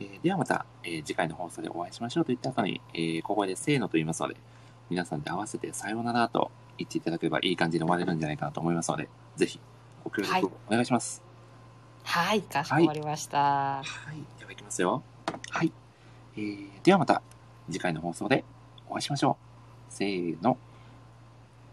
[0.00, 4.36] えーではまた、えー次回の放送でお会いしましょうと言った後に、えー小声でせーのと言いますので、
[4.90, 9.60] 皆さんで合わせてさようならと言っていただければいい感じで終われるんじゃないかなと思いますので、ぜひ、
[10.02, 11.22] ご協力お願いします。
[12.04, 13.38] はい、かしこまりました。
[13.38, 15.02] はい、では行きますよ。
[15.50, 15.72] はい。
[16.36, 17.22] えー、ではまた、
[17.70, 18.44] 次回の放送で
[18.88, 19.36] お会いしましょ
[19.90, 19.92] う。
[19.92, 20.58] せーの。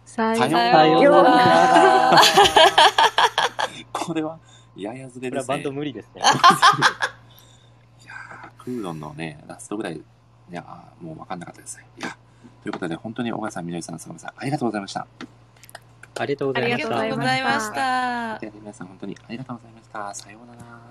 [0.05, 2.21] ささようさようなら。
[3.93, 4.37] これは、
[4.75, 5.47] ややずれですね。
[5.47, 6.21] バンド無理ですね。
[8.03, 10.03] いやー、クーロンのね、ラストぐらい、い
[10.51, 11.85] やーもう分かんなかったですね。
[11.97, 12.15] いや、
[12.63, 15.07] ということで、本当に小川さん、みのりさん、坂本さん、ありがとうございました。
[16.15, 17.25] ありがとうございましたありがとうご。
[17.25, 18.39] ざいました。
[18.39, 20.13] では皆さん、本当にありがとうございました。
[20.13, 20.90] さようなら。